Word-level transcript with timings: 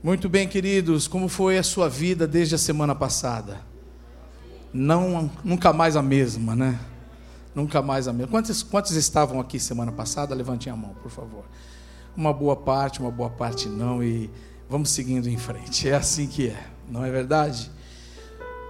Muito 0.00 0.28
bem, 0.28 0.46
queridos, 0.46 1.08
como 1.08 1.28
foi 1.28 1.58
a 1.58 1.62
sua 1.64 1.88
vida 1.88 2.24
desde 2.24 2.54
a 2.54 2.58
semana 2.58 2.94
passada? 2.94 3.60
Não, 4.72 5.28
nunca 5.42 5.72
mais 5.72 5.96
a 5.96 6.02
mesma, 6.02 6.54
né? 6.54 6.78
Nunca 7.52 7.82
mais 7.82 8.06
a 8.06 8.12
mesma. 8.12 8.30
Quantos, 8.30 8.62
quantos 8.62 8.92
estavam 8.92 9.40
aqui 9.40 9.58
semana 9.58 9.90
passada? 9.90 10.36
Levantem 10.36 10.72
a 10.72 10.76
mão, 10.76 10.94
por 11.02 11.10
favor. 11.10 11.44
Uma 12.16 12.32
boa 12.32 12.54
parte, 12.54 13.00
uma 13.00 13.10
boa 13.10 13.28
parte 13.28 13.68
não, 13.68 14.00
e 14.00 14.30
vamos 14.70 14.90
seguindo 14.90 15.28
em 15.28 15.36
frente. 15.36 15.88
É 15.88 15.96
assim 15.96 16.28
que 16.28 16.48
é, 16.48 16.66
não 16.88 17.04
é 17.04 17.10
verdade? 17.10 17.68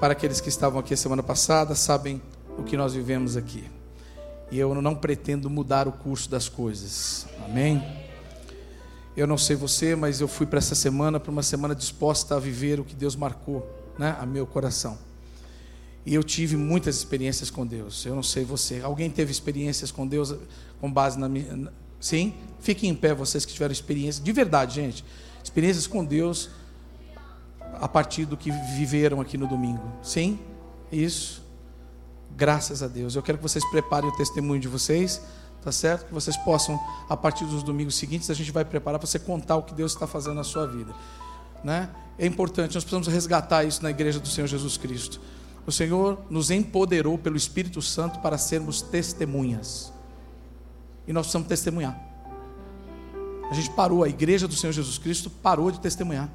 Para 0.00 0.14
aqueles 0.14 0.40
que 0.40 0.48
estavam 0.48 0.80
aqui 0.80 0.96
semana 0.96 1.22
passada, 1.22 1.74
sabem 1.74 2.22
o 2.56 2.62
que 2.62 2.74
nós 2.74 2.94
vivemos 2.94 3.36
aqui. 3.36 3.64
E 4.50 4.58
eu 4.58 4.74
não 4.80 4.94
pretendo 4.94 5.50
mudar 5.50 5.86
o 5.86 5.92
curso 5.92 6.30
das 6.30 6.48
coisas. 6.48 7.26
Amém? 7.44 8.07
Eu 9.18 9.26
não 9.26 9.36
sei 9.36 9.56
você, 9.56 9.96
mas 9.96 10.20
eu 10.20 10.28
fui 10.28 10.46
para 10.46 10.58
essa 10.58 10.76
semana, 10.76 11.18
para 11.18 11.32
uma 11.32 11.42
semana 11.42 11.74
disposta 11.74 12.36
a 12.36 12.38
viver 12.38 12.78
o 12.78 12.84
que 12.84 12.94
Deus 12.94 13.16
marcou, 13.16 13.68
né, 13.98 14.16
a 14.20 14.24
meu 14.24 14.46
coração. 14.46 14.96
E 16.06 16.14
eu 16.14 16.22
tive 16.22 16.56
muitas 16.56 16.94
experiências 16.94 17.50
com 17.50 17.66
Deus. 17.66 18.06
Eu 18.06 18.14
não 18.14 18.22
sei 18.22 18.44
você. 18.44 18.80
Alguém 18.80 19.10
teve 19.10 19.32
experiências 19.32 19.90
com 19.90 20.06
Deus 20.06 20.36
com 20.80 20.88
base 20.88 21.18
na 21.18 21.28
minha. 21.28 21.72
Sim? 21.98 22.32
Fiquem 22.60 22.90
em 22.90 22.94
pé, 22.94 23.12
vocês 23.12 23.44
que 23.44 23.52
tiveram 23.52 23.72
experiências. 23.72 24.24
De 24.24 24.30
verdade, 24.30 24.76
gente. 24.76 25.04
Experiências 25.42 25.88
com 25.88 26.04
Deus 26.04 26.50
a 27.80 27.88
partir 27.88 28.24
do 28.24 28.36
que 28.36 28.52
viveram 28.76 29.20
aqui 29.20 29.36
no 29.36 29.48
domingo. 29.48 29.82
Sim? 30.00 30.38
Isso. 30.92 31.42
Graças 32.36 32.84
a 32.84 32.86
Deus. 32.86 33.16
Eu 33.16 33.22
quero 33.22 33.36
que 33.38 33.42
vocês 33.42 33.68
preparem 33.68 34.08
o 34.08 34.16
testemunho 34.16 34.60
de 34.60 34.68
vocês 34.68 35.20
tá 35.62 35.72
certo? 35.72 36.06
Que 36.06 36.14
vocês 36.14 36.36
possam, 36.36 36.78
a 37.08 37.16
partir 37.16 37.44
dos 37.44 37.62
domingos 37.62 37.96
seguintes, 37.96 38.30
a 38.30 38.34
gente 38.34 38.52
vai 38.52 38.64
preparar 38.64 38.98
para 38.98 39.06
você 39.06 39.18
contar 39.18 39.56
o 39.56 39.62
que 39.62 39.74
Deus 39.74 39.92
está 39.92 40.06
fazendo 40.06 40.34
na 40.34 40.44
sua 40.44 40.66
vida. 40.66 40.94
Né? 41.62 41.88
É 42.18 42.26
importante, 42.26 42.74
nós 42.74 42.84
precisamos 42.84 43.08
resgatar 43.08 43.64
isso 43.64 43.82
na 43.82 43.90
igreja 43.90 44.20
do 44.20 44.28
Senhor 44.28 44.46
Jesus 44.46 44.76
Cristo. 44.76 45.20
O 45.66 45.72
Senhor 45.72 46.18
nos 46.30 46.50
empoderou 46.50 47.18
pelo 47.18 47.36
Espírito 47.36 47.82
Santo 47.82 48.20
para 48.20 48.38
sermos 48.38 48.80
testemunhas. 48.80 49.92
E 51.06 51.12
nós 51.12 51.26
precisamos 51.26 51.48
testemunhar. 51.48 51.98
A 53.50 53.54
gente 53.54 53.70
parou, 53.70 54.04
a 54.04 54.08
igreja 54.08 54.46
do 54.46 54.54
Senhor 54.54 54.72
Jesus 54.72 54.98
Cristo 54.98 55.30
parou 55.30 55.70
de 55.70 55.80
testemunhar. 55.80 56.30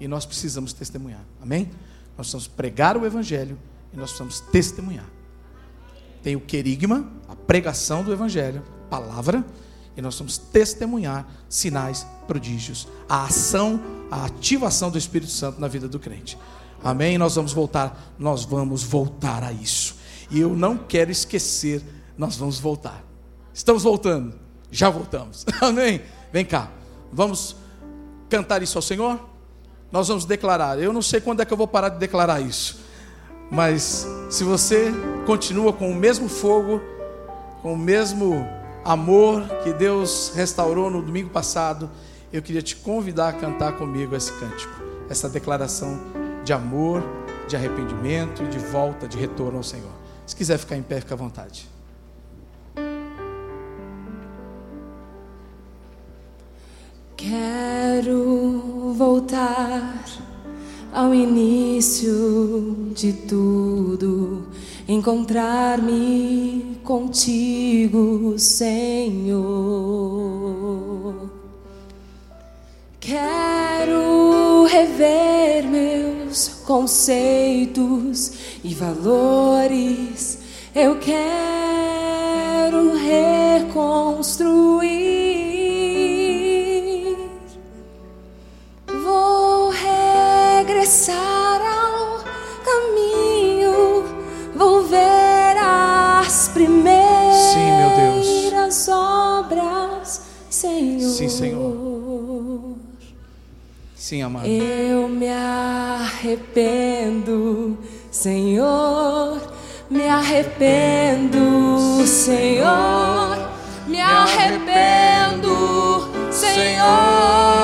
E 0.00 0.08
nós 0.08 0.26
precisamos 0.26 0.72
testemunhar. 0.72 1.24
Amém? 1.40 1.70
Nós 2.16 2.26
precisamos 2.26 2.46
pregar 2.46 2.96
o 2.96 3.06
Evangelho 3.06 3.58
e 3.92 3.96
nós 3.96 4.10
precisamos 4.10 4.40
testemunhar. 4.40 5.06
Tem 6.24 6.34
o 6.34 6.40
querigma, 6.40 7.06
a 7.28 7.36
pregação 7.36 8.02
do 8.02 8.10
Evangelho, 8.10 8.62
palavra, 8.88 9.44
e 9.94 10.00
nós 10.00 10.18
vamos 10.18 10.38
testemunhar 10.38 11.28
sinais, 11.50 12.06
prodígios, 12.26 12.88
a 13.06 13.24
ação, 13.24 13.78
a 14.10 14.24
ativação 14.24 14.90
do 14.90 14.96
Espírito 14.96 15.30
Santo 15.30 15.60
na 15.60 15.68
vida 15.68 15.86
do 15.86 15.98
crente. 15.98 16.38
Amém? 16.82 17.18
Nós 17.18 17.34
vamos 17.34 17.52
voltar, 17.52 18.14
nós 18.18 18.42
vamos 18.46 18.82
voltar 18.82 19.44
a 19.44 19.52
isso. 19.52 19.96
E 20.30 20.40
eu 20.40 20.56
não 20.56 20.78
quero 20.78 21.10
esquecer, 21.10 21.82
nós 22.16 22.36
vamos 22.36 22.58
voltar. 22.58 23.04
Estamos 23.52 23.82
voltando, 23.82 24.34
já 24.70 24.88
voltamos. 24.88 25.44
Amém? 25.60 26.00
Vem 26.32 26.46
cá, 26.46 26.70
vamos 27.12 27.54
cantar 28.30 28.62
isso 28.62 28.78
ao 28.78 28.82
Senhor? 28.82 29.20
Nós 29.92 30.08
vamos 30.08 30.24
declarar. 30.24 30.78
Eu 30.78 30.90
não 30.90 31.02
sei 31.02 31.20
quando 31.20 31.42
é 31.42 31.44
que 31.44 31.52
eu 31.52 31.56
vou 31.56 31.68
parar 31.68 31.90
de 31.90 31.98
declarar 31.98 32.40
isso. 32.40 32.83
Mas 33.50 34.06
se 34.30 34.44
você 34.44 34.92
continua 35.26 35.72
com 35.72 35.90
o 35.90 35.94
mesmo 35.94 36.28
fogo, 36.28 36.80
com 37.62 37.72
o 37.74 37.78
mesmo 37.78 38.46
amor 38.84 39.42
que 39.62 39.72
Deus 39.72 40.32
restaurou 40.34 40.90
no 40.90 41.00
domingo 41.00 41.30
passado, 41.30 41.90
eu 42.32 42.42
queria 42.42 42.62
te 42.62 42.76
convidar 42.76 43.28
a 43.28 43.32
cantar 43.32 43.72
comigo 43.76 44.14
esse 44.16 44.32
cântico, 44.32 44.74
essa 45.08 45.28
declaração 45.28 46.00
de 46.44 46.52
amor, 46.52 47.02
de 47.48 47.56
arrependimento, 47.56 48.44
de 48.48 48.58
volta, 48.58 49.06
de 49.06 49.16
retorno 49.16 49.58
ao 49.58 49.62
Senhor. 49.62 49.92
Se 50.26 50.34
quiser 50.34 50.58
ficar 50.58 50.76
em 50.76 50.82
pé, 50.82 51.00
fica 51.00 51.14
à 51.14 51.16
vontade. 51.16 51.68
Quero 57.16 58.92
voltar 58.96 59.94
ao 60.94 61.12
início 61.12 62.86
de 62.94 63.12
tudo, 63.12 64.46
encontrar-me 64.86 66.78
contigo, 66.84 68.38
Senhor. 68.38 69.42
Quero 73.00 74.66
rever 74.66 75.68
meus 75.68 76.46
conceitos 76.64 78.30
e 78.62 78.72
valores. 78.72 80.38
Eu 80.72 81.00
quero 81.00 82.96
reconstruir 82.96 85.33
regressar 90.84 91.62
ao 91.62 92.22
caminho, 92.62 94.04
vou 94.54 94.82
ver 94.82 95.56
as 95.58 96.48
primeiras 96.48 97.14
Sim, 98.74 98.92
obras, 98.92 100.20
Senhor. 100.50 101.00
Sim, 101.00 101.30
Senhor. 101.30 102.76
Sim, 103.96 104.20
amado. 104.20 104.46
Eu 104.46 105.08
me 105.08 105.30
arrependo, 105.30 106.58
Senhor. 108.10 109.40
Me 109.88 110.06
arrependo, 110.06 112.06
Senhor. 112.06 113.48
Me 113.86 114.02
arrependo, 114.02 115.48
Senhor. 116.30 117.63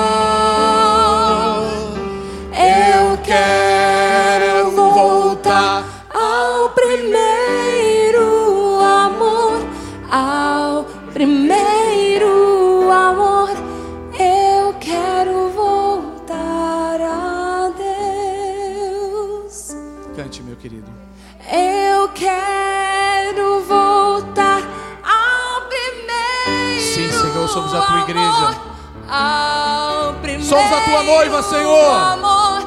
Quero 22.21 23.61
voltar 23.61 24.61
ao 25.03 25.61
primeiro. 25.67 26.81
Sim, 26.93 27.09
Senhor, 27.09 27.47
somos 27.47 27.73
a 27.73 27.81
tua 27.81 28.01
igreja. 28.01 28.61
Ao 29.09 30.13
primeiro 30.15 30.43
somos 30.43 30.71
a 30.71 30.81
tua 30.81 31.03
noiva, 31.03 31.41
Senhor. 31.41 31.95
Amor 31.95 32.61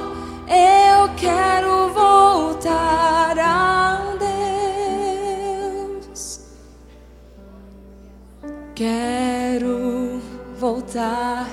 eu 0.49 1.09
quero 1.17 1.89
voltar 1.91 3.39
a 3.39 4.01
Deus. 6.09 6.41
Quero 8.75 10.21
voltar 10.59 11.49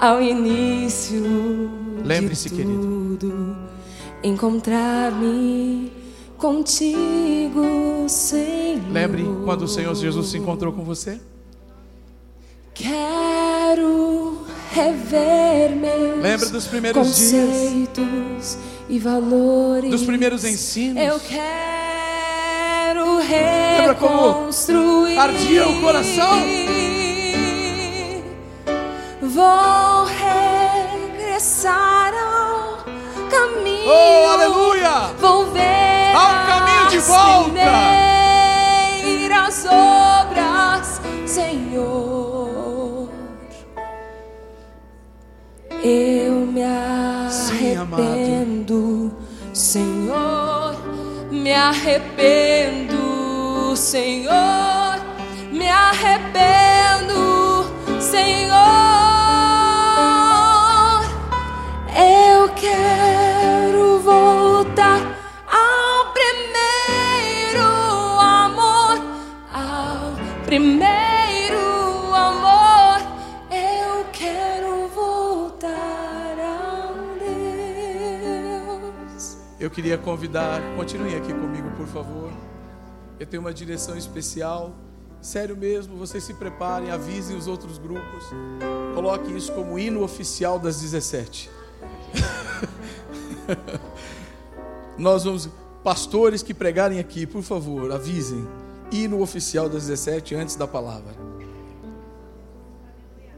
ao 0.00 0.20
início 0.20 1.22
Lembre-se, 2.04 2.50
querido, 2.50 3.56
encontrar-me 4.24 6.01
contigo, 6.42 8.08
Senhor. 8.08 8.90
Lembre 8.90 9.24
quando 9.44 9.62
o 9.62 9.68
Senhor 9.68 9.94
Jesus 9.94 10.26
se 10.26 10.38
encontrou 10.38 10.72
com 10.72 10.82
você? 10.82 11.20
Quero 12.74 14.38
rever 14.72 15.76
meus 15.76 16.20
Lembra 16.20 16.48
dos 16.48 16.66
primeiros 16.66 17.00
conceitos 17.00 17.94
dias, 17.94 18.58
e 18.88 18.98
valores. 18.98 19.88
Dos 19.88 20.02
primeiros 20.02 20.44
ensinos. 20.44 21.00
Eu 21.00 21.20
quero 21.20 23.18
reconstruir. 23.20 25.16
ardia 25.16 25.68
o 25.68 25.80
coração. 25.80 26.40
Vou 29.20 30.06
regressar 31.14 32.12
ao 32.12 32.78
caminho. 33.30 33.86
Oh, 33.86 34.26
aleluia! 34.26 35.12
Vou 35.20 35.41
de 37.02 37.08
volta. 37.08 37.50
Primeiras 39.02 39.66
obras, 39.66 41.00
Senhor. 41.26 43.08
Eu 45.82 46.46
me 46.46 46.62
arrependo, 46.62 47.90
Sim, 49.52 50.06
Senhor, 50.06 50.76
me 51.30 51.52
arrependo, 51.52 52.96
Senhor, 53.76 55.00
me 55.50 55.68
arrependo, 55.68 56.61
Eu 79.62 79.70
queria 79.70 79.96
convidar, 79.96 80.60
continuem 80.74 81.14
aqui 81.14 81.32
comigo, 81.32 81.70
por 81.76 81.86
favor. 81.86 82.32
Eu 83.20 83.24
tenho 83.24 83.40
uma 83.40 83.54
direção 83.54 83.96
especial. 83.96 84.74
Sério 85.20 85.56
mesmo, 85.56 85.96
vocês 85.96 86.24
se 86.24 86.34
preparem, 86.34 86.90
avisem 86.90 87.36
os 87.36 87.46
outros 87.46 87.78
grupos. 87.78 88.24
Coloque 88.92 89.32
isso 89.32 89.52
como 89.52 89.78
hino 89.78 90.02
oficial 90.02 90.58
das 90.58 90.80
17. 90.80 91.48
Nós 94.98 95.22
vamos, 95.22 95.48
pastores 95.84 96.42
que 96.42 96.52
pregarem 96.52 96.98
aqui, 96.98 97.24
por 97.24 97.44
favor, 97.44 97.92
avisem. 97.92 98.44
Hino 98.90 99.22
oficial 99.22 99.68
das 99.68 99.86
17 99.86 100.34
antes 100.34 100.56
da 100.56 100.66
palavra. 100.66 101.14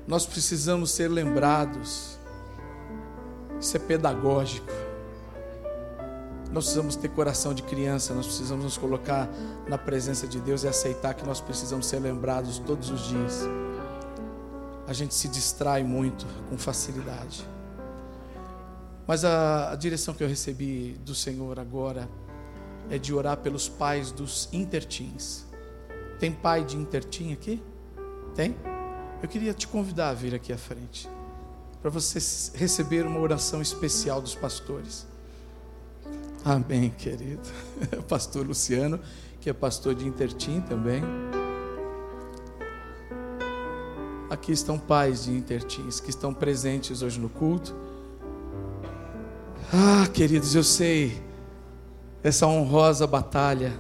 Nós 0.07 0.25
precisamos 0.25 0.91
ser 0.91 1.09
lembrados. 1.09 2.19
Isso 3.61 3.77
é 3.77 3.81
pedagógico. 3.81 4.84
Nós 6.55 6.67
precisamos 6.67 6.95
ter 6.95 7.09
coração 7.09 7.53
de 7.53 7.65
criança, 7.65 8.15
nós 8.15 8.27
precisamos 8.27 8.63
nos 8.63 8.79
colocar 8.79 9.29
na 9.69 9.77
presença 9.77 10.25
de 10.25 10.39
Deus 10.39 10.63
e 10.63 10.69
aceitar 10.69 11.13
que 11.13 11.27
nós 11.27 11.41
precisamos 11.41 11.85
ser 11.85 11.99
lembrados 11.99 12.61
todos 12.61 12.91
os 12.91 13.09
dias. 13.09 13.41
A 14.87 14.93
gente 14.93 15.15
se 15.15 15.27
distrai 15.27 15.83
muito 15.83 16.25
com 16.49 16.57
facilidade. 16.57 17.45
Mas 19.05 19.25
a, 19.25 19.73
a 19.73 19.75
direção 19.75 20.15
que 20.15 20.23
eu 20.23 20.29
recebi 20.29 20.93
do 21.05 21.13
Senhor 21.13 21.59
agora 21.59 22.09
é 22.89 22.99
de 22.99 23.13
orar 23.13 23.39
pelos 23.39 23.69
pais 23.69 24.13
dos 24.13 24.49
intertins. 24.53 25.45
Tem 26.21 26.31
pai 26.31 26.63
de 26.63 26.77
intertim 26.77 27.33
aqui? 27.33 27.61
Tem? 28.37 28.55
Eu 29.21 29.29
queria 29.29 29.53
te 29.53 29.67
convidar 29.67 30.11
a 30.11 30.15
vir 30.15 30.37
aqui 30.37 30.53
à 30.53 30.59
frente, 30.59 31.11
para 31.83 31.91
você 31.91 32.21
receber 32.57 33.05
uma 33.05 33.19
oração 33.19 33.61
especial 33.61 34.23
dos 34.23 34.37
pastores. 34.37 35.14
Amém, 36.45 36.91
querido. 36.91 37.41
Pastor 38.07 38.47
Luciano, 38.47 39.01
que 39.41 39.49
é 39.49 39.53
pastor 39.55 39.95
de 39.95 40.07
Intertim 40.07 40.61
também. 40.61 41.03
Aqui 44.29 44.53
estão 44.53 44.79
pais 44.79 45.25
de 45.25 45.31
Intertins 45.31 46.01
que 46.01 46.11
estão 46.11 46.35
presentes 46.35 47.01
hoje 47.01 47.19
no 47.19 47.31
culto. 47.31 47.75
Ah, 49.73 50.07
queridos, 50.13 50.55
eu 50.55 50.63
sei 50.63 51.23
essa 52.23 52.47
honrosa 52.47 53.07
batalha. 53.07 53.73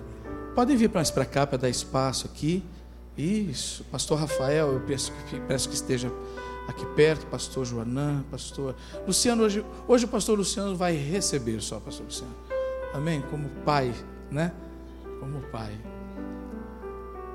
Podem 0.55 0.75
vir 0.75 0.90
mais 0.93 1.11
para 1.11 1.26
cá 1.26 1.46
para 1.46 1.58
dar 1.58 1.69
espaço 1.69 2.26
aqui. 2.26 2.64
Isso, 3.16 3.84
pastor 3.93 4.19
Rafael, 4.19 4.72
eu 4.72 4.81
peço, 4.81 5.12
peço 5.46 5.69
que 5.69 5.75
esteja 5.75 6.11
aqui 6.66 6.87
perto, 6.96 7.26
pastor 7.26 7.66
Joanã, 7.66 8.25
pastor 8.31 8.75
Luciano, 9.06 9.43
hoje, 9.43 9.64
hoje 9.87 10.06
o 10.06 10.08
pastor 10.08 10.38
Luciano 10.38 10.75
vai 10.75 10.94
receber 10.96 11.61
só, 11.61 11.78
pastor 11.78 12.06
Luciano. 12.06 12.53
Amém? 12.94 13.20
Como 13.23 13.49
pai, 13.64 13.93
né? 14.31 14.52
Como 15.19 15.41
pai. 15.50 15.76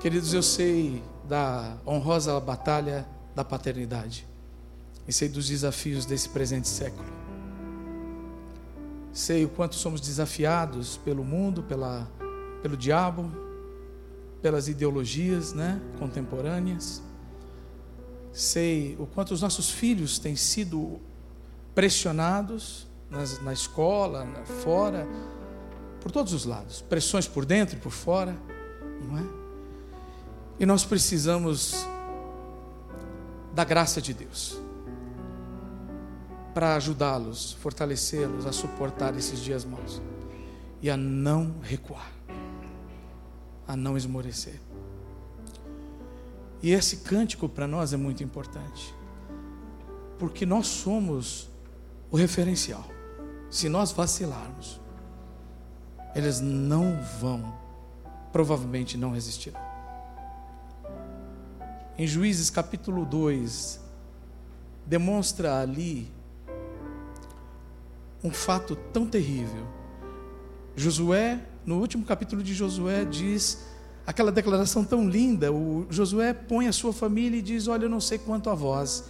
Queridos, 0.00 0.32
eu 0.32 0.42
sei 0.42 1.02
da 1.28 1.76
honrosa 1.86 2.40
batalha 2.40 3.06
da 3.34 3.44
paternidade. 3.44 4.26
E 5.06 5.12
sei 5.12 5.28
dos 5.28 5.48
desafios 5.48 6.06
desse 6.06 6.30
presente 6.30 6.66
século. 6.66 7.06
Sei 9.12 9.44
o 9.44 9.50
quanto 9.50 9.74
somos 9.74 10.00
desafiados 10.00 10.96
pelo 10.96 11.22
mundo, 11.22 11.62
pela, 11.62 12.10
pelo 12.62 12.74
diabo, 12.74 13.30
pelas 14.40 14.66
ideologias 14.66 15.52
né, 15.52 15.78
contemporâneas. 15.98 17.02
Sei 18.32 18.96
o 18.98 19.06
quanto 19.06 19.34
os 19.34 19.42
nossos 19.42 19.68
filhos 19.70 20.18
têm 20.18 20.36
sido 20.36 20.98
pressionados 21.74 22.88
nas, 23.10 23.42
na 23.42 23.52
escola, 23.52 24.26
fora, 24.62 25.06
por 26.00 26.10
todos 26.10 26.32
os 26.32 26.44
lados, 26.44 26.80
pressões 26.82 27.28
por 27.28 27.44
dentro 27.44 27.76
e 27.76 27.78
por 27.78 27.92
fora, 27.92 28.36
não 29.02 29.18
é? 29.18 29.24
E 30.58 30.66
nós 30.66 30.84
precisamos 30.84 31.86
da 33.54 33.64
graça 33.64 34.00
de 34.00 34.12
Deus 34.14 34.58
para 36.54 36.74
ajudá-los, 36.74 37.52
fortalecê-los 37.54 38.46
a 38.46 38.52
suportar 38.52 39.16
esses 39.16 39.40
dias 39.40 39.64
maus 39.64 40.00
e 40.82 40.90
a 40.90 40.96
não 40.96 41.56
recuar, 41.62 42.10
a 43.66 43.76
não 43.76 43.96
esmorecer. 43.96 44.60
E 46.62 46.72
esse 46.72 46.98
cântico 46.98 47.48
para 47.48 47.66
nós 47.66 47.92
é 47.92 47.96
muito 47.96 48.22
importante, 48.22 48.94
porque 50.18 50.44
nós 50.44 50.66
somos 50.66 51.48
o 52.10 52.16
referencial. 52.16 52.84
Se 53.50 53.68
nós 53.68 53.92
vacilarmos, 53.92 54.79
eles 56.14 56.40
não 56.40 56.98
vão, 57.20 57.54
provavelmente 58.32 58.96
não 58.96 59.12
resistirão. 59.12 59.60
Em 61.96 62.06
Juízes 62.06 62.48
capítulo 62.48 63.04
2, 63.04 63.80
demonstra 64.86 65.60
ali 65.60 66.10
um 68.24 68.30
fato 68.30 68.74
tão 68.74 69.06
terrível. 69.06 69.66
Josué, 70.76 71.40
no 71.64 71.78
último 71.78 72.04
capítulo 72.04 72.42
de 72.42 72.54
Josué, 72.54 73.04
diz 73.04 73.66
aquela 74.06 74.32
declaração 74.32 74.84
tão 74.84 75.08
linda. 75.08 75.52
O 75.52 75.86
Josué 75.90 76.32
põe 76.32 76.66
a 76.68 76.72
sua 76.72 76.92
família 76.92 77.38
e 77.38 77.42
diz: 77.42 77.68
Olha, 77.68 77.84
eu 77.84 77.90
não 77.90 78.00
sei 78.00 78.18
quanto 78.18 78.50
a 78.50 78.54
vós, 78.54 79.04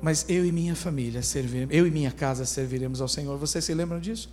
mas 0.00 0.26
eu 0.28 0.44
e 0.44 0.52
minha 0.52 0.74
família 0.74 1.22
serviremos, 1.22 1.74
eu 1.74 1.86
e 1.86 1.90
minha 1.90 2.10
casa 2.10 2.44
serviremos 2.44 3.00
ao 3.00 3.08
Senhor. 3.08 3.38
Vocês 3.38 3.64
se 3.64 3.72
lembram 3.72 4.00
disso? 4.00 4.28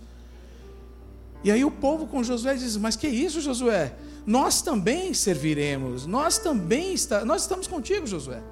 E 1.42 1.50
aí 1.50 1.64
o 1.64 1.70
povo 1.70 2.06
com 2.06 2.22
Josué 2.22 2.54
diz: 2.54 2.76
Mas 2.76 2.96
que 2.96 3.08
isso, 3.08 3.40
Josué? 3.40 3.94
Nós 4.26 4.60
também 4.62 5.14
serviremos, 5.14 6.06
nós 6.06 6.38
também 6.38 6.92
está, 6.92 7.24
nós 7.24 7.42
estamos 7.42 7.66
contigo, 7.66 8.06
Josué. 8.06 8.42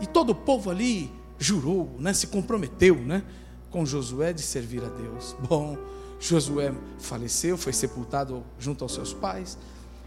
E 0.00 0.06
todo 0.06 0.30
o 0.30 0.34
povo 0.34 0.70
ali 0.70 1.10
jurou, 1.38 1.90
né, 1.98 2.12
se 2.12 2.28
comprometeu, 2.28 2.94
né, 2.94 3.24
com 3.70 3.84
Josué 3.84 4.32
de 4.32 4.42
servir 4.42 4.82
a 4.84 4.88
Deus. 4.88 5.34
Bom, 5.48 5.76
Josué 6.20 6.72
faleceu, 6.98 7.56
foi 7.58 7.72
sepultado 7.72 8.44
junto 8.58 8.84
aos 8.84 8.94
seus 8.94 9.12
pais. 9.12 9.58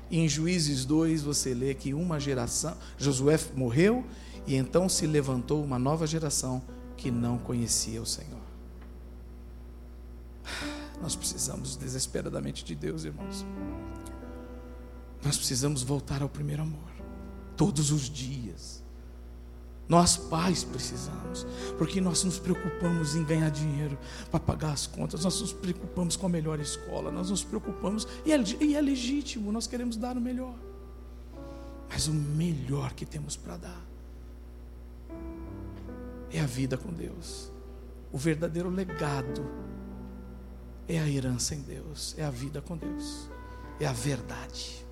E 0.09 0.19
em 0.19 0.29
Juízes 0.29 0.85
2 0.85 1.23
você 1.23 1.53
lê 1.53 1.73
que 1.73 1.93
uma 1.93 2.19
geração, 2.19 2.77
Josué 2.97 3.39
morreu 3.55 4.05
e 4.45 4.55
então 4.55 4.87
se 4.87 5.07
levantou 5.07 5.63
uma 5.63 5.79
nova 5.79 6.05
geração 6.05 6.61
que 6.95 7.09
não 7.09 7.37
conhecia 7.37 8.01
o 8.01 8.05
Senhor. 8.05 8.41
Nós 11.03 11.17
precisamos 11.17 11.75
desesperadamente 11.75 12.63
de 12.63 12.73
Deus, 12.73 13.03
irmãos. 13.03 13.45
Nós 15.21 15.35
precisamos 15.35 15.83
voltar 15.83 16.21
ao 16.21 16.29
primeiro 16.29 16.63
amor, 16.63 16.91
todos 17.57 17.91
os 17.91 18.09
dias. 18.09 18.81
Nós 19.87 20.15
pais 20.15 20.63
precisamos, 20.63 21.45
porque 21.77 21.99
nós 21.99 22.23
nos 22.23 22.39
preocupamos 22.39 23.15
em 23.15 23.23
ganhar 23.25 23.51
dinheiro 23.51 23.97
para 24.31 24.39
pagar 24.39 24.71
as 24.71 24.87
contas, 24.87 25.25
nós 25.25 25.41
nos 25.41 25.51
preocupamos 25.51 26.15
com 26.15 26.25
a 26.25 26.29
melhor 26.29 26.57
escola, 26.61 27.11
nós 27.11 27.29
nos 27.29 27.43
preocupamos, 27.43 28.07
e 28.25 28.31
é, 28.31 28.41
e 28.61 28.73
é 28.73 28.81
legítimo, 28.81 29.51
nós 29.51 29.67
queremos 29.67 29.97
dar 29.97 30.15
o 30.15 30.21
melhor, 30.21 30.55
mas 31.89 32.07
o 32.07 32.13
melhor 32.13 32.93
que 32.93 33.05
temos 33.05 33.35
para 33.35 33.57
dar 33.57 33.85
é 36.31 36.39
a 36.39 36.45
vida 36.45 36.77
com 36.77 36.93
Deus, 36.93 37.51
o 38.09 38.17
verdadeiro 38.17 38.69
legado 38.69 39.45
é 40.87 40.99
a 40.99 41.07
herança 41.07 41.55
em 41.55 41.61
Deus, 41.61 42.15
é 42.17 42.23
a 42.23 42.29
vida 42.29 42.61
com 42.61 42.77
Deus, 42.77 43.29
é 43.79 43.85
a 43.85 43.93
verdade. 43.93 44.85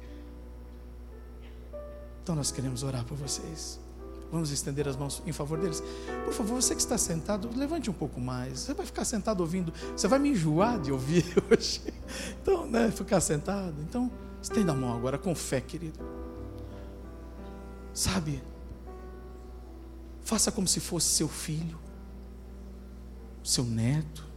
Então 2.24 2.36
nós 2.36 2.52
queremos 2.52 2.84
orar 2.84 3.04
por 3.06 3.18
vocês. 3.18 3.80
Vamos 4.32 4.50
estender 4.50 4.88
as 4.88 4.96
mãos 4.96 5.22
em 5.26 5.34
favor 5.34 5.60
deles. 5.60 5.84
Por 6.24 6.34
favor, 6.34 6.62
você 6.62 6.74
que 6.74 6.80
está 6.80 6.98
sentado, 6.98 7.50
levante 7.54 7.90
um 7.90 7.94
pouco 7.94 8.22
mais. 8.22 8.60
Você 8.60 8.74
vai 8.74 8.86
ficar 8.86 9.04
sentado 9.04 9.42
ouvindo, 9.42 9.74
você 9.96 10.08
vai 10.08 10.20
me 10.20 10.30
enjoar 10.30 10.80
de 10.80 10.92
ouvir 10.92 11.26
hoje. 11.52 11.82
Então, 12.42 12.66
né, 12.66 12.90
ficar 12.92 13.20
sentado. 13.20 13.76
Então, 13.82 14.10
estenda 14.42 14.72
a 14.72 14.76
mão 14.76 14.96
agora 14.96 15.18
com 15.18 15.36
fé, 15.36 15.60
querido. 15.60 16.00
Sabe? 17.94 18.42
Faça 20.22 20.50
como 20.50 20.66
se 20.66 20.80
fosse 20.80 21.08
seu 21.08 21.28
filho, 21.28 21.78
seu 23.44 23.66
neto, 23.66 24.31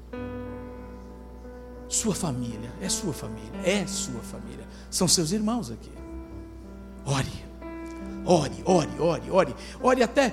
sua 1.88 2.14
família, 2.14 2.72
é 2.80 2.88
sua 2.88 3.12
família, 3.12 3.60
é 3.62 3.86
sua 3.86 4.20
família. 4.20 4.66
São 4.90 5.06
seus 5.06 5.32
irmãos 5.32 5.70
aqui. 5.70 5.90
Ore, 7.04 7.44
ore, 8.24 8.62
ore, 8.64 9.00
ore, 9.00 9.30
ore. 9.30 9.56
Ore 9.82 10.02
até 10.02 10.32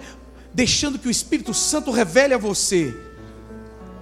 deixando 0.54 0.98
que 0.98 1.08
o 1.08 1.12
Espírito 1.12 1.54
Santo 1.54 1.92
revele 1.92 2.34
a 2.34 2.38
você 2.38 2.96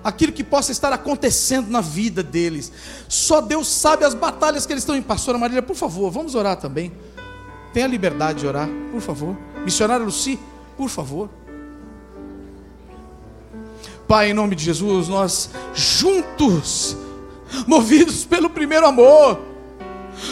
aquilo 0.04 0.32
que 0.32 0.44
possa 0.44 0.72
estar 0.72 0.92
acontecendo 0.94 1.70
na 1.70 1.82
vida 1.82 2.24
deles. 2.24 2.72
Só 3.08 3.42
Deus 3.42 3.68
sabe 3.68 4.06
as 4.06 4.14
batalhas 4.14 4.66
que 4.66 4.74
eles 4.74 4.84
estão 4.84 4.96
em. 4.96 5.02
Pastora 5.02 5.38
Marília, 5.38 5.62
por 5.62 5.76
favor, 5.76 6.12
vamos 6.12 6.36
orar 6.36 6.58
também. 6.58 6.92
Tenha 7.74 7.88
liberdade 7.88 8.40
de 8.40 8.48
orar, 8.48 8.70
por 8.92 9.02
favor. 9.02 9.38
Missionária 9.64 10.06
Luci, 10.06 10.40
por 10.78 10.90
favor. 10.90 11.30
Pai, 14.08 14.32
em 14.32 14.34
nome 14.34 14.56
de 14.56 14.64
Jesus, 14.64 15.08
nós 15.08 15.52
juntos 15.74 16.98
movidos 17.66 18.26
pelo 18.26 18.50
primeiro 18.50 18.86
amor, 18.86 19.40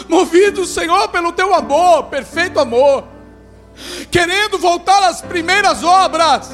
movidos, 0.08 0.70
Senhor, 0.70 1.08
pelo 1.08 1.32
teu 1.32 1.54
amor, 1.54 2.04
perfeito 2.04 2.60
amor, 2.60 3.04
querendo 4.10 4.58
voltar 4.58 5.02
às 5.04 5.20
primeiras 5.20 5.82
obras. 5.82 6.50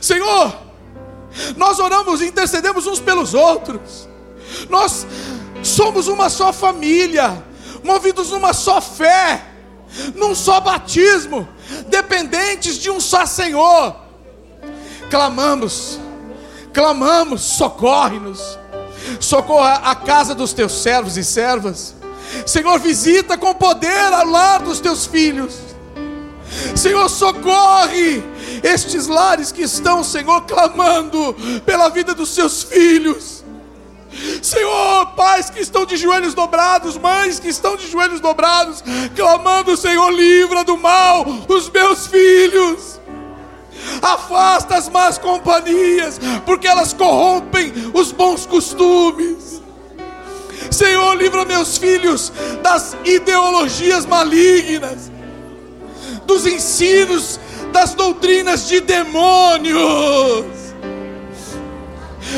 Senhor, 0.00 0.56
nós 1.56 1.78
oramos 1.78 2.20
e 2.20 2.26
intercedemos 2.26 2.86
uns 2.86 3.00
pelos 3.00 3.34
outros, 3.34 4.08
nós 4.68 5.06
somos 5.62 6.08
uma 6.08 6.28
só 6.28 6.52
família, 6.52 7.42
movidos 7.82 8.30
numa 8.30 8.52
só 8.52 8.80
fé, 8.80 9.44
num 10.14 10.34
só 10.34 10.60
batismo, 10.60 11.48
dependentes 11.86 12.78
de 12.78 12.90
um 12.90 13.00
só 13.00 13.24
Senhor. 13.26 13.96
Clamamos, 15.10 15.98
clamamos, 16.72 17.40
socorre-nos, 17.42 18.58
socorra 19.20 19.82
a 19.84 19.94
casa 19.94 20.34
dos 20.34 20.52
teus 20.52 20.72
servos 20.82 21.16
e 21.16 21.24
servas. 21.24 21.94
Senhor, 22.46 22.78
visita 22.78 23.36
com 23.36 23.54
poder 23.54 24.12
ao 24.12 24.26
lar 24.26 24.62
dos 24.62 24.80
teus 24.80 25.06
filhos. 25.06 25.56
Senhor, 26.74 27.08
socorre 27.08 28.22
estes 28.62 29.06
lares 29.06 29.52
que 29.52 29.62
estão, 29.62 30.02
Senhor, 30.02 30.42
clamando 30.42 31.34
pela 31.64 31.88
vida 31.88 32.14
dos 32.14 32.30
seus 32.30 32.62
filhos. 32.62 33.44
Senhor, 34.42 35.06
pais 35.14 35.50
que 35.50 35.60
estão 35.60 35.84
de 35.84 35.96
joelhos 35.96 36.34
dobrados, 36.34 36.96
mães 36.96 37.38
que 37.38 37.48
estão 37.48 37.76
de 37.76 37.86
joelhos 37.88 38.20
dobrados, 38.20 38.82
clamando, 39.14 39.76
Senhor, 39.76 40.10
livra 40.10 40.64
do 40.64 40.76
mal 40.76 41.24
os 41.48 41.70
meus 41.70 42.06
filhos. 42.06 42.47
Afasta 44.28 44.76
as 44.76 44.90
más 44.90 45.16
companhias, 45.16 46.20
porque 46.44 46.68
elas 46.68 46.92
corrompem 46.92 47.72
os 47.94 48.12
bons 48.12 48.44
costumes. 48.44 49.62
Senhor, 50.70 51.16
livra 51.16 51.46
meus 51.46 51.78
filhos 51.78 52.30
das 52.62 52.94
ideologias 53.06 54.04
malignas, 54.04 55.10
dos 56.26 56.44
ensinos, 56.46 57.40
das 57.72 57.94
doutrinas 57.94 58.68
de 58.68 58.80
demônios. 58.80 60.44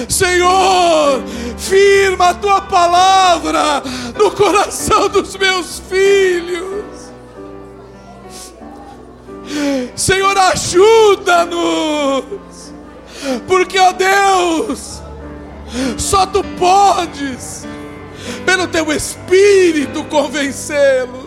Senhor, 0.09 1.25
firma 1.59 2.28
a 2.28 2.35
tua 2.35 2.61
palavra 2.61 3.82
no 4.16 4.30
coração 4.30 5.09
dos 5.09 5.37
meus 5.37 5.82
filhos. 5.90 6.85
Senhor, 9.97 10.37
ajuda-nos, 10.38 12.25
porque, 13.47 13.78
ó 13.78 13.92
Deus, 13.92 15.02
só 15.99 16.26
tu 16.26 16.42
podes, 16.59 17.66
pelo 18.45 18.66
teu 18.66 18.92
Espírito, 18.92 20.04
convencê-los. 20.04 21.21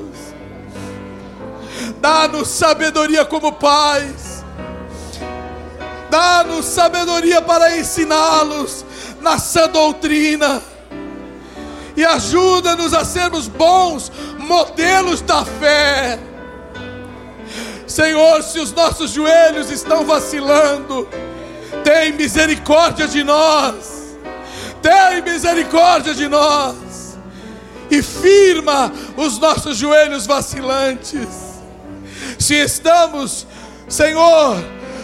Dá-nos 2.01 2.49
sabedoria 2.49 3.23
como 3.25 3.53
pais 3.53 4.33
Dá-nos 6.13 6.65
sabedoria 6.65 7.41
para 7.41 7.75
ensiná-los 7.75 8.85
na 9.19 9.39
sã 9.39 9.67
doutrina. 9.67 10.61
E 11.97 12.05
ajuda-nos 12.05 12.93
a 12.93 13.03
sermos 13.03 13.47
bons 13.47 14.11
modelos 14.37 15.21
da 15.21 15.43
fé. 15.43 16.19
Senhor, 17.93 18.41
se 18.41 18.59
os 18.59 18.71
nossos 18.71 19.11
joelhos 19.11 19.69
estão 19.69 20.03
vacilando, 20.03 21.07
tem 21.83 22.11
misericórdia 22.11 23.07
de 23.07 23.23
nós. 23.23 24.17
Tem 24.81 25.21
misericórdia 25.21 26.15
de 26.15 26.27
nós. 26.27 27.19
E 27.91 28.01
firma 28.01 28.91
os 29.15 29.37
nossos 29.37 29.77
joelhos 29.77 30.25
vacilantes. 30.25 31.27
Se 32.39 32.55
estamos, 32.55 33.45
Senhor, 33.87 34.55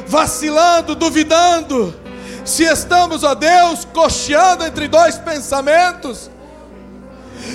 vacilando, 0.07 0.95
duvidando, 0.95 1.95
se 2.43 2.63
estamos, 2.63 3.23
ó 3.23 3.35
Deus, 3.35 3.85
cocheando 3.93 4.65
entre 4.65 4.87
dois 4.87 5.15
pensamentos, 5.15 6.31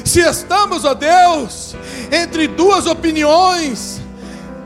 se 0.05 0.21
estamos, 0.21 0.85
ó 0.85 0.95
Deus, 0.95 1.75
entre 2.13 2.47
duas 2.47 2.87
opiniões, 2.87 4.04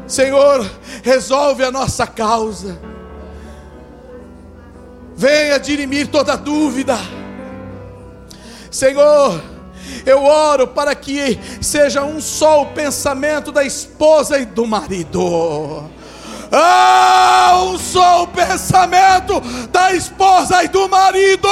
Senhor, 0.08 0.68
resolve 1.04 1.62
a 1.62 1.70
nossa 1.70 2.06
causa, 2.06 2.80
venha 5.14 5.58
dirimir 5.58 6.08
toda 6.08 6.36
dúvida, 6.36 6.98
Senhor, 8.70 9.42
eu 10.04 10.24
oro 10.24 10.68
para 10.68 10.94
que 10.94 11.38
seja 11.60 12.04
um 12.04 12.20
só 12.20 12.62
o 12.62 12.66
pensamento 12.66 13.52
da 13.52 13.64
esposa 13.64 14.38
e 14.38 14.44
do 14.44 14.66
marido 14.66 15.88
ah, 16.50 17.60
um 17.64 17.78
só 17.78 18.22
o 18.22 18.28
pensamento 18.28 19.40
da 19.70 19.92
esposa 19.92 20.64
e 20.64 20.68
do 20.68 20.88
marido. 20.88 21.48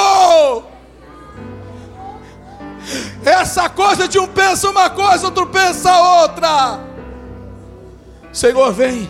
Essa 3.24 3.68
coisa 3.68 4.08
de 4.08 4.18
um 4.18 4.26
pensa 4.26 4.70
uma 4.70 4.88
coisa, 4.88 5.26
outro 5.26 5.46
pensa 5.48 5.94
outra. 6.22 6.95
Senhor, 8.36 8.72
vem, 8.72 9.08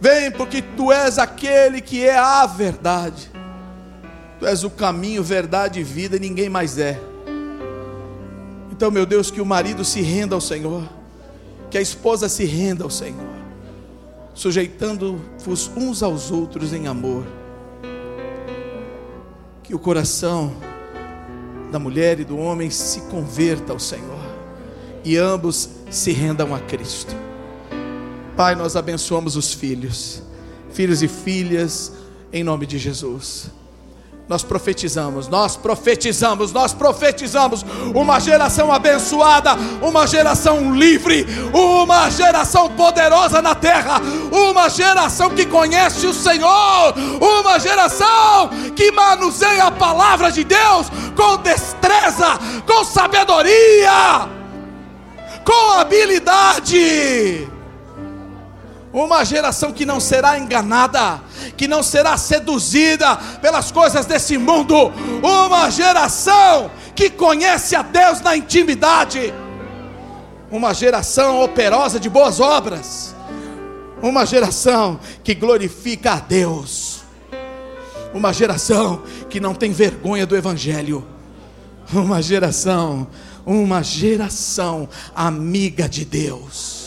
vem, 0.00 0.30
porque 0.30 0.60
tu 0.60 0.92
és 0.92 1.18
aquele 1.18 1.80
que 1.80 2.06
é 2.06 2.18
a 2.18 2.46
verdade. 2.46 3.30
Tu 4.38 4.46
és 4.46 4.62
o 4.64 4.70
caminho, 4.70 5.22
verdade 5.22 5.80
e 5.80 5.82
vida, 5.82 6.16
e 6.16 6.20
ninguém 6.20 6.48
mais 6.48 6.78
é. 6.78 7.00
Então, 8.70 8.90
meu 8.90 9.06
Deus, 9.06 9.30
que 9.30 9.40
o 9.40 9.46
marido 9.46 9.84
se 9.84 10.00
renda 10.00 10.34
ao 10.34 10.40
Senhor, 10.40 10.88
que 11.70 11.78
a 11.78 11.80
esposa 11.80 12.28
se 12.28 12.44
renda 12.44 12.84
ao 12.84 12.90
Senhor 12.90 13.38
sujeitando-vos 14.38 15.68
uns 15.76 16.00
aos 16.00 16.30
outros 16.30 16.72
em 16.72 16.86
amor. 16.86 17.26
Que 19.64 19.74
o 19.74 19.80
coração 19.80 20.54
da 21.72 21.78
mulher 21.80 22.20
e 22.20 22.24
do 22.24 22.38
homem 22.38 22.70
se 22.70 23.00
converta 23.02 23.72
ao 23.72 23.80
Senhor 23.80 24.16
e 25.04 25.16
ambos 25.16 25.68
se 25.90 26.12
rendam 26.12 26.54
a 26.54 26.60
Cristo. 26.60 27.27
Pai, 28.38 28.54
nós 28.54 28.76
abençoamos 28.76 29.34
os 29.34 29.52
filhos, 29.52 30.22
filhos 30.72 31.02
e 31.02 31.08
filhas, 31.08 31.92
em 32.32 32.44
nome 32.44 32.66
de 32.66 32.78
Jesus. 32.78 33.50
Nós 34.28 34.44
profetizamos, 34.44 35.26
nós 35.26 35.56
profetizamos, 35.56 36.52
nós 36.52 36.72
profetizamos 36.72 37.66
uma 37.92 38.20
geração 38.20 38.72
abençoada, 38.72 39.56
uma 39.82 40.06
geração 40.06 40.72
livre, 40.72 41.26
uma 41.52 42.08
geração 42.10 42.70
poderosa 42.70 43.42
na 43.42 43.56
terra, 43.56 44.00
uma 44.30 44.68
geração 44.68 45.30
que 45.30 45.44
conhece 45.44 46.06
o 46.06 46.14
Senhor, 46.14 46.94
uma 47.20 47.58
geração 47.58 48.50
que 48.76 48.92
manuseia 48.92 49.64
a 49.64 49.72
palavra 49.72 50.30
de 50.30 50.44
Deus 50.44 50.86
com 51.16 51.38
destreza, 51.38 52.38
com 52.64 52.84
sabedoria, 52.84 54.28
com 55.44 55.72
habilidade 55.72 57.57
uma 58.92 59.24
geração 59.24 59.72
que 59.72 59.84
não 59.84 60.00
será 60.00 60.38
enganada, 60.38 61.20
que 61.56 61.68
não 61.68 61.82
será 61.82 62.16
seduzida 62.16 63.16
pelas 63.40 63.70
coisas 63.70 64.06
desse 64.06 64.38
mundo. 64.38 64.92
Uma 65.22 65.70
geração 65.70 66.70
que 66.94 67.10
conhece 67.10 67.76
a 67.76 67.82
Deus 67.82 68.20
na 68.20 68.36
intimidade. 68.36 69.32
Uma 70.50 70.72
geração 70.72 71.42
operosa 71.42 72.00
de 72.00 72.08
boas 72.08 72.40
obras. 72.40 73.14
Uma 74.00 74.24
geração 74.24 74.98
que 75.22 75.34
glorifica 75.34 76.12
a 76.12 76.20
Deus. 76.20 77.02
Uma 78.14 78.32
geração 78.32 79.02
que 79.28 79.38
não 79.38 79.54
tem 79.54 79.70
vergonha 79.70 80.26
do 80.26 80.34
Evangelho. 80.34 81.06
Uma 81.92 82.22
geração, 82.22 83.06
uma 83.44 83.82
geração 83.82 84.88
amiga 85.14 85.88
de 85.88 86.04
Deus 86.04 86.77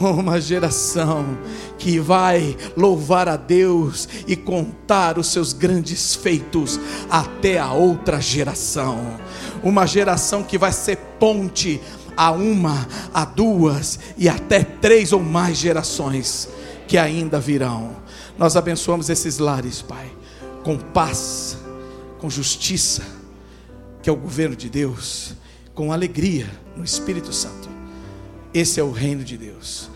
uma 0.00 0.40
geração 0.40 1.38
que 1.78 1.98
vai 1.98 2.56
louvar 2.76 3.28
a 3.28 3.36
Deus 3.36 4.08
e 4.26 4.34
contar 4.34 5.18
os 5.18 5.28
seus 5.28 5.52
grandes 5.52 6.14
feitos 6.14 6.80
até 7.10 7.58
a 7.58 7.72
outra 7.72 8.20
geração. 8.20 9.18
Uma 9.62 9.86
geração 9.86 10.42
que 10.42 10.56
vai 10.56 10.72
ser 10.72 10.96
ponte 11.18 11.80
a 12.16 12.30
uma, 12.30 12.88
a 13.12 13.24
duas 13.24 13.98
e 14.16 14.28
até 14.28 14.64
três 14.64 15.12
ou 15.12 15.20
mais 15.20 15.56
gerações 15.58 16.48
que 16.86 16.96
ainda 16.96 17.38
virão. 17.38 17.96
Nós 18.38 18.56
abençoamos 18.56 19.10
esses 19.10 19.38
lares, 19.38 19.82
Pai, 19.82 20.10
com 20.64 20.78
paz, 20.78 21.58
com 22.18 22.30
justiça, 22.30 23.02
que 24.02 24.08
é 24.08 24.12
o 24.12 24.16
governo 24.16 24.56
de 24.56 24.68
Deus, 24.68 25.34
com 25.74 25.92
alegria 25.92 26.50
no 26.74 26.84
Espírito 26.84 27.32
Santo. 27.32 27.68
Esse 28.52 28.80
é 28.80 28.82
o 28.82 28.90
reino 28.90 29.22
de 29.22 29.36
Deus. 29.36 29.89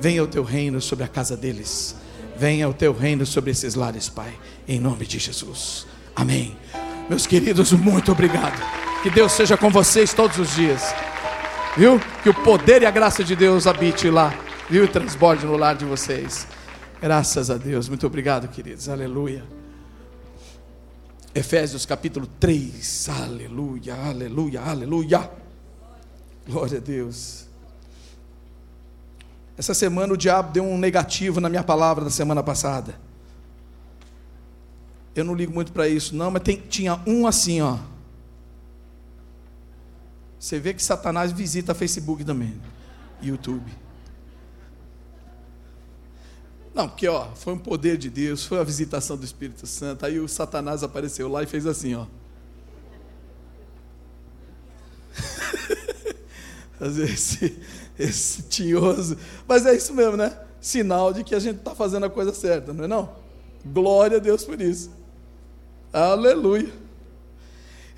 Venha 0.00 0.24
o 0.24 0.26
teu 0.26 0.42
reino 0.42 0.80
sobre 0.80 1.04
a 1.04 1.08
casa 1.08 1.36
deles. 1.36 1.94
Venha 2.36 2.68
o 2.68 2.72
teu 2.72 2.92
reino 2.92 3.26
sobre 3.26 3.50
esses 3.50 3.74
lares, 3.74 4.08
Pai. 4.08 4.32
Em 4.66 4.80
nome 4.80 5.06
de 5.06 5.18
Jesus. 5.18 5.86
Amém. 6.16 6.56
Meus 7.08 7.26
queridos, 7.26 7.72
muito 7.72 8.10
obrigado. 8.12 8.58
Que 9.02 9.10
Deus 9.10 9.32
seja 9.32 9.56
com 9.56 9.68
vocês 9.68 10.14
todos 10.14 10.38
os 10.38 10.54
dias. 10.54 10.94
Viu? 11.76 12.00
Que 12.22 12.30
o 12.30 12.34
poder 12.34 12.82
e 12.82 12.86
a 12.86 12.90
graça 12.90 13.22
de 13.22 13.36
Deus 13.36 13.66
habite 13.66 14.08
lá. 14.08 14.34
Viu? 14.70 14.84
E 14.84 14.88
transborde 14.88 15.44
no 15.44 15.56
lar 15.56 15.74
de 15.76 15.84
vocês. 15.84 16.46
Graças 17.00 17.50
a 17.50 17.56
Deus. 17.56 17.88
Muito 17.88 18.06
obrigado, 18.06 18.48
queridos. 18.48 18.88
Aleluia. 18.88 19.44
Efésios 21.34 21.84
capítulo 21.84 22.26
3. 22.26 23.08
Aleluia, 23.08 23.94
aleluia, 23.94 24.60
aleluia. 24.62 25.30
Glória 26.46 26.78
a 26.78 26.80
Deus. 26.80 27.49
Essa 29.60 29.74
semana 29.74 30.14
o 30.14 30.16
diabo 30.16 30.52
deu 30.52 30.64
um 30.64 30.78
negativo 30.78 31.38
na 31.38 31.50
minha 31.50 31.62
palavra 31.62 32.02
da 32.02 32.10
semana 32.10 32.42
passada. 32.42 32.98
Eu 35.14 35.22
não 35.22 35.34
ligo 35.34 35.52
muito 35.52 35.70
para 35.70 35.86
isso, 35.86 36.16
não, 36.16 36.30
mas 36.30 36.42
tem, 36.42 36.56
tinha 36.56 36.98
um 37.06 37.26
assim, 37.26 37.60
ó. 37.60 37.76
Você 40.38 40.58
vê 40.58 40.72
que 40.72 40.82
Satanás 40.82 41.30
visita 41.30 41.74
Facebook 41.74 42.24
também, 42.24 42.58
YouTube. 43.20 43.70
Não, 46.74 46.88
porque 46.88 47.06
ó, 47.06 47.26
foi 47.34 47.52
um 47.52 47.58
poder 47.58 47.98
de 47.98 48.08
Deus, 48.08 48.46
foi 48.46 48.60
a 48.60 48.64
visitação 48.64 49.14
do 49.14 49.26
Espírito 49.26 49.66
Santo. 49.66 50.06
Aí 50.06 50.18
o 50.18 50.26
Satanás 50.26 50.82
apareceu 50.82 51.28
lá 51.28 51.42
e 51.42 51.46
fez 51.46 51.66
assim, 51.66 51.94
ó. 51.94 52.06
Fazer 56.80 57.10
esse, 57.10 57.60
esse 58.00 58.42
tinhoso. 58.42 59.16
Mas 59.46 59.66
é 59.66 59.74
isso 59.74 59.94
mesmo, 59.94 60.16
né? 60.16 60.36
Sinal 60.60 61.12
de 61.12 61.24
que 61.24 61.34
a 61.34 61.38
gente 61.38 61.58
está 61.58 61.74
fazendo 61.74 62.06
a 62.06 62.10
coisa 62.10 62.34
certa, 62.34 62.72
não 62.72 62.84
é 62.84 62.88
não? 62.88 63.10
Glória 63.64 64.16
a 64.16 64.20
Deus 64.20 64.44
por 64.44 64.60
isso. 64.60 64.90
Aleluia. 65.92 66.70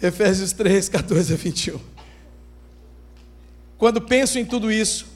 Efésios 0.02 0.52
3, 0.52 0.88
14 0.88 1.32
a 1.32 1.36
21. 1.36 1.78
Quando 3.78 4.00
penso 4.00 4.38
em 4.38 4.44
tudo 4.44 4.70
isso, 4.70 5.06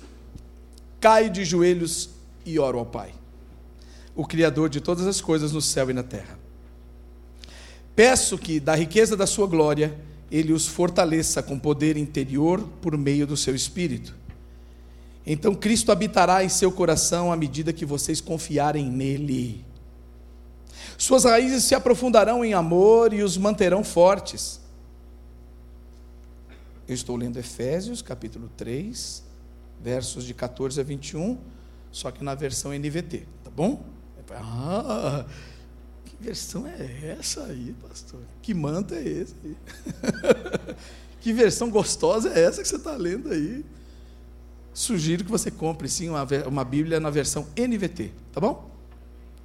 caio 1.01 1.31
de 1.31 1.45
joelhos 1.45 2.11
e 2.45 2.59
oro 2.59 2.79
ao 2.79 2.87
Pai 2.87 3.13
o 4.17 4.25
Criador 4.25 4.71
de 4.71 4.81
todas 4.81 5.07
as 5.07 5.21
coisas 5.21 5.53
no 5.53 5.61
céu 5.61 5.91
e 5.91 5.93
na 5.93 6.03
terra. 6.03 6.39
Peço 7.95 8.39
que, 8.39 8.59
da 8.59 8.75
riqueza 8.75 9.15
da 9.15 9.27
sua 9.27 9.47
glória, 9.47 9.95
ele 10.31 10.53
os 10.53 10.67
fortaleça 10.67 11.43
com 11.43 11.59
poder 11.59 11.97
interior 11.97 12.67
por 12.81 12.97
meio 12.97 13.27
do 13.27 13.37
seu 13.37 13.55
espírito. 13.55 14.15
Então 15.27 15.55
Cristo 15.55 15.91
habitará 15.91 16.45
em 16.45 16.49
seu 16.49 16.71
coração 16.71 17.33
à 17.33 17.37
medida 17.37 17.73
que 17.73 17.85
vocês 17.85 18.21
confiarem 18.21 18.89
nele. 18.89 19.65
Suas 20.97 21.25
raízes 21.25 21.65
se 21.65 21.75
aprofundarão 21.75 22.45
em 22.45 22.55
amor 22.55 23.13
e 23.13 23.23
os 23.23 23.37
manterão 23.37 23.83
fortes. 23.83 24.61
Eu 26.87 26.95
estou 26.95 27.17
lendo 27.17 27.37
Efésios, 27.39 28.01
capítulo 28.01 28.49
3, 28.57 29.25
versos 29.83 30.25
de 30.25 30.33
14 30.33 30.81
a 30.81 30.85
21, 30.85 31.37
só 31.91 32.13
que 32.13 32.23
na 32.23 32.35
versão 32.37 32.73
NVT, 32.73 33.27
tá 33.43 33.51
bom? 33.51 33.85
Ah, 34.31 35.25
que 36.05 36.17
versão 36.21 36.67
é 36.67 37.17
essa 37.19 37.45
aí, 37.45 37.75
pastor? 37.83 38.21
Que 38.41 38.55
manto 38.55 38.95
é 38.95 39.03
esse 39.03 39.35
que 41.21 41.33
versão 41.33 41.71
gostosa 41.71 42.33
é 42.33 42.45
essa 42.45 42.63
que 42.63 42.69
você 42.69 42.77
está 42.77 42.97
lendo 42.97 43.33
aí? 43.33 43.65
Sugiro 44.77 45.25
que 45.25 45.31
você 45.31 45.51
compre 45.51 45.89
sim 45.89 46.11
uma, 46.11 46.29
uma 46.47 46.63
Bíblia 46.63 47.01
na 47.01 47.09
versão 47.09 47.47
NVT, 47.57 48.13
tá 48.31 48.39
bom? 48.39 48.71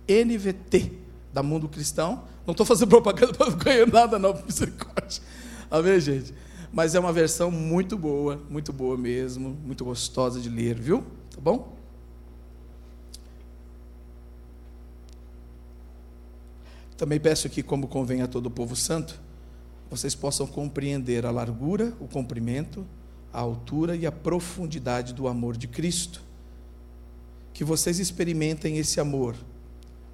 NVT, 0.05 0.91
da 1.31 1.41
Mundo 1.41 1.69
Cristão. 1.69 2.25
Não 2.45 2.51
estou 2.51 2.65
fazendo 2.65 2.89
propaganda 2.89 3.31
para 3.39 3.49
não 3.49 3.57
ganhar 3.57 3.87
nada, 3.87 4.19
não, 4.19 4.33
misericórdia. 4.43 5.23
Amém, 5.71 6.01
gente? 6.01 6.33
Mas 6.69 6.95
é 6.95 6.99
uma 6.99 7.13
versão 7.13 7.49
muito 7.49 7.97
boa, 7.97 8.41
muito 8.49 8.73
boa 8.73 8.97
mesmo, 8.97 9.57
muito 9.65 9.85
gostosa 9.85 10.37
de 10.37 10.49
ler, 10.49 10.75
viu? 10.77 11.01
Tá 11.33 11.39
bom? 11.39 11.77
Também 16.97 17.21
peço 17.21 17.49
que, 17.49 17.63
como 17.63 17.87
convém 17.87 18.21
a 18.21 18.27
todo 18.27 18.47
o 18.47 18.51
povo 18.51 18.75
santo, 18.75 19.17
vocês 19.89 20.13
possam 20.13 20.45
compreender 20.45 21.25
a 21.25 21.31
largura, 21.31 21.93
o 22.01 22.07
comprimento, 22.09 22.85
a 23.33 23.39
altura 23.39 23.95
e 23.95 24.05
a 24.05 24.11
profundidade 24.11 25.13
do 25.13 25.27
amor 25.27 25.57
de 25.57 25.67
Cristo. 25.67 26.21
Que 27.53 27.63
vocês 27.63 27.99
experimentem 27.99 28.77
esse 28.77 28.99
amor, 28.99 29.35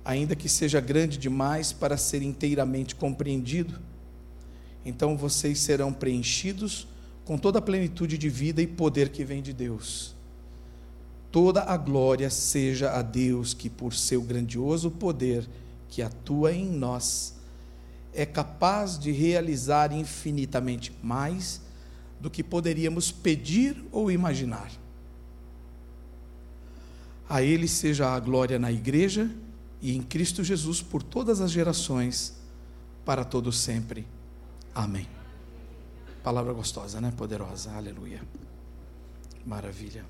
ainda 0.04 0.36
que 0.36 0.50
seja 0.50 0.80
grande 0.80 1.18
demais 1.18 1.72
para 1.72 1.98
ser 1.98 2.22
inteiramente 2.22 2.96
compreendido. 2.96 3.80
Então 4.86 5.18
vocês 5.18 5.60
serão 5.60 5.92
preenchidos 5.92 6.88
com 7.26 7.38
toda 7.38 7.60
a 7.60 7.62
plenitude 7.62 8.18
de 8.18 8.30
vida 8.30 8.62
e 8.62 8.68
poder 8.68 9.10
que 9.10 9.26
vem 9.26 9.42
de 9.42 9.54
Deus. 9.54 10.16
Toda 11.32 11.64
a 11.64 11.76
glória 11.76 12.30
seja 12.30 12.92
a 12.92 13.02
Deus 13.02 13.54
que, 13.54 13.70
por 13.70 13.94
seu 13.94 14.22
grandioso 14.22 14.90
poder, 14.90 15.48
que 15.90 16.02
atua 16.02 16.54
em 16.54 16.66
nós 16.66 17.38
é 18.14 18.26
capaz 18.26 18.98
de 18.98 19.12
realizar 19.12 19.92
infinitamente 19.92 20.92
mais 21.04 21.62
do 22.20 22.30
que 22.30 22.44
poderíamos 22.44 23.12
pedir 23.12 23.84
ou 23.92 24.12
imaginar. 24.12 24.72
A 27.30 27.42
Ele 27.42 27.68
seja 27.68 28.10
a 28.10 28.20
glória 28.20 28.58
na 28.58 28.72
Igreja 28.72 29.30
e 29.82 29.96
em 29.96 30.02
Cristo 30.02 30.44
Jesus 30.44 30.82
por 30.82 31.04
todas 31.04 31.42
as 31.42 31.52
gerações, 31.52 32.38
para 33.06 33.24
todo 33.24 33.52
sempre. 33.52 34.08
Amém. 34.74 35.08
Palavra 36.24 36.54
gostosa, 36.54 37.00
né? 37.00 37.14
Poderosa. 37.16 37.72
Aleluia. 37.72 38.22
Maravilha. 39.46 40.06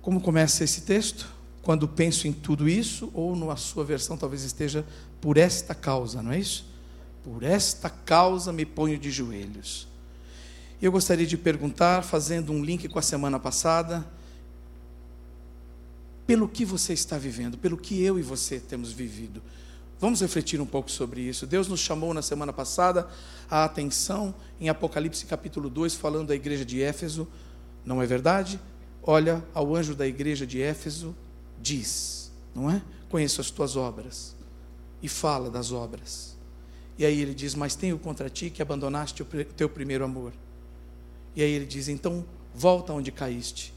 Como 0.00 0.20
começa 0.20 0.62
esse 0.62 0.82
texto? 0.82 1.36
quando 1.66 1.88
penso 1.88 2.28
em 2.28 2.32
tudo 2.32 2.68
isso, 2.68 3.10
ou 3.12 3.34
na 3.34 3.56
sua 3.56 3.84
versão 3.84 4.16
talvez 4.16 4.44
esteja 4.44 4.86
por 5.20 5.36
esta 5.36 5.74
causa, 5.74 6.22
não 6.22 6.30
é 6.30 6.38
isso? 6.38 6.64
Por 7.26 7.42
esta 7.42 7.90
causa 7.90 8.52
me 8.52 8.64
ponho 8.64 8.96
de 8.96 9.10
joelhos. 9.10 9.88
Eu 10.80 10.92
gostaria 10.92 11.26
de 11.26 11.36
perguntar, 11.36 12.04
fazendo 12.04 12.52
um 12.52 12.64
link 12.64 12.88
com 12.88 13.00
a 13.00 13.02
semana 13.02 13.36
passada, 13.40 14.06
pelo 16.24 16.48
que 16.48 16.64
você 16.64 16.92
está 16.92 17.18
vivendo, 17.18 17.58
pelo 17.58 17.76
que 17.76 18.00
eu 18.00 18.16
e 18.16 18.22
você 18.22 18.60
temos 18.60 18.92
vivido. 18.92 19.42
Vamos 19.98 20.20
refletir 20.20 20.60
um 20.60 20.66
pouco 20.66 20.88
sobre 20.88 21.20
isso. 21.20 21.48
Deus 21.48 21.66
nos 21.66 21.80
chamou 21.80 22.14
na 22.14 22.22
semana 22.22 22.52
passada 22.52 23.08
a 23.50 23.64
atenção 23.64 24.32
em 24.60 24.68
Apocalipse 24.68 25.26
capítulo 25.26 25.68
2, 25.68 25.96
falando 25.96 26.28
da 26.28 26.34
igreja 26.36 26.64
de 26.64 26.80
Éfeso, 26.80 27.26
não 27.84 28.00
é 28.00 28.06
verdade? 28.06 28.60
Olha 29.02 29.44
ao 29.52 29.74
anjo 29.74 29.96
da 29.96 30.06
igreja 30.06 30.46
de 30.46 30.62
Éfeso 30.62 31.12
diz, 31.60 32.30
não 32.54 32.70
é? 32.70 32.80
Conheço 33.08 33.40
as 33.40 33.50
tuas 33.50 33.74
obras. 33.74 34.36
E 35.02 35.08
fala 35.08 35.50
das 35.50 35.72
obras. 35.72 36.35
E 36.98 37.04
aí 37.04 37.20
ele 37.20 37.34
diz: 37.34 37.54
Mas 37.54 37.74
tenho 37.74 37.98
contra 37.98 38.30
ti 38.30 38.50
que 38.50 38.62
abandonaste 38.62 39.22
o 39.22 39.26
teu 39.56 39.68
primeiro 39.68 40.04
amor. 40.04 40.32
E 41.34 41.42
aí 41.42 41.50
ele 41.50 41.66
diz: 41.66 41.88
Então 41.88 42.24
volta 42.54 42.92
onde 42.92 43.12
caíste. 43.12 43.72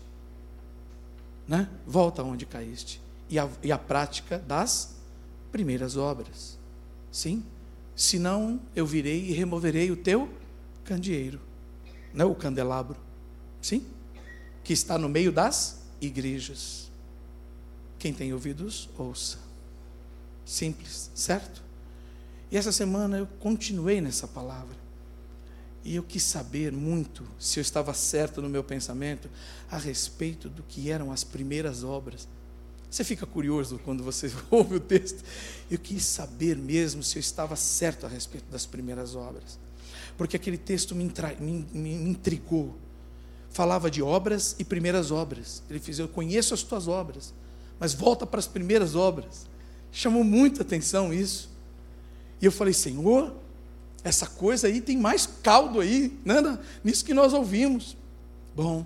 Né? 1.48 1.70
Volta 1.86 2.24
onde 2.24 2.46
caíste. 2.46 3.02
E 3.30 3.38
a, 3.38 3.50
e 3.64 3.72
a 3.72 3.78
prática 3.78 4.40
das 4.40 4.96
primeiras 5.52 5.98
obras. 5.98 6.58
Sim? 7.12 7.44
Senão 7.96 8.62
eu 8.76 8.86
virei 8.86 9.26
e 9.26 9.34
removerei 9.34 9.92
o 9.92 9.98
teu 9.98 10.30
candeeiro. 10.84 11.40
Não 12.14 12.26
é 12.26 12.30
o 12.30 12.36
candelabro. 12.36 12.98
Sim? 13.62 13.86
Que 14.64 14.74
está 14.74 14.98
no 14.98 15.10
meio 15.10 15.32
das 15.32 15.82
igrejas. 16.00 16.90
Quem 17.98 18.14
tem 18.14 18.34
ouvidos, 18.34 18.90
ouça. 18.98 19.38
Simples, 20.46 21.12
certo? 21.14 21.62
E 22.52 22.58
essa 22.58 22.72
semana 22.72 23.18
eu 23.18 23.28
continuei 23.40 24.02
nessa 24.02 24.28
palavra. 24.28 24.76
E 25.84 25.96
eu 25.96 26.04
quis 26.04 26.24
saber 26.24 26.72
muito 26.72 27.24
se 27.40 27.60
eu 27.60 27.62
estava 27.62 27.94
certo 27.94 28.42
no 28.42 28.50
meu 28.50 28.64
pensamento 28.64 29.30
a 29.72 29.78
respeito 29.78 30.50
do 30.50 30.64
que 30.64 30.90
eram 30.90 31.12
as 31.12 31.24
primeiras 31.24 31.84
obras. 31.84 32.28
Você 32.90 33.04
fica 33.04 33.26
curioso 33.26 33.80
quando 33.86 34.04
você 34.04 34.32
ouve 34.50 34.76
o 34.76 34.80
texto. 34.80 35.24
Eu 35.70 35.78
quis 35.78 36.04
saber 36.04 36.58
mesmo 36.58 37.04
se 37.04 37.18
eu 37.18 37.22
estava 37.22 37.56
certo 37.56 38.06
a 38.06 38.10
respeito 38.10 38.50
das 38.52 38.66
primeiras 38.66 39.16
obras. 39.16 39.60
Porque 40.18 40.36
aquele 40.36 40.58
texto 40.58 40.94
me, 40.96 41.10
me, 41.40 41.66
me 41.72 41.94
intrigou. 41.94 42.76
Falava 43.50 43.90
de 43.90 44.02
obras 44.02 44.56
e 44.60 44.66
primeiras 44.66 45.12
obras. 45.12 45.64
Ele 45.70 45.80
diz: 45.80 45.98
Eu 45.98 46.08
conheço 46.08 46.54
as 46.54 46.62
tuas 46.62 46.88
obras 46.88 47.34
mas 47.80 47.94
volta 47.94 48.26
para 48.26 48.40
as 48.40 48.48
primeiras 48.48 48.94
obras. 48.94 49.48
Chamou 49.92 50.24
muita 50.24 50.62
atenção 50.62 51.14
isso. 51.14 51.49
E 52.42 52.46
eu 52.46 52.52
falei, 52.52 52.74
Senhor, 52.74 53.36
essa 54.04 54.26
coisa 54.26 54.68
aí 54.68 54.82
tem 54.82 54.98
mais 54.98 55.28
caldo 55.44 55.82
aí, 55.82 56.18
né, 56.24 56.58
nisso 56.84 57.04
que 57.04 57.14
nós 57.14 57.34
ouvimos. 57.34 57.98
Bom, 58.56 58.86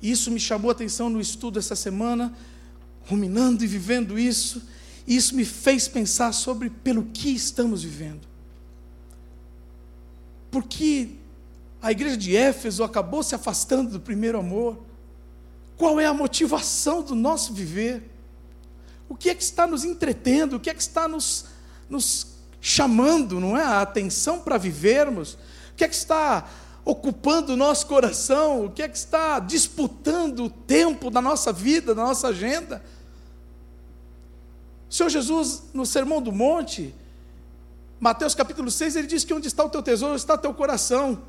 isso 0.00 0.30
me 0.30 0.38
chamou 0.38 0.70
a 0.70 0.72
atenção 0.72 1.10
no 1.10 1.20
estudo 1.20 1.58
essa 1.58 1.74
semana, 1.74 2.32
ruminando 3.06 3.64
e 3.64 3.66
vivendo 3.66 4.18
isso. 4.18 4.62
E 5.06 5.16
isso 5.16 5.34
me 5.34 5.44
fez 5.44 5.88
pensar 5.88 6.32
sobre 6.32 6.70
pelo 6.70 7.04
que 7.04 7.30
estamos 7.30 7.82
vivendo. 7.82 8.28
Porque 10.50 11.10
a 11.80 11.90
igreja 11.90 12.16
de 12.16 12.36
Éfeso 12.36 12.84
acabou 12.84 13.22
se 13.22 13.34
afastando 13.34 13.90
do 13.90 14.00
primeiro 14.00 14.38
amor. 14.38 14.78
Qual 15.76 15.98
é 15.98 16.06
a 16.06 16.14
motivação 16.14 17.02
do 17.02 17.14
nosso 17.14 17.52
viver? 17.52 18.10
O 19.08 19.16
que 19.16 19.30
é 19.30 19.34
que 19.34 19.42
está 19.42 19.66
nos 19.66 19.84
entretendo? 19.84 20.56
O 20.56 20.60
que 20.60 20.70
é 20.70 20.74
que 20.74 20.82
está 20.82 21.08
nos, 21.08 21.46
nos 21.88 22.37
chamando, 22.60 23.38
não 23.40 23.56
é? 23.56 23.62
A 23.62 23.82
atenção 23.82 24.40
para 24.40 24.58
vivermos? 24.58 25.34
O 25.34 25.76
que 25.76 25.84
é 25.84 25.88
que 25.88 25.94
está 25.94 26.48
ocupando 26.84 27.52
o 27.52 27.56
nosso 27.56 27.86
coração? 27.86 28.64
O 28.64 28.70
que 28.70 28.82
é 28.82 28.88
que 28.88 28.96
está 28.96 29.38
disputando 29.38 30.44
o 30.44 30.50
tempo 30.50 31.10
da 31.10 31.20
nossa 31.20 31.52
vida, 31.52 31.94
da 31.94 32.02
nossa 32.02 32.28
agenda? 32.28 32.82
O 34.90 34.94
Senhor 34.94 35.08
Jesus, 35.10 35.64
no 35.74 35.84
Sermão 35.84 36.22
do 36.22 36.32
Monte, 36.32 36.94
Mateus 38.00 38.34
capítulo 38.34 38.70
6, 38.70 38.96
ele 38.96 39.06
diz 39.06 39.24
que 39.24 39.34
onde 39.34 39.48
está 39.48 39.64
o 39.64 39.68
teu 39.68 39.82
tesouro 39.82 40.16
está 40.16 40.34
o 40.34 40.38
teu 40.38 40.54
coração. 40.54 41.20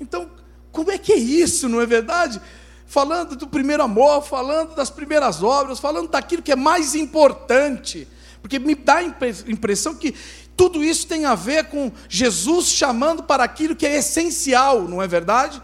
Então, 0.00 0.30
como 0.70 0.90
é 0.90 0.98
que 0.98 1.12
é 1.12 1.16
isso, 1.16 1.68
não 1.68 1.80
é 1.80 1.86
verdade? 1.86 2.40
Falando 2.86 3.36
do 3.36 3.46
primeiro 3.46 3.82
amor, 3.82 4.22
falando 4.22 4.74
das 4.74 4.90
primeiras 4.90 5.42
obras, 5.42 5.80
falando 5.80 6.08
daquilo 6.08 6.42
que 6.42 6.52
é 6.52 6.56
mais 6.56 6.94
importante. 6.94 8.06
Porque 8.40 8.58
me 8.58 8.74
dá 8.74 8.96
a 8.96 9.02
impressão 9.02 9.94
que 9.94 10.14
tudo 10.60 10.84
isso 10.84 11.06
tem 11.06 11.24
a 11.24 11.34
ver 11.34 11.68
com 11.68 11.90
Jesus 12.06 12.68
chamando 12.68 13.22
para 13.22 13.42
aquilo 13.42 13.74
que 13.74 13.86
é 13.86 13.96
essencial, 13.96 14.82
não 14.82 15.00
é 15.00 15.08
verdade? 15.08 15.58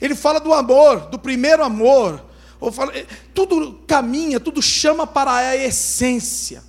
Ele 0.00 0.14
fala 0.14 0.40
do 0.40 0.54
amor, 0.54 1.10
do 1.10 1.18
primeiro 1.18 1.62
amor. 1.62 2.24
Fala, 2.72 2.96
eh, 2.96 3.06
tudo 3.34 3.78
caminha, 3.86 4.40
tudo 4.40 4.62
chama 4.62 5.06
para 5.06 5.30
a 5.30 5.54
essência. 5.54 6.64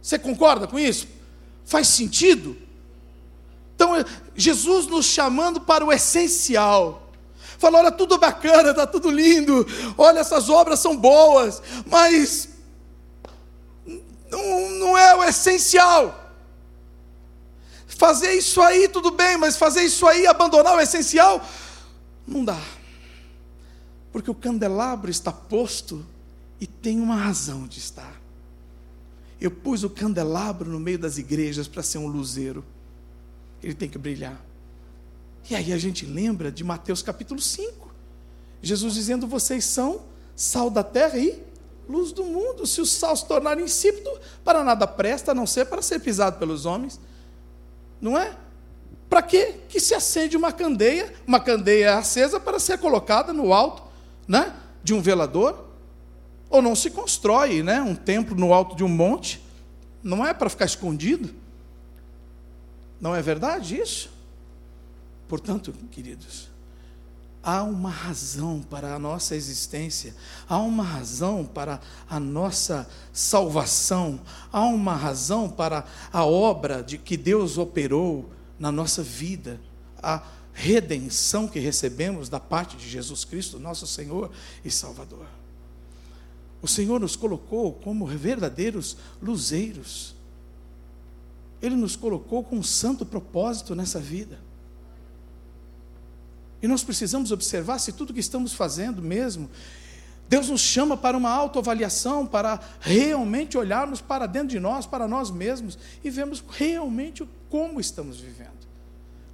Você 0.00 0.16
concorda 0.16 0.68
com 0.68 0.78
isso? 0.78 1.08
Faz 1.64 1.88
sentido? 1.88 2.56
Então, 3.74 3.96
é, 3.96 4.04
Jesus 4.36 4.86
nos 4.86 5.06
chamando 5.06 5.60
para 5.60 5.84
o 5.84 5.92
essencial. 5.92 7.10
Fala, 7.58 7.80
olha, 7.80 7.90
tudo 7.90 8.16
bacana, 8.16 8.70
está 8.70 8.86
tudo 8.86 9.10
lindo, 9.10 9.66
olha, 9.98 10.20
essas 10.20 10.48
obras 10.48 10.78
são 10.78 10.96
boas, 10.96 11.60
mas 11.84 12.48
não, 14.30 14.70
não 14.78 14.96
é 14.96 15.16
o 15.16 15.24
essencial. 15.24 16.22
Fazer 17.96 18.32
isso 18.34 18.60
aí, 18.60 18.88
tudo 18.88 19.10
bem, 19.10 19.36
mas 19.36 19.56
fazer 19.56 19.82
isso 19.82 20.06
aí, 20.06 20.26
abandonar 20.26 20.76
o 20.76 20.80
essencial, 20.80 21.44
não 22.26 22.44
dá. 22.44 22.60
Porque 24.12 24.30
o 24.30 24.34
candelabro 24.34 25.10
está 25.10 25.32
posto 25.32 26.04
e 26.60 26.66
tem 26.66 27.00
uma 27.00 27.16
razão 27.16 27.66
de 27.66 27.78
estar. 27.78 28.20
Eu 29.40 29.50
pus 29.50 29.84
o 29.84 29.90
candelabro 29.90 30.70
no 30.70 30.80
meio 30.80 30.98
das 30.98 31.18
igrejas 31.18 31.68
para 31.68 31.82
ser 31.82 31.98
um 31.98 32.06
luzeiro 32.06 32.64
ele 33.62 33.74
tem 33.74 33.88
que 33.88 33.98
brilhar. 33.98 34.40
E 35.48 35.54
aí 35.54 35.72
a 35.72 35.78
gente 35.78 36.04
lembra 36.04 36.50
de 36.50 36.64
Mateus 36.64 37.02
capítulo 37.02 37.40
5. 37.40 37.90
Jesus 38.62 38.94
dizendo: 38.94 39.26
Vocês 39.26 39.64
são 39.64 40.02
sal 40.34 40.70
da 40.70 40.82
terra 40.82 41.18
e 41.18 41.42
luz 41.88 42.12
do 42.12 42.24
mundo. 42.24 42.66
Se 42.66 42.80
o 42.80 42.86
sal 42.86 43.16
se 43.16 43.26
tornar 43.26 43.58
insípido, 43.60 44.10
para 44.44 44.62
nada 44.64 44.86
presta, 44.86 45.32
a 45.32 45.34
não 45.34 45.46
ser 45.46 45.66
para 45.66 45.82
ser 45.82 46.00
pisado 46.00 46.38
pelos 46.38 46.66
homens. 46.66 47.00
Não 48.00 48.18
é? 48.18 48.36
Para 49.08 49.22
que 49.22 49.52
que 49.68 49.80
se 49.80 49.94
acende 49.94 50.36
uma 50.36 50.52
candeia, 50.52 51.12
uma 51.26 51.40
candeia 51.40 51.96
acesa 51.96 52.40
para 52.40 52.58
ser 52.58 52.78
colocada 52.78 53.32
no 53.32 53.52
alto, 53.52 53.82
né, 54.26 54.54
de 54.82 54.94
um 54.94 55.00
velador? 55.00 55.64
Ou 56.48 56.62
não 56.62 56.74
se 56.74 56.90
constrói, 56.90 57.62
né, 57.62 57.80
um 57.80 57.94
templo 57.94 58.36
no 58.36 58.52
alto 58.52 58.76
de 58.76 58.84
um 58.84 58.88
monte? 58.88 59.42
Não 60.02 60.24
é 60.24 60.32
para 60.32 60.48
ficar 60.48 60.64
escondido? 60.64 61.34
Não 63.00 63.14
é 63.14 63.20
verdade 63.20 63.78
isso? 63.78 64.10
Portanto, 65.28 65.74
queridos, 65.90 66.48
há 67.46 67.62
uma 67.62 67.90
razão 67.90 68.60
para 68.60 68.92
a 68.94 68.98
nossa 68.98 69.36
existência, 69.36 70.12
há 70.48 70.58
uma 70.58 70.82
razão 70.82 71.44
para 71.44 71.80
a 72.10 72.18
nossa 72.18 72.90
salvação, 73.12 74.20
há 74.52 74.64
uma 74.64 74.96
razão 74.96 75.48
para 75.48 75.86
a 76.12 76.26
obra 76.26 76.82
de 76.82 76.98
que 76.98 77.16
Deus 77.16 77.56
operou 77.56 78.28
na 78.58 78.72
nossa 78.72 79.00
vida, 79.00 79.60
a 80.02 80.22
redenção 80.52 81.46
que 81.46 81.60
recebemos 81.60 82.28
da 82.28 82.40
parte 82.40 82.76
de 82.76 82.88
Jesus 82.88 83.24
Cristo, 83.24 83.60
nosso 83.60 83.86
Senhor 83.86 84.32
e 84.64 84.70
Salvador. 84.70 85.26
O 86.60 86.66
Senhor 86.66 86.98
nos 86.98 87.14
colocou 87.14 87.72
como 87.74 88.06
verdadeiros 88.06 88.96
luzeiros 89.22 90.16
ele 91.60 91.74
nos 91.74 91.96
colocou 91.96 92.44
com 92.44 92.56
um 92.56 92.62
santo 92.62 93.04
propósito 93.04 93.74
nessa 93.74 93.98
vida. 93.98 94.38
E 96.66 96.68
nós 96.68 96.82
precisamos 96.82 97.30
observar 97.30 97.78
se 97.78 97.92
tudo 97.92 98.12
que 98.12 98.18
estamos 98.18 98.52
fazendo 98.52 99.00
mesmo, 99.00 99.48
Deus 100.28 100.48
nos 100.48 100.60
chama 100.60 100.96
para 100.96 101.16
uma 101.16 101.30
autoavaliação, 101.30 102.26
para 102.26 102.58
realmente 102.80 103.56
olharmos 103.56 104.00
para 104.00 104.26
dentro 104.26 104.48
de 104.48 104.58
nós, 104.58 104.84
para 104.84 105.06
nós 105.06 105.30
mesmos, 105.30 105.78
e 106.02 106.10
vemos 106.10 106.42
realmente 106.50 107.24
como 107.48 107.78
estamos 107.78 108.18
vivendo, 108.18 108.66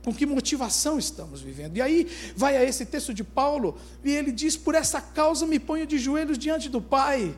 com 0.05 0.13
que 0.13 0.27
motivação 0.27 0.99
estamos 0.99 1.41
vivendo. 1.41 1.79
E 1.79 1.81
aí 1.81 2.07
vai 2.37 2.55
a 2.55 2.63
esse 2.63 2.85
texto 2.85 3.15
de 3.15 3.25
Paulo, 3.25 3.79
e 4.05 4.11
ele 4.11 4.31
diz: 4.31 4.55
Por 4.55 4.75
essa 4.75 5.01
causa 5.01 5.47
me 5.47 5.59
ponho 5.59 5.87
de 5.87 5.99
joelhos 5.99 6.37
diante 6.37 6.69
do 6.69 6.83
Pai 6.83 7.35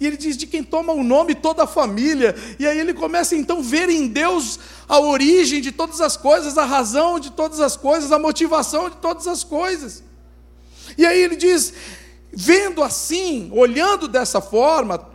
e 0.00 0.06
ele 0.06 0.16
diz 0.16 0.36
de 0.36 0.46
quem 0.46 0.62
toma 0.62 0.92
o 0.92 1.04
nome 1.04 1.34
toda 1.34 1.64
a 1.64 1.66
família. 1.66 2.34
E 2.58 2.66
aí 2.66 2.78
ele 2.78 2.92
começa 2.92 3.36
então 3.36 3.58
a 3.58 3.62
ver 3.62 3.88
em 3.88 4.08
Deus 4.08 4.58
a 4.88 4.98
origem 4.98 5.60
de 5.60 5.70
todas 5.70 6.00
as 6.00 6.16
coisas, 6.16 6.58
a 6.58 6.64
razão 6.64 7.20
de 7.20 7.30
todas 7.30 7.60
as 7.60 7.76
coisas, 7.76 8.10
a 8.10 8.18
motivação 8.18 8.90
de 8.90 8.96
todas 8.96 9.26
as 9.26 9.44
coisas. 9.44 10.02
E 10.98 11.06
aí 11.06 11.18
ele 11.20 11.36
diz, 11.36 11.72
vendo 12.32 12.82
assim, 12.82 13.50
olhando 13.52 14.08
dessa 14.08 14.40
forma, 14.40 15.08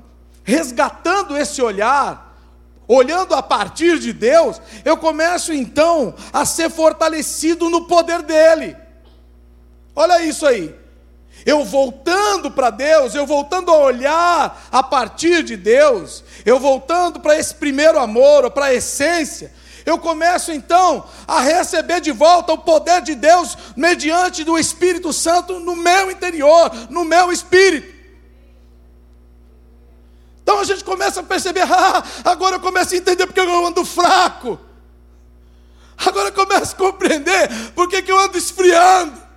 resgatando 0.44 1.38
esse 1.38 1.62
olhar, 1.62 2.38
olhando 2.88 3.36
a 3.36 3.44
partir 3.44 4.00
de 4.00 4.14
Deus, 4.14 4.62
eu 4.84 4.98
começo 4.98 5.54
então 5.54 6.16
a 6.32 6.46
ser 6.46 6.70
fortalecido 6.70 7.70
no 7.70 7.86
poder 7.86 8.24
dele. 8.24 8.76
Olha 9.94 10.24
isso 10.24 10.48
aí. 10.48 10.79
Eu 11.46 11.64
voltando 11.64 12.52
para 12.52 12.70
Deus, 12.70 13.16
eu 13.16 13.26
voltando 13.26 13.72
a 13.72 13.78
olhar 13.78 14.68
a 14.72 14.84
partir 14.84 15.44
de 15.44 15.56
Deus, 15.56 16.24
eu 16.46 16.60
voltando 16.60 17.20
para 17.20 17.38
esse 17.38 17.56
primeiro 17.56 17.98
amor, 17.98 18.52
para 18.52 18.66
a 18.66 18.74
essência, 18.74 19.52
eu 19.86 19.98
começo 19.98 20.52
então 20.52 21.08
a 21.28 21.42
receber 21.42 22.02
de 22.02 22.12
volta 22.12 22.54
o 22.54 22.58
poder 22.58 23.02
de 23.02 23.16
Deus 23.16 23.58
mediante 23.76 24.44
do 24.44 24.58
Espírito 24.58 25.12
Santo 25.12 25.60
no 25.60 25.76
meu 25.76 26.12
interior, 26.12 26.72
no 26.90 27.04
meu 27.04 27.32
espírito. 27.32 27.98
Então 30.44 30.60
a 30.60 30.64
gente 30.64 30.84
começa 30.84 31.22
a 31.22 31.24
perceber, 31.24 31.62
ah, 31.72 32.04
agora 32.26 32.56
eu 32.56 32.60
começo 32.60 32.94
a 32.94 32.98
entender 32.98 33.26
porque 33.26 33.40
eu 33.40 33.66
ando 33.66 33.86
fraco. 33.86 34.60
Agora 35.98 36.30
eu 36.30 36.34
começo 36.34 36.76
a 36.76 36.78
compreender 36.78 37.50
porque 37.76 38.02
que 38.02 38.12
eu 38.12 38.20
ando 38.20 38.38
esfriando. 38.38 39.29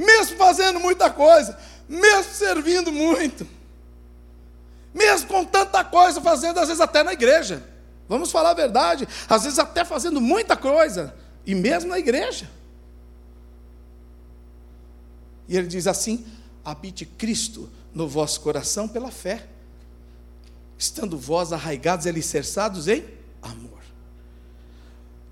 Mesmo 0.00 0.36
fazendo 0.38 0.80
muita 0.80 1.10
coisa, 1.10 1.58
mesmo 1.86 2.32
servindo 2.32 2.90
muito, 2.90 3.46
mesmo 4.94 5.28
com 5.28 5.44
tanta 5.44 5.84
coisa 5.84 6.20
fazendo, 6.20 6.58
às 6.58 6.68
vezes 6.68 6.80
até 6.80 7.02
na 7.02 7.12
igreja. 7.12 7.62
Vamos 8.08 8.30
falar 8.30 8.50
a 8.50 8.54
verdade, 8.54 9.06
às 9.28 9.44
vezes 9.44 9.58
até 9.58 9.84
fazendo 9.84 10.20
muita 10.20 10.56
coisa, 10.56 11.14
e 11.44 11.54
mesmo 11.54 11.90
na 11.90 11.98
igreja. 11.98 12.50
E 15.46 15.56
ele 15.56 15.66
diz 15.66 15.86
assim: 15.86 16.26
habite 16.64 17.04
Cristo 17.04 17.68
no 17.94 18.08
vosso 18.08 18.40
coração 18.40 18.88
pela 18.88 19.10
fé, 19.10 19.46
estando 20.78 21.18
vós 21.18 21.52
arraigados 21.52 22.06
e 22.06 22.08
alicerçados 22.08 22.88
em 22.88 23.04
amor. 23.42 23.80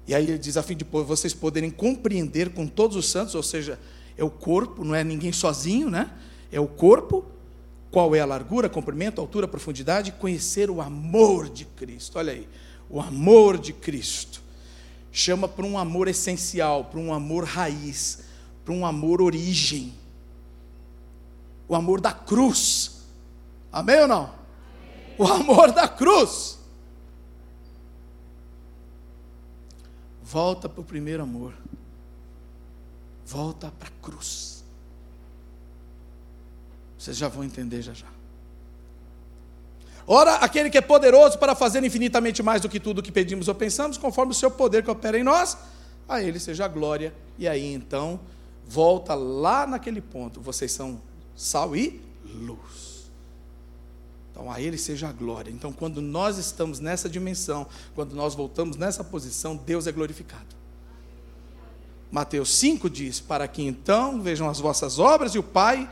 E 0.06 0.14
aí 0.14 0.24
ele 0.24 0.38
diz, 0.38 0.56
a 0.56 0.62
fim 0.62 0.76
de 0.76 0.84
vocês 0.84 1.34
poderem 1.34 1.70
compreender 1.70 2.50
com 2.50 2.66
todos 2.66 2.96
os 2.96 3.10
santos, 3.10 3.34
ou 3.34 3.42
seja, 3.42 3.78
é 4.18 4.24
o 4.24 4.28
corpo, 4.28 4.84
não 4.84 4.96
é 4.96 5.04
ninguém 5.04 5.32
sozinho, 5.32 5.88
né? 5.88 6.10
É 6.50 6.58
o 6.58 6.66
corpo. 6.66 7.24
Qual 7.88 8.14
é 8.16 8.20
a 8.20 8.26
largura, 8.26 8.68
comprimento, 8.68 9.20
altura, 9.20 9.46
profundidade? 9.46 10.10
Conhecer 10.10 10.68
o 10.68 10.82
amor 10.82 11.48
de 11.48 11.64
Cristo. 11.64 12.18
Olha 12.18 12.32
aí, 12.32 12.48
o 12.90 13.00
amor 13.00 13.56
de 13.56 13.72
Cristo. 13.72 14.42
Chama 15.12 15.46
para 15.46 15.64
um 15.64 15.78
amor 15.78 16.08
essencial, 16.08 16.86
para 16.86 16.98
um 16.98 17.14
amor 17.14 17.44
raiz, 17.44 18.24
para 18.64 18.74
um 18.74 18.84
amor 18.84 19.22
origem. 19.22 19.94
O 21.68 21.76
amor 21.76 22.00
da 22.00 22.12
cruz. 22.12 23.04
Amém 23.70 24.00
ou 24.00 24.08
não? 24.08 24.24
Amém. 24.24 24.34
O 25.16 25.24
amor 25.24 25.70
da 25.70 25.86
cruz. 25.86 26.58
Volta 30.24 30.68
para 30.68 30.80
o 30.80 30.84
primeiro 30.84 31.22
amor 31.22 31.54
volta 33.28 33.70
para 33.78 33.88
a 33.88 34.02
cruz. 34.02 34.64
Vocês 36.98 37.16
já 37.16 37.28
vão 37.28 37.44
entender 37.44 37.82
já 37.82 37.92
já. 37.92 38.06
Ora, 40.06 40.36
aquele 40.36 40.70
que 40.70 40.78
é 40.78 40.80
poderoso 40.80 41.38
para 41.38 41.54
fazer 41.54 41.84
infinitamente 41.84 42.42
mais 42.42 42.62
do 42.62 42.68
que 42.68 42.80
tudo 42.80 43.02
que 43.02 43.12
pedimos 43.12 43.46
ou 43.46 43.54
pensamos, 43.54 43.98
conforme 43.98 44.32
o 44.32 44.34
seu 44.34 44.50
poder 44.50 44.82
que 44.82 44.90
opera 44.90 45.18
em 45.18 45.22
nós, 45.22 45.58
a 46.08 46.22
ele 46.22 46.40
seja 46.40 46.64
a 46.64 46.68
glória. 46.68 47.12
E 47.38 47.46
aí 47.46 47.74
então, 47.74 48.18
volta 48.66 49.14
lá 49.14 49.66
naquele 49.66 50.00
ponto: 50.00 50.40
vocês 50.40 50.72
são 50.72 50.98
sal 51.36 51.76
e 51.76 52.00
luz. 52.24 53.10
Então, 54.30 54.50
a 54.50 54.60
ele 54.60 54.78
seja 54.78 55.08
a 55.08 55.12
glória. 55.12 55.50
Então, 55.50 55.72
quando 55.72 56.00
nós 56.00 56.38
estamos 56.38 56.80
nessa 56.80 57.08
dimensão, 57.08 57.66
quando 57.94 58.14
nós 58.14 58.34
voltamos 58.34 58.76
nessa 58.76 59.04
posição, 59.04 59.56
Deus 59.56 59.86
é 59.86 59.92
glorificado. 59.92 60.57
Mateus 62.10 62.54
5 62.56 62.88
diz: 62.88 63.20
Para 63.20 63.46
que 63.46 63.62
então 63.62 64.20
vejam 64.20 64.48
as 64.48 64.58
vossas 64.58 64.98
obras 64.98 65.34
e 65.34 65.38
o 65.38 65.42
Pai 65.42 65.90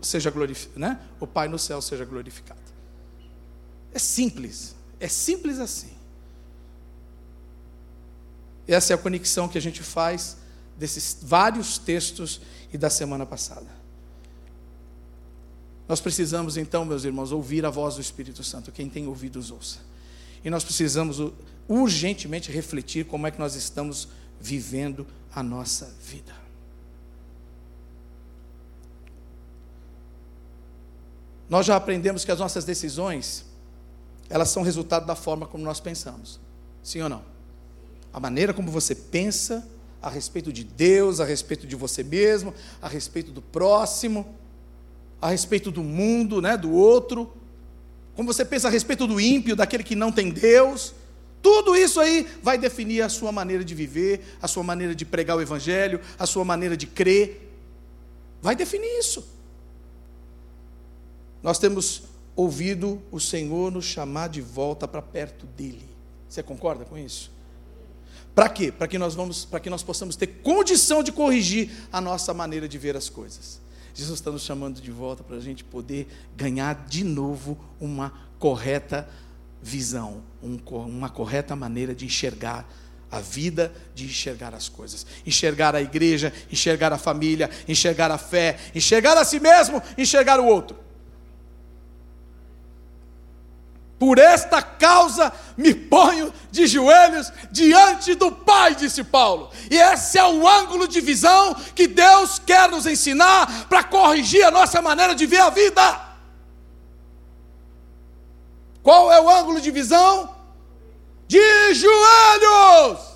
seja 0.00 0.30
glorificado, 0.30 0.78
né? 0.78 1.00
O 1.18 1.26
Pai 1.26 1.48
no 1.48 1.58
céu 1.58 1.80
seja 1.80 2.04
glorificado. 2.04 2.60
É 3.92 3.98
simples, 3.98 4.74
é 5.00 5.08
simples 5.08 5.58
assim. 5.58 5.90
Essa 8.66 8.92
é 8.92 8.94
a 8.94 8.98
conexão 8.98 9.48
que 9.48 9.58
a 9.58 9.60
gente 9.60 9.82
faz 9.82 10.36
desses 10.78 11.18
vários 11.22 11.78
textos 11.78 12.40
e 12.72 12.78
da 12.78 12.88
semana 12.88 13.26
passada. 13.26 13.66
Nós 15.88 16.00
precisamos 16.00 16.56
então, 16.56 16.84
meus 16.84 17.04
irmãos, 17.04 17.32
ouvir 17.32 17.66
a 17.66 17.70
voz 17.70 17.96
do 17.96 18.00
Espírito 18.00 18.42
Santo. 18.42 18.72
Quem 18.72 18.88
tem 18.88 19.06
ouvidos, 19.06 19.50
ouça. 19.50 19.80
E 20.44 20.48
nós 20.48 20.64
precisamos 20.64 21.18
urgentemente 21.68 22.50
refletir 22.50 23.04
como 23.04 23.26
é 23.26 23.30
que 23.30 23.38
nós 23.38 23.54
estamos 23.54 24.08
vivendo 24.40 25.06
a 25.34 25.42
nossa 25.42 25.92
vida. 26.02 26.34
Nós 31.48 31.66
já 31.66 31.76
aprendemos 31.76 32.24
que 32.24 32.32
as 32.32 32.38
nossas 32.38 32.64
decisões, 32.64 33.44
elas 34.30 34.48
são 34.48 34.62
resultado 34.62 35.06
da 35.06 35.14
forma 35.14 35.46
como 35.46 35.62
nós 35.62 35.80
pensamos. 35.80 36.40
Sim 36.82 37.02
ou 37.02 37.08
não? 37.08 37.22
A 38.12 38.18
maneira 38.18 38.54
como 38.54 38.70
você 38.70 38.94
pensa 38.94 39.66
a 40.00 40.08
respeito 40.08 40.52
de 40.52 40.64
Deus, 40.64 41.20
a 41.20 41.24
respeito 41.24 41.66
de 41.66 41.76
você 41.76 42.02
mesmo, 42.02 42.54
a 42.80 42.88
respeito 42.88 43.30
do 43.30 43.40
próximo, 43.40 44.34
a 45.20 45.28
respeito 45.28 45.70
do 45.70 45.82
mundo, 45.82 46.42
né, 46.42 46.56
do 46.56 46.72
outro. 46.72 47.32
Como 48.16 48.32
você 48.32 48.44
pensa 48.44 48.68
a 48.68 48.70
respeito 48.70 49.06
do 49.06 49.20
ímpio, 49.20 49.54
daquele 49.54 49.84
que 49.84 49.94
não 49.94 50.10
tem 50.10 50.30
Deus, 50.30 50.94
tudo 51.42 51.76
isso 51.76 52.00
aí 52.00 52.26
vai 52.40 52.56
definir 52.56 53.02
a 53.02 53.08
sua 53.08 53.32
maneira 53.32 53.64
de 53.64 53.74
viver, 53.74 54.36
a 54.40 54.46
sua 54.46 54.62
maneira 54.62 54.94
de 54.94 55.04
pregar 55.04 55.36
o 55.36 55.42
Evangelho, 55.42 56.00
a 56.18 56.24
sua 56.24 56.44
maneira 56.44 56.76
de 56.76 56.86
crer. 56.86 57.52
Vai 58.40 58.54
definir 58.54 58.98
isso. 58.98 59.26
Nós 61.42 61.58
temos 61.58 62.04
ouvido 62.36 63.02
o 63.10 63.18
Senhor 63.18 63.72
nos 63.72 63.84
chamar 63.84 64.28
de 64.28 64.40
volta 64.40 64.86
para 64.86 65.02
perto 65.02 65.44
dele. 65.46 65.88
Você 66.28 66.42
concorda 66.42 66.84
com 66.84 66.96
isso? 66.96 67.30
Para 68.34 68.48
quê? 68.48 68.72
Para 68.72 68.88
que 68.88 68.96
nós 68.96 69.14
vamos, 69.14 69.44
para 69.44 69.60
que 69.60 69.68
nós 69.68 69.82
possamos 69.82 70.16
ter 70.16 70.26
condição 70.26 71.02
de 71.02 71.12
corrigir 71.12 71.70
a 71.92 72.00
nossa 72.00 72.32
maneira 72.32 72.68
de 72.68 72.78
ver 72.78 72.96
as 72.96 73.08
coisas. 73.08 73.60
Jesus 73.94 74.20
está 74.20 74.30
nos 74.30 74.42
chamando 74.42 74.80
de 74.80 74.90
volta 74.90 75.22
para 75.22 75.36
a 75.36 75.40
gente 75.40 75.62
poder 75.62 76.08
ganhar 76.34 76.86
de 76.86 77.04
novo 77.04 77.58
uma 77.78 78.12
correta 78.38 79.06
visão, 79.62 80.22
um, 80.42 80.58
uma 80.86 81.08
correta 81.08 81.54
maneira 81.54 81.94
de 81.94 82.04
enxergar 82.04 82.68
a 83.10 83.20
vida, 83.20 83.72
de 83.94 84.06
enxergar 84.06 84.54
as 84.54 84.68
coisas. 84.68 85.06
Enxergar 85.26 85.76
a 85.76 85.82
igreja, 85.82 86.32
enxergar 86.50 86.92
a 86.92 86.98
família, 86.98 87.50
enxergar 87.68 88.10
a 88.10 88.18
fé, 88.18 88.58
enxergar 88.74 89.16
a 89.18 89.24
si 89.24 89.38
mesmo, 89.38 89.82
enxergar 89.96 90.40
o 90.40 90.46
outro. 90.46 90.78
Por 93.98 94.18
esta 94.18 94.60
causa 94.60 95.32
me 95.56 95.72
ponho 95.72 96.32
de 96.50 96.66
joelhos 96.66 97.32
diante 97.52 98.16
do 98.16 98.32
Pai, 98.32 98.74
disse 98.74 99.04
Paulo. 99.04 99.50
E 99.70 99.76
esse 99.76 100.18
é 100.18 100.24
o 100.24 100.48
ângulo 100.48 100.88
de 100.88 101.00
visão 101.00 101.54
que 101.74 101.86
Deus 101.86 102.40
quer 102.40 102.68
nos 102.68 102.84
ensinar 102.84 103.68
para 103.68 103.84
corrigir 103.84 104.42
a 104.42 104.50
nossa 104.50 104.82
maneira 104.82 105.14
de 105.14 105.24
ver 105.24 105.40
a 105.40 105.50
vida. 105.50 106.11
Qual 108.82 109.12
é 109.12 109.20
o 109.20 109.30
ângulo 109.30 109.60
de 109.60 109.70
visão? 109.70 110.34
De 111.28 111.74
joelhos. 111.74 113.12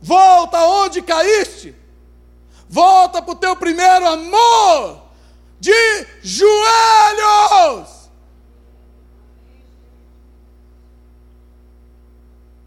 Volta 0.00 0.58
onde 0.64 1.02
caíste. 1.02 1.74
Volta 2.68 3.22
para 3.22 3.32
o 3.32 3.36
teu 3.36 3.56
primeiro 3.56 4.06
amor. 4.06 5.02
De 5.60 6.06
joelhos. 6.22 7.97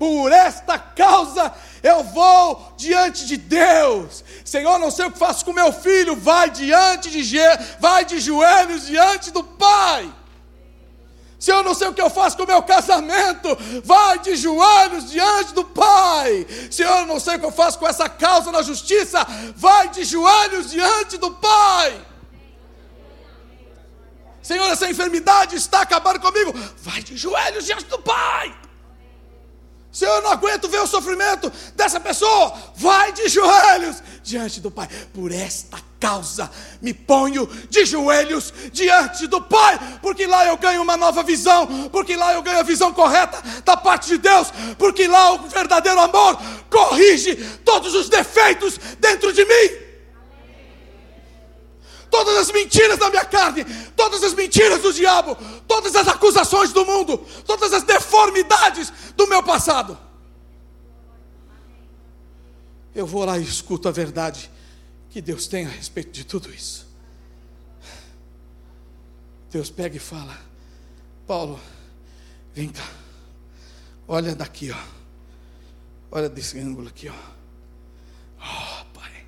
Por 0.01 0.31
esta 0.31 0.79
causa 0.79 1.53
eu 1.83 2.03
vou 2.03 2.73
diante 2.75 3.27
de 3.27 3.37
Deus. 3.37 4.23
Senhor, 4.43 4.79
não 4.79 4.89
sei 4.89 5.05
o 5.05 5.11
que 5.11 5.19
faço 5.19 5.45
com 5.45 5.53
meu 5.53 5.71
filho, 5.71 6.15
vai 6.15 6.49
diante 6.49 7.11
de 7.11 7.39
vai 7.79 8.03
de 8.03 8.19
joelhos 8.19 8.87
diante 8.87 9.29
do 9.29 9.43
Pai. 9.43 10.11
Senhor, 11.37 11.63
não 11.63 11.75
sei 11.75 11.89
o 11.89 11.93
que 11.93 12.01
eu 12.01 12.09
faço 12.09 12.35
com 12.35 12.45
o 12.45 12.47
meu 12.47 12.63
casamento, 12.63 13.55
vai 13.83 14.17
de 14.17 14.35
joelhos 14.35 15.11
diante 15.11 15.53
do 15.53 15.65
Pai. 15.65 16.47
Senhor, 16.71 17.05
não 17.05 17.19
sei 17.19 17.35
o 17.35 17.39
que 17.39 17.45
eu 17.45 17.51
faço 17.51 17.77
com 17.77 17.87
essa 17.87 18.09
causa 18.09 18.51
na 18.51 18.63
justiça, 18.63 19.23
vai 19.55 19.89
de 19.89 20.03
joelhos 20.03 20.71
diante 20.71 21.15
do 21.19 21.29
Pai. 21.29 22.07
Senhor, 24.41 24.65
essa 24.65 24.89
enfermidade 24.89 25.55
está 25.55 25.81
acabando 25.81 26.19
comigo, 26.19 26.51
vai 26.77 27.03
de 27.03 27.15
joelhos 27.15 27.65
diante 27.65 27.85
do 27.85 27.99
Pai. 27.99 28.70
Senhor, 29.91 30.15
eu 30.15 30.21
não 30.21 30.31
aguento 30.31 30.69
ver 30.69 30.79
o 30.79 30.87
sofrimento 30.87 31.51
dessa 31.75 31.99
pessoa. 31.99 32.53
Vai 32.75 33.11
de 33.11 33.27
joelhos 33.27 34.01
diante 34.23 34.61
do 34.61 34.71
Pai. 34.71 34.87
Por 35.13 35.31
esta 35.31 35.77
causa 35.99 36.49
me 36.81 36.93
ponho 36.93 37.45
de 37.69 37.85
joelhos 37.85 38.53
diante 38.71 39.27
do 39.27 39.41
Pai, 39.41 39.77
porque 40.01 40.25
lá 40.25 40.47
eu 40.47 40.57
ganho 40.57 40.81
uma 40.81 40.97
nova 40.97 41.21
visão, 41.21 41.89
porque 41.89 42.15
lá 42.15 42.33
eu 42.33 42.41
ganho 42.41 42.59
a 42.59 42.63
visão 42.63 42.91
correta 42.91 43.41
da 43.63 43.77
parte 43.77 44.07
de 44.07 44.17
Deus, 44.17 44.47
porque 44.79 45.07
lá 45.07 45.33
o 45.33 45.47
verdadeiro 45.47 45.99
amor 45.99 46.39
corrige 46.69 47.35
todos 47.63 47.93
os 47.93 48.09
defeitos 48.09 48.79
dentro 48.99 49.31
de 49.31 49.45
mim 49.45 49.90
todas 52.11 52.35
as 52.37 52.51
mentiras 52.51 52.99
da 52.99 53.09
minha 53.09 53.25
carne, 53.25 53.65
todas 53.95 54.21
as 54.21 54.33
mentiras 54.33 54.81
do 54.81 54.93
diabo, 54.93 55.35
todas 55.65 55.95
as 55.95 56.07
acusações 56.07 56.73
do 56.73 56.85
mundo, 56.85 57.17
todas 57.47 57.71
as 57.73 57.83
deformidades 57.83 58.91
do 59.15 59.25
meu 59.27 59.41
passado. 59.41 59.97
Eu 62.93 63.07
vou 63.07 63.23
lá 63.23 63.39
e 63.39 63.43
escuto 63.43 63.87
a 63.87 63.91
verdade 63.91 64.51
que 65.09 65.21
Deus 65.21 65.47
tem 65.47 65.65
a 65.65 65.69
respeito 65.69 66.11
de 66.11 66.25
tudo 66.25 66.53
isso. 66.53 66.85
Deus 69.49 69.69
pega 69.69 69.95
e 69.95 69.99
fala: 69.99 70.37
Paulo, 71.25 71.59
vem 72.53 72.69
cá, 72.69 72.87
olha 74.07 74.35
daqui, 74.35 74.71
ó, 74.71 74.83
olha 76.11 76.29
desse 76.29 76.59
ângulo 76.59 76.89
aqui, 76.89 77.07
ó. 77.07 77.13
Oh, 78.43 78.85
Pai, 78.93 79.25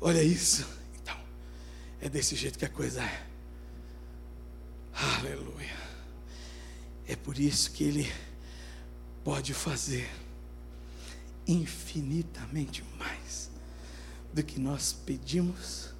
olha 0.00 0.22
isso. 0.22 0.83
É 2.04 2.08
desse 2.10 2.36
jeito 2.36 2.58
que 2.58 2.66
a 2.66 2.68
coisa 2.68 3.02
é. 3.02 3.26
Aleluia. 4.92 5.74
É 7.08 7.16
por 7.16 7.38
isso 7.38 7.70
que 7.70 7.82
Ele 7.82 8.12
pode 9.24 9.54
fazer 9.54 10.06
infinitamente 11.46 12.84
mais 12.98 13.50
do 14.34 14.42
que 14.42 14.60
nós 14.60 14.92
pedimos 14.92 15.94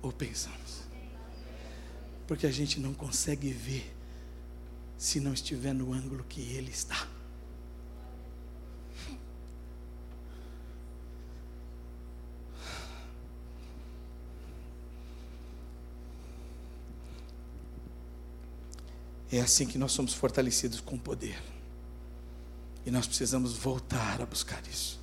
ou 0.00 0.10
pensamos. 0.10 0.80
Porque 2.26 2.46
a 2.46 2.50
gente 2.50 2.80
não 2.80 2.94
consegue 2.94 3.50
ver 3.50 3.94
se 4.96 5.20
não 5.20 5.34
estiver 5.34 5.74
no 5.74 5.92
ângulo 5.92 6.24
que 6.26 6.40
Ele 6.40 6.70
está. 6.70 7.06
É 19.30 19.40
assim 19.40 19.66
que 19.66 19.78
nós 19.78 19.92
somos 19.92 20.14
fortalecidos 20.14 20.80
com 20.80 20.98
poder. 20.98 21.42
E 22.86 22.90
nós 22.90 23.06
precisamos 23.06 23.54
voltar 23.54 24.20
a 24.20 24.26
buscar 24.26 24.62
isso. 24.68 25.00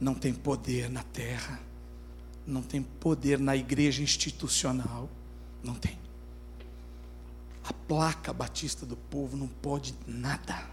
Não 0.00 0.14
tem 0.14 0.34
poder 0.34 0.90
na 0.90 1.02
terra, 1.02 1.60
não 2.46 2.62
tem 2.62 2.82
poder 2.82 3.38
na 3.38 3.56
igreja 3.56 4.02
institucional, 4.02 5.08
não 5.62 5.74
tem. 5.74 5.98
A 7.62 7.72
placa 7.72 8.32
batista 8.32 8.84
do 8.84 8.96
povo 8.96 9.36
não 9.36 9.48
pode 9.48 9.94
nada. 10.06 10.66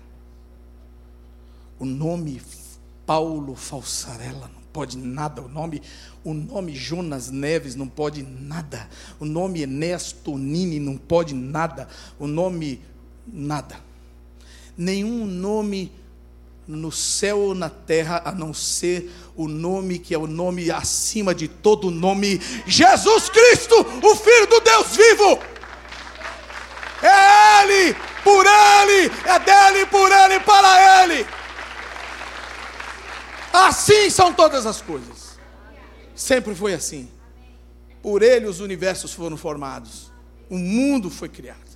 O 1.80 1.86
nome 1.86 2.42
Paulo 3.06 3.56
Falsarela 3.56 4.50
não 4.54 4.61
pode 4.72 4.98
nada. 4.98 5.42
O 5.42 5.48
nome, 5.48 5.82
o 6.24 6.34
nome 6.34 6.74
Jonas 6.76 7.30
Neves 7.30 7.76
não 7.76 7.88
pode 7.88 8.24
nada. 8.24 8.90
O 9.20 9.26
nome 9.26 9.62
Enéas 9.62 10.12
Tonini 10.12 10.80
não 10.80 10.98
pode 10.98 11.34
nada. 11.34 11.88
O 12.20 12.28
nome 12.28 12.82
nada. 13.28 13.80
Nenhum 14.78 15.26
nome 15.26 15.92
no 16.68 16.92
céu 16.92 17.38
ou 17.40 17.56
na 17.56 17.70
terra 17.70 18.22
a 18.24 18.32
não 18.32 18.54
ser 18.54 19.12
o 19.36 19.48
nome 19.48 20.00
que 20.00 20.14
é 20.14 20.18
o 20.18 20.28
nome 20.28 20.72
acima 20.72 21.34
de 21.34 21.48
todo 21.48 21.92
nome, 21.92 22.40
Jesus 22.66 23.30
Cristo, 23.30 23.76
o 23.76 24.16
Filho 24.16 24.48
do 24.48 24.60
Deus 24.62 24.96
vivo. 24.96 25.40
É 27.02 27.64
Ele, 27.64 27.96
por 28.24 28.46
Ele, 28.46 29.12
é 29.26 29.40
dele, 29.40 29.86
por 29.88 30.12
Ele, 30.12 30.40
para 30.42 31.04
Ele. 31.04 31.26
Assim 33.54 34.10
são 34.10 34.34
todas 34.34 34.66
as 34.66 34.82
coisas. 34.82 35.38
Sempre 36.16 36.56
foi 36.56 36.74
assim. 36.74 37.10
Por 38.02 38.24
Ele 38.24 38.48
os 38.48 38.60
universos 38.60 39.14
foram 39.14 39.38
formados, 39.38 40.12
o 40.50 40.58
mundo 40.58 41.10
foi 41.10 41.30
criado 41.30 41.72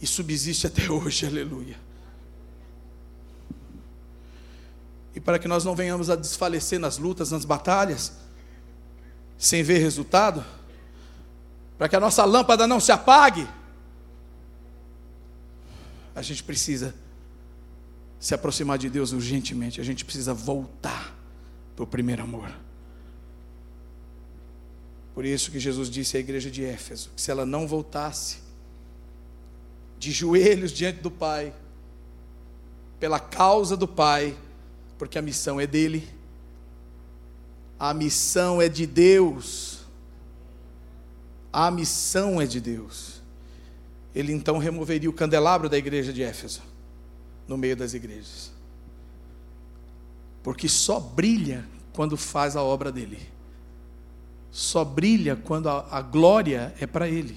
e 0.00 0.06
subsiste 0.06 0.66
até 0.66 0.90
hoje, 0.90 1.26
aleluia. 1.26 1.78
E 5.14 5.20
para 5.20 5.38
que 5.38 5.46
nós 5.46 5.64
não 5.64 5.74
venhamos 5.74 6.08
a 6.08 6.16
desfalecer 6.16 6.78
nas 6.78 6.96
lutas, 6.96 7.30
nas 7.30 7.44
batalhas, 7.44 8.12
sem 9.36 9.62
ver 9.62 9.78
resultado, 9.78 10.44
para 11.76 11.88
que 11.88 11.96
a 11.96 12.00
nossa 12.00 12.24
lâmpada 12.24 12.66
não 12.66 12.80
se 12.80 12.92
apague, 12.92 13.46
a 16.14 16.22
gente 16.22 16.42
precisa 16.42 16.94
se 18.20 18.34
aproximar 18.34 18.76
de 18.76 18.90
Deus 18.90 19.12
urgentemente, 19.12 19.80
a 19.80 19.84
gente 19.84 20.04
precisa 20.04 20.34
voltar 20.34 21.16
para 21.74 21.82
o 21.82 21.86
primeiro 21.86 22.22
amor. 22.22 22.54
Por 25.14 25.24
isso 25.24 25.50
que 25.50 25.58
Jesus 25.58 25.90
disse 25.90 26.18
à 26.18 26.20
igreja 26.20 26.50
de 26.50 26.62
Éfeso: 26.62 27.10
que 27.16 27.20
se 27.20 27.30
ela 27.30 27.46
não 27.46 27.66
voltasse 27.66 28.38
de 29.98 30.12
joelhos 30.12 30.70
diante 30.70 31.00
do 31.00 31.10
Pai, 31.10 31.52
pela 32.98 33.18
causa 33.18 33.76
do 33.76 33.88
Pai, 33.88 34.36
porque 34.98 35.18
a 35.18 35.22
missão 35.22 35.58
é 35.58 35.66
dele, 35.66 36.06
a 37.78 37.94
missão 37.94 38.60
é 38.60 38.68
de 38.68 38.86
Deus, 38.86 39.80
a 41.50 41.70
missão 41.70 42.40
é 42.40 42.46
de 42.46 42.60
Deus. 42.60 43.22
Ele 44.14 44.32
então 44.32 44.58
removeria 44.58 45.08
o 45.08 45.12
candelabro 45.12 45.68
da 45.68 45.78
igreja 45.78 46.12
de 46.12 46.22
Éfeso, 46.22 46.62
no 47.50 47.58
meio 47.58 47.74
das 47.74 47.94
igrejas, 47.94 48.52
porque 50.40 50.68
só 50.68 51.00
brilha 51.00 51.66
quando 51.92 52.16
faz 52.16 52.54
a 52.54 52.62
obra 52.62 52.92
dele, 52.92 53.18
só 54.52 54.84
brilha 54.84 55.34
quando 55.34 55.68
a, 55.68 55.84
a 55.90 56.00
glória 56.00 56.72
é 56.78 56.86
para 56.86 57.08
ele. 57.08 57.36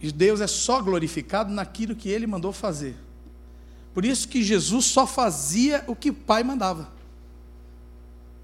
E 0.00 0.10
Deus 0.10 0.40
é 0.40 0.46
só 0.46 0.80
glorificado 0.80 1.52
naquilo 1.52 1.94
que 1.94 2.08
ele 2.08 2.26
mandou 2.26 2.54
fazer. 2.54 2.96
Por 3.92 4.02
isso 4.02 4.28
que 4.28 4.42
Jesus 4.42 4.86
só 4.86 5.06
fazia 5.06 5.84
o 5.86 5.94
que 5.94 6.08
o 6.08 6.14
Pai 6.14 6.42
mandava. 6.42 6.90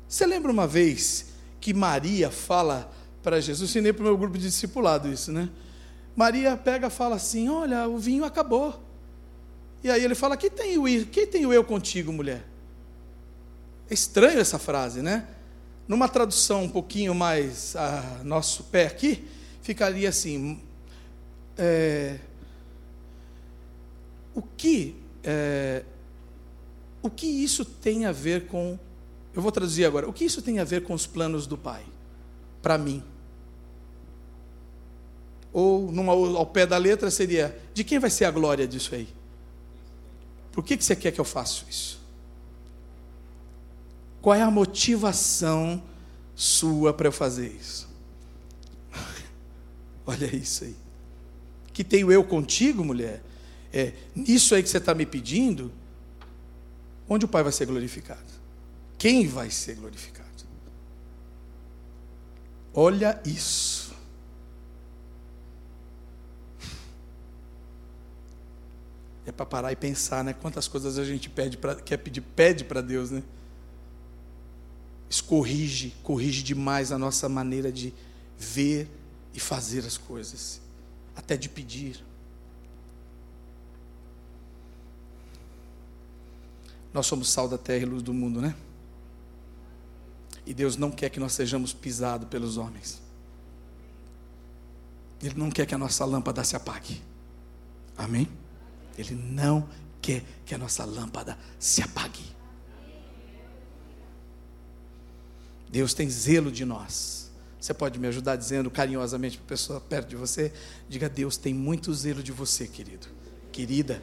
Você 0.06 0.26
lembra 0.26 0.52
uma 0.52 0.66
vez 0.66 1.32
que 1.62 1.72
Maria 1.72 2.30
fala 2.30 2.92
para 3.22 3.40
Jesus, 3.40 3.70
ensinei 3.70 3.94
para 3.94 4.02
o 4.02 4.04
meu 4.04 4.18
grupo 4.18 4.36
de 4.36 4.44
discipulado 4.44 5.08
isso, 5.08 5.32
né? 5.32 5.48
Maria 6.14 6.58
pega 6.58 6.88
e 6.88 6.90
fala 6.90 7.16
assim: 7.16 7.48
Olha, 7.48 7.88
o 7.88 7.96
vinho 7.96 8.22
acabou. 8.22 8.91
E 9.82 9.90
aí 9.90 10.04
ele 10.04 10.14
fala: 10.14 10.36
Quem 10.36 10.50
tem 10.50 10.76
o, 10.78 10.82
o 10.82 11.52
eu 11.52 11.64
contigo, 11.64 12.12
mulher? 12.12 12.44
É 13.90 13.94
estranho 13.94 14.38
essa 14.38 14.58
frase, 14.58 15.02
né? 15.02 15.26
Numa 15.88 16.08
tradução 16.08 16.64
um 16.64 16.68
pouquinho 16.68 17.14
mais 17.14 17.74
a 17.74 18.20
nosso 18.24 18.64
pé 18.64 18.86
aqui, 18.86 19.26
ficaria 19.60 20.08
assim: 20.08 20.60
é, 21.58 22.18
O 24.34 24.42
que 24.42 24.96
é, 25.24 25.84
o 27.02 27.10
que 27.10 27.26
isso 27.26 27.64
tem 27.64 28.06
a 28.06 28.12
ver 28.12 28.46
com. 28.46 28.78
Eu 29.34 29.42
vou 29.42 29.50
traduzir 29.50 29.84
agora. 29.84 30.08
O 30.08 30.12
que 30.12 30.24
isso 30.24 30.40
tem 30.40 30.58
a 30.60 30.64
ver 30.64 30.84
com 30.84 30.94
os 30.94 31.06
planos 31.06 31.46
do 31.46 31.58
Pai? 31.58 31.84
Para 32.60 32.78
mim. 32.78 33.02
Ou 35.52 35.90
numa, 35.90 36.12
ao 36.12 36.46
pé 36.46 36.64
da 36.64 36.76
letra 36.78 37.10
seria: 37.10 37.58
de 37.74 37.82
quem 37.82 37.98
vai 37.98 38.10
ser 38.10 38.26
a 38.26 38.30
glória 38.30 38.66
disso 38.66 38.94
aí? 38.94 39.08
Por 40.52 40.64
que, 40.64 40.76
que 40.76 40.84
você 40.84 40.94
quer 40.94 41.10
que 41.10 41.20
eu 41.20 41.24
faça 41.24 41.64
isso? 41.68 42.00
Qual 44.20 44.36
é 44.36 44.42
a 44.42 44.50
motivação 44.50 45.82
sua 46.34 46.92
para 46.92 47.08
eu 47.08 47.12
fazer 47.12 47.48
isso? 47.48 47.88
Olha 50.06 50.34
isso 50.34 50.64
aí. 50.64 50.76
Que 51.72 51.82
tenho 51.82 52.12
eu 52.12 52.22
contigo, 52.22 52.84
mulher? 52.84 53.22
é 53.72 53.92
nisso 54.14 54.54
aí 54.54 54.62
que 54.62 54.68
você 54.68 54.76
está 54.76 54.94
me 54.94 55.06
pedindo, 55.06 55.72
onde 57.08 57.24
o 57.24 57.28
Pai 57.28 57.42
vai 57.42 57.52
ser 57.52 57.66
glorificado? 57.66 58.20
Quem 58.98 59.26
vai 59.26 59.50
ser 59.50 59.76
glorificado? 59.76 60.22
Olha 62.74 63.20
isso. 63.24 63.81
É 69.24 69.32
para 69.32 69.46
parar 69.46 69.72
e 69.72 69.76
pensar, 69.76 70.24
né? 70.24 70.32
Quantas 70.32 70.66
coisas 70.66 70.98
a 70.98 71.04
gente 71.04 71.30
pede 71.30 71.56
pra, 71.56 71.76
quer 71.76 71.96
pedir, 71.96 72.20
pede 72.20 72.64
para 72.64 72.80
Deus, 72.80 73.10
né? 73.10 73.22
Isso 75.08 75.24
corrige, 75.24 75.94
corrige 76.02 76.42
demais 76.42 76.90
a 76.90 76.98
nossa 76.98 77.28
maneira 77.28 77.70
de 77.70 77.92
ver 78.38 78.88
e 79.34 79.38
fazer 79.38 79.86
as 79.86 79.96
coisas, 79.96 80.60
até 81.14 81.36
de 81.36 81.48
pedir. 81.48 82.02
Nós 86.92 87.06
somos 87.06 87.30
sal 87.30 87.48
da 87.48 87.56
terra 87.56 87.82
e 87.82 87.86
luz 87.86 88.02
do 88.02 88.12
mundo, 88.12 88.40
né? 88.40 88.54
E 90.44 90.52
Deus 90.52 90.76
não 90.76 90.90
quer 90.90 91.08
que 91.08 91.20
nós 91.20 91.32
sejamos 91.32 91.72
pisados 91.72 92.28
pelos 92.28 92.56
homens. 92.56 93.00
Ele 95.22 95.34
não 95.36 95.50
quer 95.50 95.66
que 95.66 95.74
a 95.74 95.78
nossa 95.78 96.04
lâmpada 96.04 96.42
se 96.42 96.56
apague. 96.56 97.00
Amém? 97.96 98.28
Ele 98.96 99.14
não 99.14 99.68
quer 100.00 100.22
que 100.44 100.54
a 100.54 100.58
nossa 100.58 100.84
lâmpada 100.84 101.38
se 101.58 101.82
apague. 101.82 102.24
Deus 105.68 105.94
tem 105.94 106.08
zelo 106.10 106.52
de 106.52 106.64
nós. 106.64 107.30
Você 107.58 107.72
pode 107.72 107.98
me 107.98 108.08
ajudar 108.08 108.36
dizendo 108.36 108.70
carinhosamente 108.70 109.38
para 109.38 109.46
a 109.46 109.48
pessoa 109.48 109.80
perto 109.80 110.08
de 110.08 110.16
você? 110.16 110.52
Diga: 110.88 111.08
Deus 111.08 111.36
tem 111.36 111.54
muito 111.54 111.94
zelo 111.94 112.22
de 112.22 112.32
você, 112.32 112.66
querido, 112.66 113.06
querida, 113.50 114.02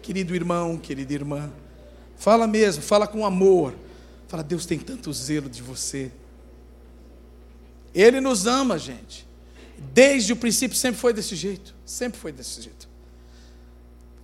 querido 0.00 0.34
irmão, 0.34 0.78
querida 0.78 1.12
irmã. 1.12 1.52
Fala 2.16 2.46
mesmo, 2.46 2.82
fala 2.82 3.06
com 3.06 3.26
amor. 3.26 3.74
Fala, 4.28 4.44
Deus 4.44 4.64
tem 4.64 4.78
tanto 4.78 5.12
zelo 5.12 5.50
de 5.50 5.60
você. 5.60 6.12
Ele 7.92 8.20
nos 8.20 8.46
ama, 8.46 8.78
gente. 8.78 9.26
Desde 9.92 10.32
o 10.32 10.36
princípio 10.36 10.76
sempre 10.76 11.00
foi 11.00 11.12
desse 11.12 11.34
jeito. 11.34 11.74
Sempre 11.84 12.20
foi 12.20 12.30
desse 12.30 12.62
jeito. 12.62 12.89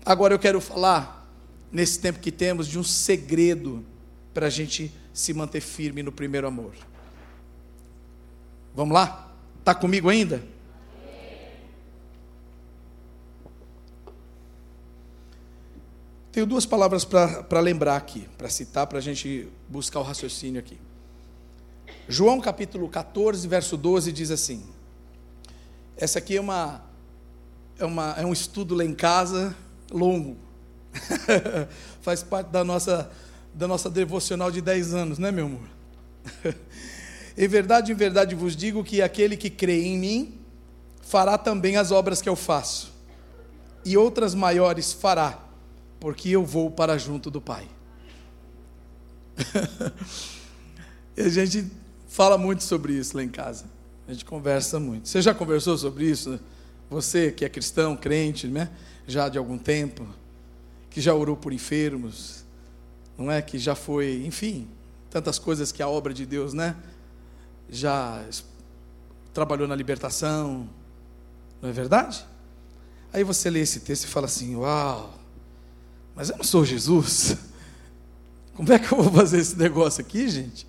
Agora 0.07 0.33
eu 0.33 0.39
quero 0.39 0.61
falar, 0.61 1.29
nesse 1.73 1.99
tempo 1.99 2.21
que 2.21 2.31
temos, 2.31 2.69
de 2.69 2.79
um 2.79 2.85
segredo 2.85 3.85
para 4.33 4.47
a 4.47 4.51
gente 4.51 4.95
se 5.13 5.35
manter 5.35 5.61
firme 5.61 6.01
no 6.01 6.13
primeiro 6.13 6.47
amor. 6.47 6.75
Vamos 8.73 8.95
lá? 8.95 9.35
Está 9.59 9.75
comigo 9.75 10.09
ainda? 10.09 10.41
Tenho 16.31 16.47
duas 16.47 16.65
palavras 16.65 17.05
para 17.05 17.59
lembrar 17.59 17.97
aqui, 17.97 18.29
para 18.39 18.49
citar, 18.49 18.87
para 18.87 18.99
a 18.99 19.03
gente 19.03 19.49
buscar 19.69 19.99
o 19.99 20.05
raciocínio 20.05 20.61
aqui. 20.61 20.79
João 22.09 22.41
capítulo 22.41 22.89
14, 22.89 23.49
verso 23.49 23.77
12 23.77 24.13
diz 24.13 24.31
assim: 24.31 24.65
Essa 25.97 26.21
aqui 26.21 26.37
é 26.37 26.41
uma 26.41 26.85
é, 27.77 27.85
uma, 27.85 28.13
é 28.13 28.25
um 28.25 28.33
estudo 28.33 28.73
lá 28.77 28.85
em 28.85 28.95
casa 28.95 29.57
longo. 29.91 30.37
Faz 32.01 32.23
parte 32.23 32.49
da 32.49 32.65
nossa 32.65 33.11
da 33.57 33.67
nossa 33.67 33.89
devocional 33.89 34.51
de 34.51 34.61
10 34.61 34.93
anos, 34.93 35.19
né, 35.19 35.33
meu 35.33 35.47
amor? 35.47 35.67
em 37.37 37.49
verdade, 37.49 37.91
em 37.91 37.95
verdade 37.95 38.35
vos 38.35 38.55
digo 38.55 38.85
que 38.85 39.01
aquele 39.01 39.35
que 39.35 39.49
crê 39.49 39.83
em 39.85 39.99
mim 39.99 40.39
fará 41.01 41.39
também 41.39 41.79
as 41.79 41.91
obras 41.91 42.21
que 42.21 42.29
eu 42.29 42.37
faço, 42.37 42.93
e 43.83 43.97
outras 43.97 44.35
maiores 44.35 44.93
fará 44.93 45.43
porque 45.99 46.29
eu 46.31 46.45
vou 46.45 46.71
para 46.71 46.99
junto 46.99 47.31
do 47.31 47.41
Pai. 47.41 47.67
a 51.17 51.29
gente 51.29 51.71
fala 52.09 52.37
muito 52.37 52.63
sobre 52.63 52.93
isso 52.93 53.17
lá 53.17 53.23
em 53.23 53.29
casa. 53.29 53.65
A 54.07 54.13
gente 54.13 54.25
conversa 54.25 54.79
muito. 54.79 55.09
Você 55.09 55.21
já 55.23 55.35
conversou 55.35 55.77
sobre 55.79 56.05
isso? 56.05 56.39
Você 56.91 57.33
que 57.33 57.45
é 57.45 57.49
cristão, 57.49 57.97
crente, 57.97 58.47
né? 58.47 58.71
Já 59.07 59.29
de 59.29 59.39
algum 59.39 59.59
tempo, 59.59 60.07
que 60.91 61.01
já 61.01 61.15
orou 61.15 61.37
por 61.37 61.53
enfermos, 61.53 62.45
não 63.17 63.31
é? 63.31 63.41
Que 63.41 63.59
já 63.59 63.75
foi, 63.75 64.25
enfim, 64.27 64.69
tantas 65.11 65.39
coisas 65.39 65.71
que 65.71 65.83
a 65.83 65.89
obra 65.89 66.13
de 66.13 66.27
Deus, 66.27 66.53
né? 66.53 66.77
Já 67.69 68.25
trabalhou 69.33 69.69
na 69.69 69.75
libertação, 69.75 70.69
não 71.61 71.69
é 71.69 71.73
verdade? 71.73 72.27
Aí 73.13 73.23
você 73.25 73.51
lê 73.51 73.61
esse 73.61 73.81
texto 73.81 74.05
e 74.05 74.09
fala 74.09 74.27
assim: 74.27 74.57
Uau, 74.57 75.19
mas 76.15 76.31
eu 76.31 76.37
não 76.37 76.45
sou 76.45 76.65
Jesus. 76.65 77.37
Como 78.55 78.73
é 78.73 78.79
que 78.79 78.93
eu 78.93 79.03
vou 79.03 79.13
fazer 79.13 79.39
esse 79.39 79.57
negócio 79.57 80.01
aqui, 80.01 80.29
gente? 80.29 80.67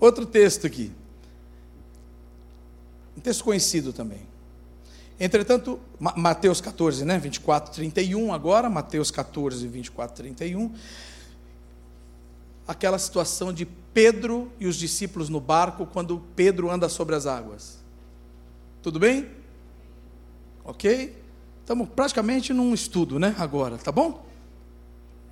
Outro 0.00 0.24
texto 0.24 0.66
aqui. 0.66 0.90
Um 3.16 3.20
texto 3.20 3.44
conhecido 3.44 3.92
também. 3.92 4.26
Entretanto, 5.24 5.78
Mateus 6.00 6.60
14, 6.60 7.04
né? 7.04 7.16
24, 7.16 7.72
31 7.72 8.34
agora, 8.34 8.68
Mateus 8.68 9.08
14, 9.08 9.68
24, 9.68 10.16
31. 10.16 10.74
Aquela 12.66 12.98
situação 12.98 13.52
de 13.52 13.64
Pedro 13.64 14.50
e 14.58 14.66
os 14.66 14.74
discípulos 14.74 15.28
no 15.28 15.38
barco 15.38 15.86
quando 15.86 16.20
Pedro 16.34 16.68
anda 16.68 16.88
sobre 16.88 17.14
as 17.14 17.24
águas. 17.24 17.78
Tudo 18.82 18.98
bem? 18.98 19.30
Ok? 20.64 21.16
Estamos 21.60 21.88
praticamente 21.90 22.52
num 22.52 22.74
estudo, 22.74 23.20
né? 23.20 23.36
Agora, 23.38 23.78
tá 23.78 23.92
bom? 23.92 24.26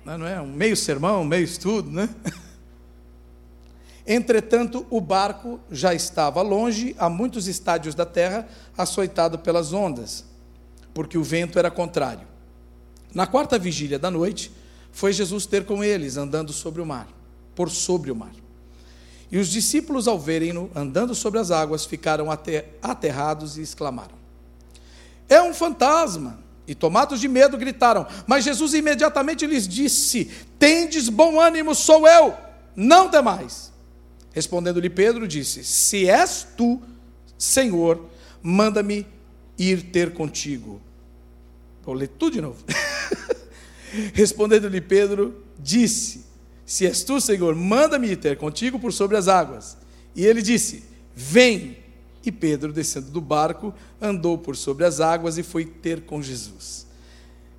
Não 0.05 0.25
é 0.25 0.39
um 0.39 0.47
meio 0.47 0.77
sermão, 0.77 1.25
meio 1.25 1.43
estudo, 1.43 1.91
né? 1.91 2.07
Entretanto, 4.13 4.85
o 4.89 4.99
barco 4.99 5.57
já 5.71 5.93
estava 5.93 6.41
longe, 6.41 6.93
a 6.99 7.09
muitos 7.09 7.47
estádios 7.47 7.95
da 7.95 8.05
terra, 8.05 8.45
açoitado 8.77 9.39
pelas 9.39 9.71
ondas, 9.71 10.25
porque 10.93 11.17
o 11.17 11.23
vento 11.23 11.57
era 11.57 11.71
contrário. 11.71 12.27
Na 13.15 13.25
quarta 13.25 13.57
vigília 13.57 13.97
da 13.97 14.11
noite, 14.11 14.51
foi 14.91 15.13
Jesus 15.13 15.45
ter 15.45 15.65
com 15.65 15.81
eles, 15.81 16.17
andando 16.17 16.51
sobre 16.51 16.81
o 16.81 16.85
mar, 16.85 17.07
por 17.55 17.69
sobre 17.69 18.11
o 18.11 18.15
mar. 18.15 18.33
E 19.31 19.37
os 19.37 19.47
discípulos, 19.47 20.09
ao 20.09 20.19
verem-no 20.19 20.69
andando 20.75 21.15
sobre 21.15 21.39
as 21.39 21.49
águas, 21.49 21.85
ficaram 21.85 22.27
aterrados 22.81 23.57
e 23.57 23.61
exclamaram: 23.61 24.15
É 25.29 25.41
um 25.41 25.53
fantasma! 25.53 26.37
E 26.67 26.75
tomados 26.75 27.21
de 27.21 27.29
medo, 27.29 27.57
gritaram. 27.57 28.05
Mas 28.27 28.43
Jesus 28.43 28.73
imediatamente 28.73 29.47
lhes 29.47 29.65
disse: 29.65 30.29
Tendes 30.59 31.07
bom 31.07 31.39
ânimo, 31.39 31.73
sou 31.73 32.05
eu, 32.05 32.35
não 32.75 33.07
temais. 33.07 33.70
Respondendo-lhe 34.33 34.89
Pedro, 34.89 35.27
disse: 35.27 35.63
Se 35.63 36.09
és 36.09 36.47
tu, 36.57 36.81
Senhor, 37.37 38.09
manda-me 38.41 39.05
ir 39.57 39.83
ter 39.83 40.13
contigo. 40.13 40.81
Vou 41.83 41.93
ler 41.93 42.07
tudo 42.07 42.33
de 42.33 42.41
novo. 42.41 42.63
Respondendo-lhe 44.13 44.81
Pedro, 44.81 45.43
disse: 45.59 46.25
Se 46.65 46.85
és 46.85 47.03
tu, 47.03 47.19
Senhor, 47.19 47.55
manda-me 47.55 48.11
ir 48.11 48.17
ter 48.17 48.37
contigo 48.37 48.79
por 48.79 48.93
sobre 48.93 49.17
as 49.17 49.27
águas. 49.27 49.77
E 50.15 50.25
ele 50.25 50.41
disse: 50.41 50.83
Vem. 51.15 51.77
E 52.23 52.31
Pedro, 52.31 52.71
descendo 52.71 53.09
do 53.09 53.19
barco, 53.19 53.73
andou 53.99 54.37
por 54.37 54.55
sobre 54.55 54.85
as 54.85 54.99
águas 54.99 55.39
e 55.39 55.43
foi 55.43 55.65
ter 55.65 56.01
com 56.01 56.21
Jesus. 56.21 56.85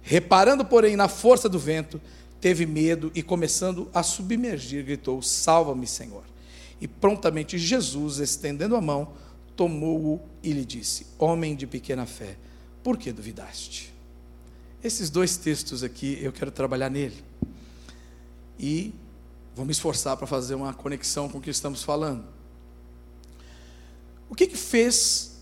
Reparando, 0.00 0.64
porém, 0.64 0.94
na 0.94 1.08
força 1.08 1.48
do 1.48 1.58
vento, 1.58 2.00
teve 2.40 2.64
medo 2.64 3.10
e, 3.12 3.24
começando 3.24 3.88
a 3.92 4.04
submergir, 4.04 4.84
gritou: 4.84 5.20
Salva-me, 5.20 5.86
Senhor. 5.86 6.31
E 6.82 6.88
prontamente 6.88 7.56
Jesus, 7.56 8.18
estendendo 8.18 8.74
a 8.74 8.80
mão, 8.80 9.12
tomou-o 9.54 10.20
e 10.42 10.52
lhe 10.52 10.64
disse: 10.64 11.06
Homem 11.16 11.54
de 11.54 11.64
pequena 11.64 12.06
fé, 12.06 12.36
por 12.82 12.98
que 12.98 13.12
duvidaste? 13.12 13.94
Esses 14.82 15.08
dois 15.08 15.36
textos 15.36 15.84
aqui 15.84 16.18
eu 16.20 16.32
quero 16.32 16.50
trabalhar 16.50 16.90
nele. 16.90 17.22
E 18.58 18.92
vou 19.54 19.64
me 19.64 19.70
esforçar 19.70 20.16
para 20.16 20.26
fazer 20.26 20.56
uma 20.56 20.74
conexão 20.74 21.28
com 21.28 21.38
o 21.38 21.40
que 21.40 21.50
estamos 21.50 21.84
falando. 21.84 22.24
O 24.28 24.34
que, 24.34 24.48
que 24.48 24.56
fez 24.56 25.40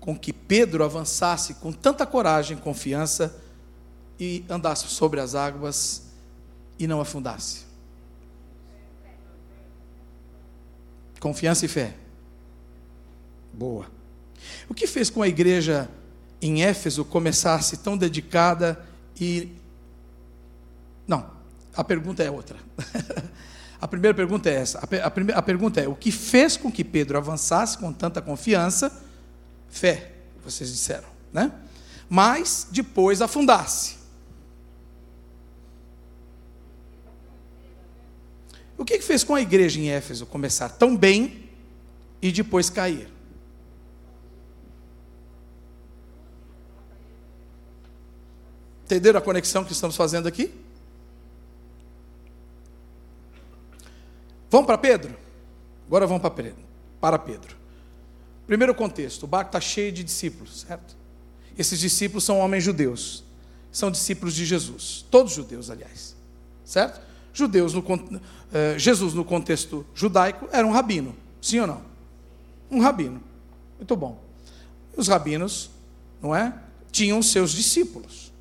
com 0.00 0.18
que 0.18 0.32
Pedro 0.32 0.82
avançasse 0.82 1.54
com 1.54 1.70
tanta 1.70 2.04
coragem, 2.04 2.56
confiança 2.56 3.40
e 4.18 4.44
andasse 4.50 4.88
sobre 4.88 5.20
as 5.20 5.36
águas 5.36 6.02
e 6.80 6.88
não 6.88 7.00
afundasse? 7.00 7.65
Confiança 11.26 11.64
e 11.64 11.68
fé. 11.68 11.92
Boa. 13.52 13.86
O 14.68 14.74
que 14.74 14.86
fez 14.86 15.10
com 15.10 15.22
a 15.22 15.26
igreja 15.26 15.90
em 16.40 16.62
Éfeso 16.62 17.04
começasse 17.04 17.78
tão 17.78 17.98
dedicada 17.98 18.80
e. 19.20 19.48
Não, 21.04 21.28
a 21.74 21.82
pergunta 21.82 22.22
é 22.22 22.30
outra. 22.30 22.56
a 23.80 23.88
primeira 23.88 24.14
pergunta 24.14 24.48
é 24.48 24.54
essa. 24.54 24.78
A, 24.78 25.10
primeira, 25.10 25.36
a 25.36 25.42
pergunta 25.42 25.80
é: 25.80 25.88
o 25.88 25.96
que 25.96 26.12
fez 26.12 26.56
com 26.56 26.70
que 26.70 26.84
Pedro 26.84 27.18
avançasse 27.18 27.76
com 27.76 27.92
tanta 27.92 28.22
confiança? 28.22 29.02
Fé, 29.68 30.12
vocês 30.44 30.70
disseram, 30.70 31.08
né? 31.32 31.50
Mas 32.08 32.68
depois 32.70 33.20
afundasse. 33.20 33.96
O 38.78 38.84
que 38.84 39.00
fez 39.00 39.24
com 39.24 39.34
a 39.34 39.40
igreja 39.40 39.80
em 39.80 39.90
Éfeso 39.90 40.26
começar 40.26 40.68
tão 40.68 40.96
bem 40.96 41.48
e 42.20 42.30
depois 42.30 42.68
cair? 42.68 43.08
Entenderam 48.84 49.18
a 49.18 49.22
conexão 49.22 49.64
que 49.64 49.72
estamos 49.72 49.96
fazendo 49.96 50.28
aqui? 50.28 50.54
Vamos 54.50 54.66
para 54.66 54.78
Pedro? 54.78 55.16
Agora 55.86 56.06
vamos 56.06 56.22
para 56.22 56.30
Pedro. 56.30 56.60
Para 57.00 57.18
Pedro. 57.18 57.56
Primeiro 58.46 58.74
contexto: 58.74 59.24
o 59.24 59.26
barco 59.26 59.48
está 59.48 59.60
cheio 59.60 59.90
de 59.90 60.04
discípulos, 60.04 60.60
certo? 60.60 60.96
Esses 61.58 61.80
discípulos 61.80 62.24
são 62.24 62.38
homens 62.38 62.62
judeus, 62.62 63.24
são 63.72 63.90
discípulos 63.90 64.34
de 64.34 64.44
Jesus, 64.44 65.04
todos 65.10 65.32
judeus, 65.32 65.70
aliás, 65.70 66.14
certo? 66.64 67.00
Judeus, 67.36 67.74
no, 67.74 67.84
eh, 68.50 68.78
Jesus, 68.78 69.12
no 69.12 69.22
contexto 69.22 69.84
judaico, 69.94 70.48
era 70.50 70.66
um 70.66 70.72
rabino, 70.72 71.14
sim 71.38 71.60
ou 71.60 71.66
não? 71.66 71.82
Um 72.70 72.80
rabino. 72.80 73.20
Muito 73.76 73.94
bom. 73.94 74.18
Os 74.96 75.06
rabinos, 75.08 75.68
não 76.22 76.34
é? 76.34 76.54
Tinham 76.90 77.20
seus 77.20 77.50
discípulos. 77.50 78.32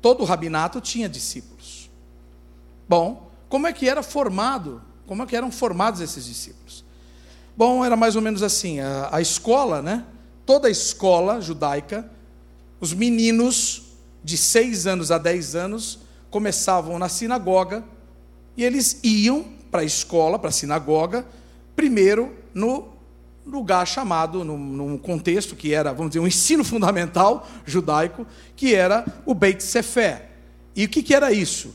Todo 0.00 0.24
rabinato 0.24 0.80
tinha 0.80 1.06
discípulos. 1.06 1.90
Bom, 2.88 3.30
como 3.46 3.66
é 3.66 3.74
que 3.74 3.86
era 3.86 4.02
formado? 4.02 4.80
Como 5.06 5.22
é 5.22 5.26
que 5.26 5.36
eram 5.36 5.52
formados 5.52 6.00
esses 6.00 6.24
discípulos? 6.24 6.82
Bom, 7.54 7.84
era 7.84 7.94
mais 7.94 8.16
ou 8.16 8.22
menos 8.22 8.42
assim, 8.42 8.80
a, 8.80 9.10
a 9.12 9.20
escola, 9.20 9.82
né? 9.82 10.02
Toda 10.46 10.68
a 10.68 10.70
escola 10.70 11.42
judaica, 11.42 12.10
os 12.80 12.94
meninos 12.94 13.82
de 14.24 14.38
seis 14.38 14.86
anos 14.86 15.10
a 15.10 15.18
dez 15.18 15.54
anos 15.54 16.05
começavam 16.36 16.98
na 16.98 17.08
sinagoga 17.08 17.82
e 18.58 18.62
eles 18.62 19.00
iam 19.02 19.42
para 19.70 19.80
a 19.80 19.84
escola, 19.84 20.38
para 20.38 20.50
a 20.50 20.52
sinagoga, 20.52 21.24
primeiro 21.74 22.30
no 22.52 22.88
lugar 23.46 23.86
chamado, 23.86 24.44
num, 24.44 24.58
num, 24.58 24.98
contexto 24.98 25.56
que 25.56 25.72
era, 25.72 25.94
vamos 25.94 26.10
dizer, 26.10 26.20
um 26.20 26.26
ensino 26.26 26.60
fundamental 26.62 27.48
judaico, 27.64 28.26
que 28.54 28.74
era 28.74 29.06
o 29.24 29.32
Beit 29.32 29.64
Sefer. 29.64 30.28
E 30.74 30.84
o 30.84 30.90
que, 30.90 31.02
que 31.02 31.14
era 31.14 31.32
isso? 31.32 31.74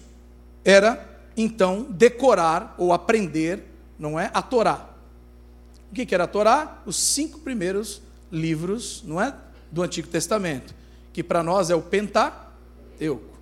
Era, 0.64 1.10
então, 1.36 1.88
decorar 1.90 2.76
ou 2.78 2.94
aprender, 2.94 3.64
não 3.98 4.20
é, 4.20 4.30
a 4.32 4.44
Torá. 4.44 4.92
O 5.90 5.96
que, 5.96 6.06
que 6.06 6.14
era 6.14 6.26
a 6.26 6.28
Torá? 6.28 6.84
Os 6.86 6.98
cinco 6.98 7.40
primeiros 7.40 8.00
livros, 8.32 9.04
não 9.08 9.20
é, 9.20 9.34
do 9.72 9.82
Antigo 9.82 10.08
Testamento, 10.08 10.76
que 11.12 11.24
para 11.24 11.42
nós 11.42 11.72
é 11.72 11.76
o 11.76 11.82
Pentateuco. 11.82 13.40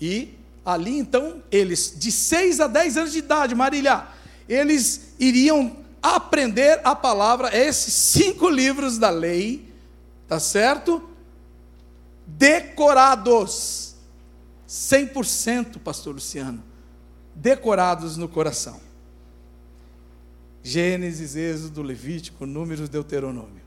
E 0.00 0.40
Ali 0.64 0.98
então, 0.98 1.42
eles, 1.50 1.94
de 1.96 2.12
6 2.12 2.60
a 2.60 2.66
10 2.66 2.96
anos 2.96 3.12
de 3.12 3.18
idade, 3.18 3.54
Marília, 3.54 4.06
eles 4.48 5.14
iriam 5.18 5.76
aprender 6.00 6.80
a 6.84 6.94
palavra, 6.94 7.56
esses 7.56 7.94
cinco 7.94 8.48
livros 8.48 8.98
da 8.98 9.10
lei, 9.10 9.72
tá 10.26 10.38
certo? 10.40 11.02
Decorados. 12.26 13.94
100%, 14.68 15.78
pastor 15.80 16.14
Luciano. 16.14 16.62
Decorados 17.34 18.16
no 18.16 18.28
coração. 18.28 18.80
Gênesis, 20.62 21.36
Êxodo, 21.36 21.82
Levítico, 21.82 22.46
Números, 22.46 22.88
Deuteronômio. 22.88 23.62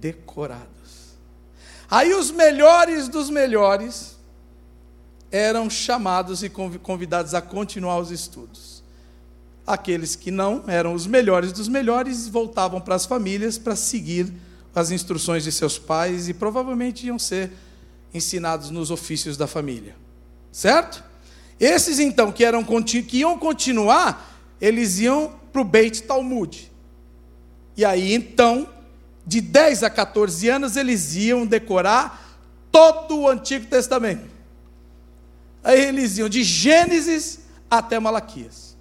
Decorados. 0.00 1.16
Aí 1.90 2.14
os 2.14 2.30
melhores 2.30 3.08
dos 3.08 3.28
melhores 3.28 4.15
eram 5.36 5.68
chamados 5.68 6.42
e 6.42 6.48
convidados 6.48 7.34
a 7.34 7.40
continuar 7.40 7.98
os 7.98 8.10
estudos. 8.10 8.82
Aqueles 9.66 10.16
que 10.16 10.30
não 10.30 10.64
eram 10.66 10.94
os 10.94 11.06
melhores 11.06 11.52
dos 11.52 11.68
melhores 11.68 12.28
voltavam 12.28 12.80
para 12.80 12.94
as 12.94 13.04
famílias 13.04 13.58
para 13.58 13.76
seguir 13.76 14.32
as 14.74 14.90
instruções 14.90 15.44
de 15.44 15.52
seus 15.52 15.78
pais 15.78 16.28
e 16.28 16.34
provavelmente 16.34 17.06
iam 17.06 17.18
ser 17.18 17.50
ensinados 18.14 18.70
nos 18.70 18.90
ofícios 18.90 19.36
da 19.36 19.46
família. 19.46 19.96
Certo? 20.52 21.02
Esses 21.58 21.98
então 21.98 22.30
que, 22.30 22.44
eram, 22.44 22.64
que 22.64 23.18
iam 23.18 23.38
continuar, 23.38 24.38
eles 24.60 24.98
iam 24.98 25.34
para 25.52 25.60
o 25.60 25.64
Beit 25.64 26.02
Talmud. 26.02 26.70
E 27.76 27.84
aí 27.84 28.14
então, 28.14 28.68
de 29.26 29.40
10 29.40 29.82
a 29.82 29.90
14 29.90 30.48
anos, 30.48 30.76
eles 30.76 31.14
iam 31.14 31.44
decorar 31.44 32.38
todo 32.70 33.20
o 33.20 33.28
Antigo 33.28 33.66
Testamento. 33.66 34.35
Aí 35.66 35.84
eles 35.86 36.16
iam 36.16 36.28
de 36.28 36.44
Gênesis 36.44 37.40
até 37.68 37.98
Malaquias. 37.98 38.76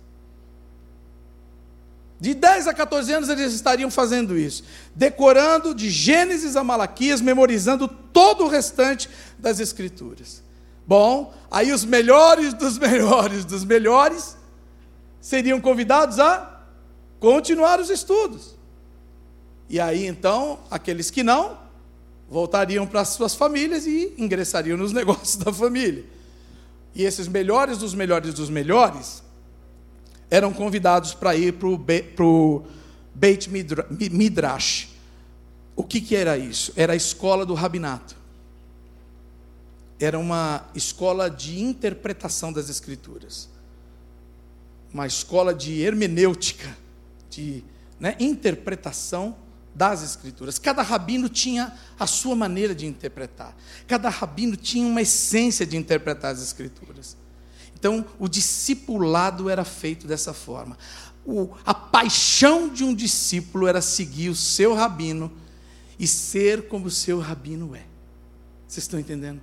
De 2.20 2.36
10 2.36 2.68
a 2.68 2.76
14 2.76 3.12
anos 3.12 3.28
eles 3.28 3.54
estariam 3.54 3.90
fazendo 3.90 4.38
isso, 4.38 4.64
decorando 4.94 5.74
de 5.74 5.90
Gênesis 5.90 6.56
a 6.56 6.64
Malaquias, 6.64 7.22
memorizando 7.22 7.88
todo 7.88 8.44
o 8.44 8.48
restante 8.48 9.10
das 9.40 9.60
Escrituras. 9.60 10.44
Bom, 10.86 11.34
aí 11.50 11.72
os 11.72 11.84
melhores 11.84 12.54
dos 12.54 12.78
melhores 12.78 13.44
dos 13.46 13.64
melhores 13.64 14.38
seriam 15.20 15.60
convidados 15.60 16.20
a 16.20 16.62
continuar 17.20 17.80
os 17.80 17.90
estudos. 17.90 18.54
E 19.68 19.80
aí 19.80 20.06
então, 20.06 20.60
aqueles 20.70 21.10
que 21.10 21.24
não, 21.24 21.58
voltariam 22.30 22.86
para 22.86 23.02
as 23.02 23.10
suas 23.10 23.34
famílias 23.34 23.88
e 23.88 24.14
ingressariam 24.20 24.78
nos 24.78 24.94
negócios 24.94 25.36
da 25.36 25.52
família. 25.52 26.14
E 26.96 27.04
esses 27.04 27.28
melhores 27.28 27.78
dos 27.78 27.94
melhores 27.94 28.34
dos 28.34 28.50
melhores 28.50 29.22
eram 30.30 30.54
convidados 30.54 31.14
para 31.14 31.36
ir 31.36 31.54
para 31.54 31.68
o 32.26 32.66
Beit 33.14 33.50
Midrash. 33.50 34.90
O 35.76 35.84
que, 35.84 36.00
que 36.00 36.16
era 36.16 36.38
isso? 36.38 36.72
Era 36.76 36.94
a 36.94 36.96
escola 36.96 37.46
do 37.46 37.54
rabinato. 37.54 38.16
Era 40.00 40.18
uma 40.18 40.66
escola 40.74 41.30
de 41.30 41.62
interpretação 41.62 42.52
das 42.52 42.70
escrituras. 42.70 43.50
Uma 44.94 45.06
escola 45.06 45.54
de 45.54 45.82
hermenêutica, 45.82 46.76
de 47.30 47.62
né, 48.00 48.16
interpretação 48.20 49.36
das 49.76 50.02
Escrituras. 50.02 50.58
Cada 50.58 50.82
rabino 50.82 51.28
tinha 51.28 51.74
a 52.00 52.08
sua 52.08 52.34
maneira 52.34 52.74
de 52.74 52.86
interpretar. 52.86 53.56
Cada 53.86 54.08
rabino 54.08 54.56
tinha 54.56 54.88
uma 54.88 55.02
essência 55.02 55.66
de 55.66 55.76
interpretar 55.76 56.32
as 56.32 56.42
Escrituras. 56.42 57.18
Então, 57.78 58.06
o 58.18 58.30
discipulado 58.30 59.50
era 59.50 59.66
feito 59.66 60.08
dessa 60.08 60.34
forma. 60.34 60.78
O, 61.26 61.50
a 61.66 61.74
paixão 61.74 62.70
de 62.70 62.86
um 62.86 62.96
discípulo 62.96 63.68
era 63.68 63.82
seguir 63.82 64.30
o 64.30 64.36
seu 64.36 64.74
rabino 64.74 65.32
e 66.00 66.08
ser 66.08 66.68
como 66.70 66.88
o 66.88 66.92
seu 66.92 67.20
rabino 67.20 67.76
é. 67.76 67.84
Vocês 68.68 68.86
estão 68.86 69.00
entendendo? 69.00 69.42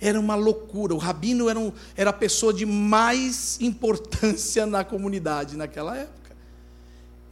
Era 0.00 0.18
uma 0.18 0.34
loucura. 0.34 0.94
O 0.94 0.98
rabino 0.98 1.48
era, 1.48 1.58
um, 1.58 1.72
era 1.96 2.10
a 2.10 2.12
pessoa 2.12 2.52
de 2.52 2.66
mais 2.66 3.60
importância 3.60 4.66
na 4.66 4.84
comunidade 4.84 5.56
naquela 5.56 5.96
época 5.96 6.17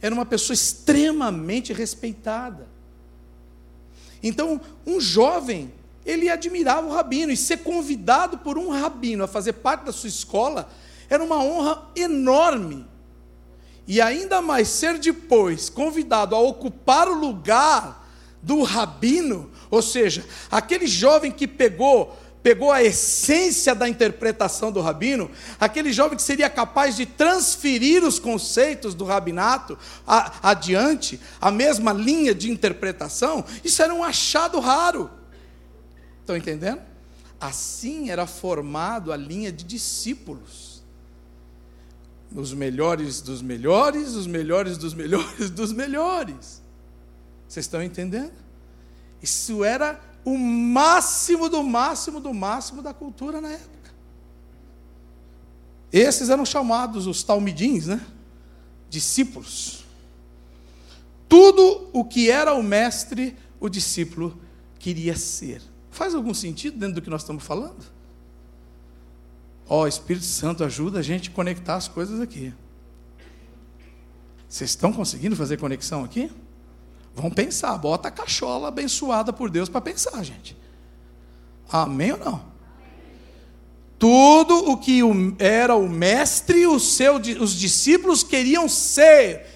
era 0.01 0.13
uma 0.13 0.25
pessoa 0.25 0.53
extremamente 0.53 1.73
respeitada. 1.73 2.67
Então, 4.21 4.59
um 4.85 4.99
jovem, 4.99 5.71
ele 6.05 6.29
admirava 6.29 6.87
o 6.87 6.93
rabino, 6.93 7.31
e 7.31 7.37
ser 7.37 7.57
convidado 7.57 8.37
por 8.37 8.57
um 8.57 8.69
rabino 8.69 9.23
a 9.23 9.27
fazer 9.27 9.53
parte 9.53 9.85
da 9.85 9.91
sua 9.91 10.09
escola 10.09 10.69
era 11.09 11.23
uma 11.23 11.41
honra 11.43 11.89
enorme. 11.95 12.85
E 13.87 14.01
ainda 14.01 14.41
mais 14.41 14.67
ser 14.67 14.99
depois 14.99 15.69
convidado 15.69 16.35
a 16.35 16.39
ocupar 16.39 17.07
o 17.07 17.19
lugar 17.19 18.05
do 18.41 18.63
rabino, 18.63 19.49
ou 19.69 19.81
seja, 19.81 20.25
aquele 20.51 20.87
jovem 20.87 21.31
que 21.31 21.47
pegou 21.47 22.17
pegou 22.47 22.71
a 22.71 22.81
essência 22.81 23.75
da 23.75 23.89
interpretação 23.89 24.71
do 24.71 24.79
rabino, 24.79 25.29
aquele 25.59 25.91
jovem 25.91 26.15
que 26.15 26.23
seria 26.23 26.49
capaz 26.49 26.95
de 26.95 27.05
transferir 27.05 28.05
os 28.05 28.19
conceitos 28.19 28.95
do 28.95 29.03
rabinato 29.03 29.77
a, 30.07 30.51
adiante, 30.51 31.19
a 31.41 31.51
mesma 31.51 31.91
linha 31.91 32.33
de 32.33 32.49
interpretação, 32.49 33.43
isso 33.65 33.83
era 33.83 33.93
um 33.93 34.01
achado 34.01 34.61
raro. 34.61 35.11
Estão 36.21 36.37
entendendo? 36.37 36.79
Assim 37.37 38.11
era 38.11 38.25
formado 38.25 39.11
a 39.11 39.17
linha 39.17 39.51
de 39.51 39.65
discípulos. 39.65 40.81
Os 42.33 42.53
melhores 42.53 43.19
dos 43.19 43.41
melhores, 43.41 44.13
os 44.13 44.25
melhores 44.25 44.77
dos 44.77 44.93
melhores 44.93 45.49
dos 45.49 45.73
melhores. 45.73 46.61
Vocês 47.45 47.65
estão 47.65 47.83
entendendo? 47.83 48.31
Isso 49.21 49.65
era 49.65 49.99
o 50.27 50.37
máximo 50.37 51.47
do 51.47 51.63
máximo 51.63 52.19
do 52.19 52.33
máximo 52.33 52.81
da 52.81 52.93
cultura 52.93 53.39
na 53.39 53.49
época. 53.49 53.93
Esses 55.89 56.29
eram 56.29 56.45
chamados 56.45 57.07
os 57.07 57.23
talmidins, 57.23 57.87
né? 57.87 58.05
Discípulos. 58.89 59.85
Tudo 61.29 61.89
o 61.93 62.03
que 62.03 62.29
era 62.29 62.53
o 62.53 62.61
mestre, 62.61 63.37
o 63.57 63.69
discípulo 63.69 64.37
queria 64.77 65.15
ser. 65.15 65.61
Faz 65.91 66.13
algum 66.13 66.33
sentido 66.33 66.77
dentro 66.77 66.95
do 66.95 67.01
que 67.01 67.09
nós 67.09 67.21
estamos 67.21 67.45
falando? 67.45 67.85
Ó, 69.65 69.83
oh, 69.83 69.87
Espírito 69.87 70.25
Santo 70.25 70.61
ajuda 70.61 70.99
a 70.99 71.01
gente 71.01 71.29
a 71.29 71.33
conectar 71.33 71.75
as 71.75 71.87
coisas 71.87 72.19
aqui. 72.19 72.53
Vocês 74.49 74.71
estão 74.71 74.91
conseguindo 74.91 75.37
fazer 75.37 75.55
conexão 75.55 76.03
aqui? 76.03 76.29
Vamos 77.17 77.33
pensar, 77.33 77.75
bota 77.79 78.09
a 78.09 78.11
cachola 78.11 78.67
abençoada 78.67 79.33
por 79.33 79.49
Deus 79.49 79.67
para 79.67 79.81
pensar, 79.81 80.23
gente. 80.23 80.55
Amém 81.67 82.11
ou 82.11 82.19
não? 82.19 82.45
Tudo 83.97 84.69
o 84.69 84.77
que 84.77 85.01
era 85.39 85.75
o 85.75 85.89
mestre, 85.89 86.67
os, 86.67 86.95
seus, 86.95 87.27
os 87.39 87.55
discípulos 87.55 88.23
queriam 88.23 88.69
ser. 88.69 89.47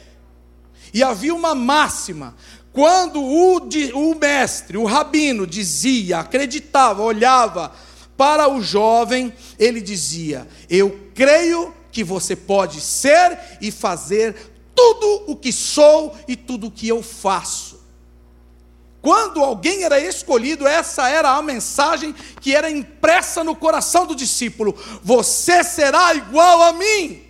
E 0.91 1.03
havia 1.03 1.35
uma 1.35 1.53
máxima: 1.53 2.35
quando 2.73 3.21
o, 3.21 3.57
o 3.93 4.15
mestre, 4.15 4.75
o 4.75 4.85
rabino, 4.85 5.45
dizia, 5.45 6.17
acreditava, 6.17 7.03
olhava 7.03 7.71
para 8.17 8.49
o 8.49 8.59
jovem, 8.59 9.31
ele 9.59 9.79
dizia: 9.79 10.47
Eu 10.67 11.11
creio 11.13 11.71
que 11.91 12.03
você 12.03 12.35
pode 12.35 12.81
ser 12.81 13.37
e 13.61 13.69
fazer 13.69 14.35
tudo 14.81 15.31
o 15.31 15.35
que 15.35 15.51
sou 15.51 16.17
e 16.27 16.35
tudo 16.35 16.67
o 16.67 16.71
que 16.71 16.87
eu 16.87 17.03
faço. 17.03 17.79
Quando 18.99 19.43
alguém 19.43 19.83
era 19.83 19.99
escolhido, 19.99 20.67
essa 20.67 21.07
era 21.07 21.31
a 21.31 21.41
mensagem 21.41 22.13
que 22.39 22.55
era 22.55 22.69
impressa 22.69 23.43
no 23.43 23.55
coração 23.55 24.07
do 24.07 24.15
discípulo: 24.15 24.75
Você 25.03 25.63
será 25.63 26.13
igual 26.15 26.63
a 26.63 26.73
mim. 26.73 27.23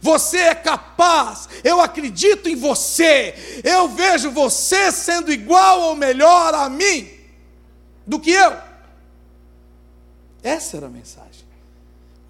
Você 0.00 0.38
é 0.38 0.54
capaz, 0.54 1.48
eu 1.62 1.80
acredito 1.80 2.48
em 2.48 2.56
você, 2.56 3.62
eu 3.62 3.88
vejo 3.88 4.32
você 4.32 4.90
sendo 4.90 5.32
igual 5.32 5.82
ou 5.82 5.94
melhor 5.94 6.52
a 6.54 6.68
mim 6.68 7.08
do 8.04 8.18
que 8.18 8.32
eu. 8.32 8.56
Essa 10.42 10.78
era 10.78 10.86
a 10.86 10.90
mensagem. 10.90 11.46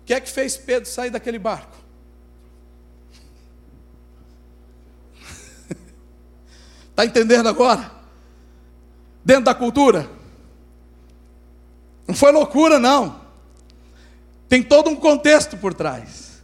O 0.02 0.04
que 0.04 0.12
é 0.12 0.20
que 0.20 0.30
fez 0.30 0.56
Pedro 0.56 0.88
sair 0.88 1.08
daquele 1.08 1.38
barco? 1.38 1.85
Está 6.96 7.04
entendendo 7.04 7.46
agora? 7.46 7.92
Dentro 9.22 9.44
da 9.44 9.54
cultura. 9.54 10.08
Não 12.08 12.14
foi 12.14 12.32
loucura, 12.32 12.78
não. 12.78 13.20
Tem 14.48 14.62
todo 14.62 14.88
um 14.88 14.96
contexto 14.96 15.58
por 15.58 15.74
trás. 15.74 16.40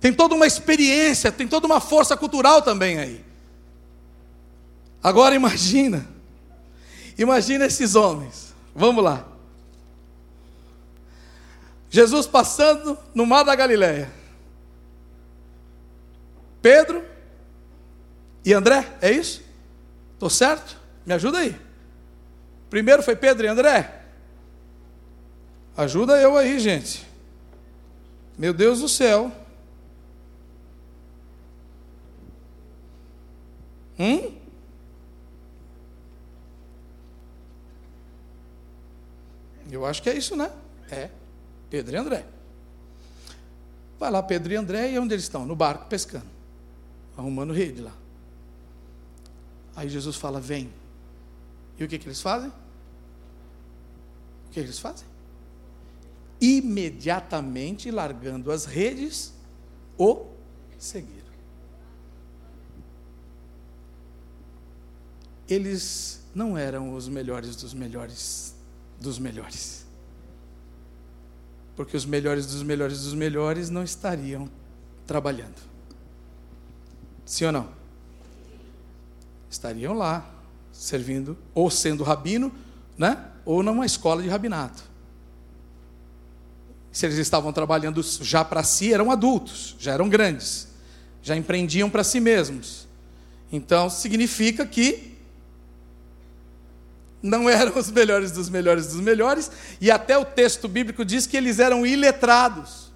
Tem 0.00 0.14
toda 0.14 0.34
uma 0.34 0.46
experiência, 0.46 1.30
tem 1.30 1.46
toda 1.46 1.66
uma 1.66 1.78
força 1.78 2.16
cultural 2.16 2.62
também 2.62 2.98
aí. 2.98 3.22
Agora 5.02 5.34
imagina. 5.34 6.08
Imagina 7.18 7.66
esses 7.66 7.94
homens. 7.94 8.54
Vamos 8.74 9.04
lá. 9.04 9.26
Jesus 11.90 12.26
passando 12.26 12.96
no 13.14 13.26
mar 13.26 13.44
da 13.44 13.54
Galileia. 13.54 14.10
Pedro 16.62 17.13
e 18.44 18.52
André, 18.52 18.86
é 19.00 19.10
isso? 19.10 19.42
Estou 20.12 20.28
certo? 20.28 20.76
Me 21.06 21.14
ajuda 21.14 21.38
aí. 21.38 21.56
Primeiro 22.68 23.02
foi 23.02 23.16
Pedro 23.16 23.46
e 23.46 23.48
André. 23.48 24.02
Ajuda 25.76 26.20
eu 26.20 26.36
aí, 26.36 26.58
gente. 26.58 27.06
Meu 28.36 28.52
Deus 28.52 28.80
do 28.80 28.88
céu. 28.88 29.32
Hum? 33.98 34.36
Eu 39.70 39.86
acho 39.86 40.02
que 40.02 40.10
é 40.10 40.16
isso, 40.16 40.36
né? 40.36 40.50
É. 40.90 41.10
Pedro 41.70 41.94
e 41.94 41.98
André. 41.98 42.24
Vai 43.98 44.10
lá, 44.10 44.22
Pedro 44.22 44.52
e 44.52 44.56
André, 44.56 44.92
e 44.92 44.98
onde 44.98 45.14
eles 45.14 45.24
estão? 45.24 45.46
No 45.46 45.56
barco, 45.56 45.86
pescando. 45.88 46.26
Arrumando 47.16 47.52
rede 47.52 47.80
lá. 47.80 47.92
Aí 49.76 49.88
Jesus 49.88 50.16
fala: 50.16 50.40
Vem. 50.40 50.72
E 51.78 51.84
o 51.84 51.88
que, 51.88 51.98
que 51.98 52.06
eles 52.06 52.20
fazem? 52.20 52.48
O 52.48 54.50
que, 54.50 54.60
eles 54.60 54.78
fazem? 54.78 55.06
imediatamente, 56.44 57.90
largando 57.90 58.52
as 58.52 58.66
redes, 58.66 59.32
o 59.96 60.26
seguiram. 60.78 61.24
Eles 65.48 66.22
não 66.34 66.56
eram 66.56 66.94
os 66.94 67.08
melhores 67.08 67.56
dos 67.56 67.72
melhores 67.72 68.54
dos 69.00 69.18
melhores. 69.18 69.86
Porque 71.76 71.96
os 71.96 72.06
melhores 72.06 72.46
dos 72.46 72.62
melhores 72.62 73.02
dos 73.02 73.14
melhores 73.14 73.70
não 73.70 73.82
estariam 73.82 74.48
trabalhando. 75.06 75.60
Sim 77.24 77.46
ou 77.46 77.52
não? 77.52 77.83
Estariam 79.54 79.94
lá, 79.94 80.28
servindo, 80.72 81.38
ou 81.54 81.70
sendo 81.70 82.02
rabino, 82.02 82.52
né? 82.98 83.24
ou 83.44 83.62
numa 83.62 83.86
escola 83.86 84.20
de 84.20 84.28
rabinato. 84.28 84.82
Se 86.90 87.06
eles 87.06 87.18
estavam 87.18 87.52
trabalhando 87.52 88.02
já 88.02 88.44
para 88.44 88.64
si, 88.64 88.92
eram 88.92 89.12
adultos, 89.12 89.76
já 89.78 89.92
eram 89.92 90.08
grandes, 90.08 90.66
já 91.22 91.36
empreendiam 91.36 91.88
para 91.88 92.02
si 92.02 92.18
mesmos. 92.18 92.88
Então, 93.52 93.88
significa 93.88 94.66
que 94.66 95.16
não 97.22 97.46
eram 97.48 97.78
os 97.78 97.92
melhores 97.92 98.32
dos 98.32 98.48
melhores 98.48 98.88
dos 98.88 99.00
melhores, 99.00 99.52
e 99.80 99.88
até 99.88 100.18
o 100.18 100.24
texto 100.24 100.66
bíblico 100.66 101.04
diz 101.04 101.28
que 101.28 101.36
eles 101.36 101.60
eram 101.60 101.86
iletrados. 101.86 102.92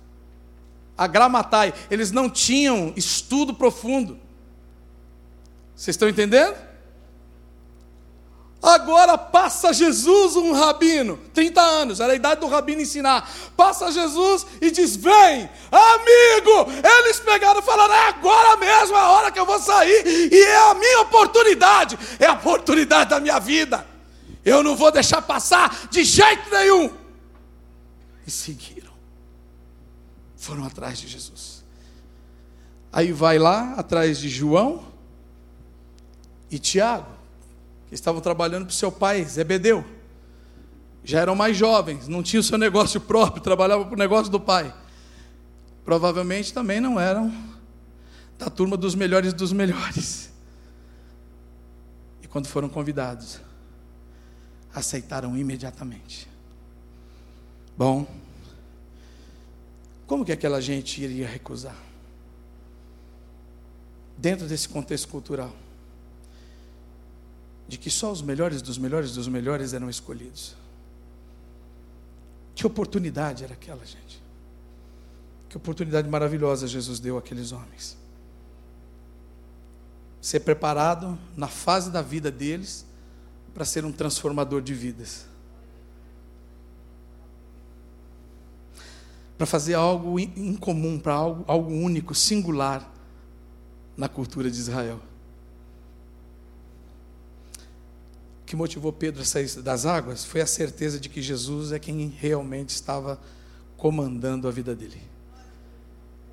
A 0.97 1.07
gramatai, 1.07 1.73
eles 1.89 2.11
não 2.11 2.29
tinham 2.29 2.93
estudo 2.97 3.55
profundo. 3.55 4.27
Vocês 5.79 5.95
estão 5.95 6.09
entendendo? 6.09 6.57
Agora 8.61 9.17
passa 9.17 9.73
Jesus, 9.73 10.35
um 10.35 10.53
rabino, 10.53 11.17
30 11.33 11.61
anos, 11.61 12.01
era 12.01 12.15
a 12.15 12.17
idade 12.17 12.41
do 12.41 12.49
rabino 12.49 12.83
ensinar. 12.83 13.31
Passa 13.57 13.93
Jesus 13.93 14.45
e 14.61 14.73
diz: 14.73 14.97
Vem, 14.97 15.49
amigo. 15.71 16.67
Eles 16.85 17.21
pegaram 17.21 17.61
e 17.61 17.63
falaram: 17.63 17.95
É 17.95 18.09
agora 18.09 18.57
mesmo 18.57 18.97
a 18.97 19.09
hora 19.11 19.31
que 19.31 19.39
eu 19.39 19.47
vou 19.47 19.61
sair, 19.61 20.05
e 20.05 20.43
é 20.43 20.71
a 20.71 20.75
minha 20.75 21.03
oportunidade, 21.03 21.97
é 22.19 22.27
a 22.27 22.33
oportunidade 22.33 23.11
da 23.11 23.21
minha 23.21 23.39
vida. 23.39 23.87
Eu 24.45 24.65
não 24.65 24.75
vou 24.75 24.91
deixar 24.91 25.23
passar 25.23 25.87
de 25.89 26.03
jeito 26.03 26.51
nenhum. 26.51 26.91
E 28.27 28.33
seguiram. 28.33 28.93
Foram 30.37 30.65
atrás 30.65 30.99
de 30.99 31.07
Jesus. 31.07 31.65
Aí 32.93 33.13
vai 33.13 33.39
lá 33.39 33.75
atrás 33.77 34.19
de 34.19 34.29
João 34.29 34.88
e 36.51 36.59
Tiago, 36.59 37.11
que 37.89 37.95
estavam 37.95 38.21
trabalhando 38.21 38.67
para 38.67 38.73
o 38.73 38.75
seu 38.75 38.91
pai, 38.93 39.25
Zebedeu. 39.25 39.85
Já 41.05 41.21
eram 41.21 41.35
mais 41.35 41.57
jovens, 41.57 42.07
não 42.09 42.23
tinham 42.23 42.43
seu 42.43 42.59
negócio 42.59 43.01
próprio, 43.03 43.43
trabalhavam 43.43 43.87
para 43.87 43.95
o 43.95 43.99
negócio 43.99 44.31
do 44.31 44.41
pai. 44.41 44.75
Provavelmente 45.85 46.53
também 46.53 46.81
não 46.81 47.01
eram 47.01 47.33
da 48.39 48.51
turma 48.51 48.77
dos 48.77 48.95
melhores 48.95 49.33
dos 49.33 49.53
melhores. 49.53 50.31
E 52.23 52.29
quando 52.29 52.47
foram 52.47 52.69
convidados, 52.69 53.41
aceitaram 54.73 55.37
imediatamente. 55.37 56.29
Bom, 57.77 58.07
como 60.07 60.25
que 60.25 60.33
aquela 60.33 60.61
gente 60.61 61.03
iria 61.03 61.27
recusar? 61.27 61.77
Dentro 64.17 64.47
desse 64.47 64.69
contexto 64.69 65.09
cultural, 65.09 65.55
de 67.69 67.77
que 67.77 67.91
só 67.91 68.11
os 68.11 68.23
melhores 68.23 68.63
dos 68.63 68.79
melhores 68.79 69.13
dos 69.13 69.29
melhores 69.29 69.75
eram 69.75 69.91
escolhidos. 69.91 70.57
Que 72.55 72.67
oportunidade 72.67 73.45
era 73.45 73.53
aquela, 73.53 73.85
gente? 73.85 74.21
Que 75.49 75.57
oportunidade 75.57 76.09
maravilhosa 76.09 76.67
Jesus 76.67 76.99
deu 76.99 77.19
àqueles 77.19 77.53
homens. 77.53 77.97
Ser 80.21 80.41
preparado 80.41 81.17
na 81.37 81.47
fase 81.47 81.91
da 81.91 82.03
vida 82.03 82.31
deles 82.31 82.85
para 83.55 83.65
ser 83.65 83.85
um 83.85 83.93
transformador 83.93 84.63
de 84.63 84.75
vidas. 84.75 85.27
Para 89.37 89.47
fazer 89.47 89.75
algo 89.75 90.19
incomum, 90.19 90.99
para 90.99 91.15
algo, 91.15 91.45
algo 91.47 91.71
único, 91.71 92.15
singular 92.15 92.93
na 93.97 94.09
cultura 94.09 94.51
de 94.51 94.59
Israel. 94.59 95.01
O 98.38 98.38
que 98.49 98.57
motivou 98.57 98.91
Pedro 98.91 99.21
a 99.21 99.25
sair 99.27 99.47
das 99.61 99.85
águas 99.85 100.25
foi 100.25 100.41
a 100.41 100.47
certeza 100.47 100.99
de 100.99 101.11
que 101.11 101.21
Jesus 101.21 101.71
é 101.71 101.79
quem 101.79 102.09
realmente 102.09 102.71
estava 102.71 103.21
comandando 103.77 104.49
a 104.49 104.51
vida 104.51 104.75
dele. 104.75 105.03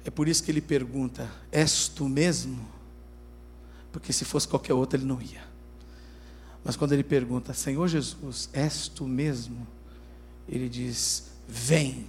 É 0.05 0.09
por 0.09 0.29
isso 0.29 0.41
que 0.41 0.49
ele 0.49 0.61
pergunta: 0.61 1.29
És 1.51 1.89
tu 1.89 2.07
mesmo? 2.07 2.65
Porque 3.91 4.13
se 4.13 4.23
fosse 4.23 4.47
qualquer 4.47 4.73
outro, 4.73 4.97
ele 4.97 5.05
não 5.05 5.21
ia. 5.21 5.43
Mas 6.63 6.77
quando 6.77 6.93
ele 6.93 7.03
pergunta, 7.03 7.53
Senhor 7.53 7.85
Jesus, 7.87 8.49
és 8.53 8.87
tu 8.87 9.05
mesmo? 9.05 9.67
Ele 10.47 10.69
diz, 10.69 11.25
vem. 11.47 12.07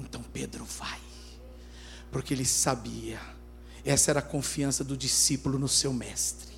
Então 0.00 0.22
Pedro 0.32 0.64
vai. 0.64 1.00
Porque 2.10 2.32
ele 2.32 2.44
sabia, 2.44 3.20
essa 3.84 4.12
era 4.12 4.20
a 4.20 4.22
confiança 4.22 4.84
do 4.84 4.96
discípulo 4.96 5.58
no 5.58 5.68
seu 5.68 5.92
mestre, 5.92 6.54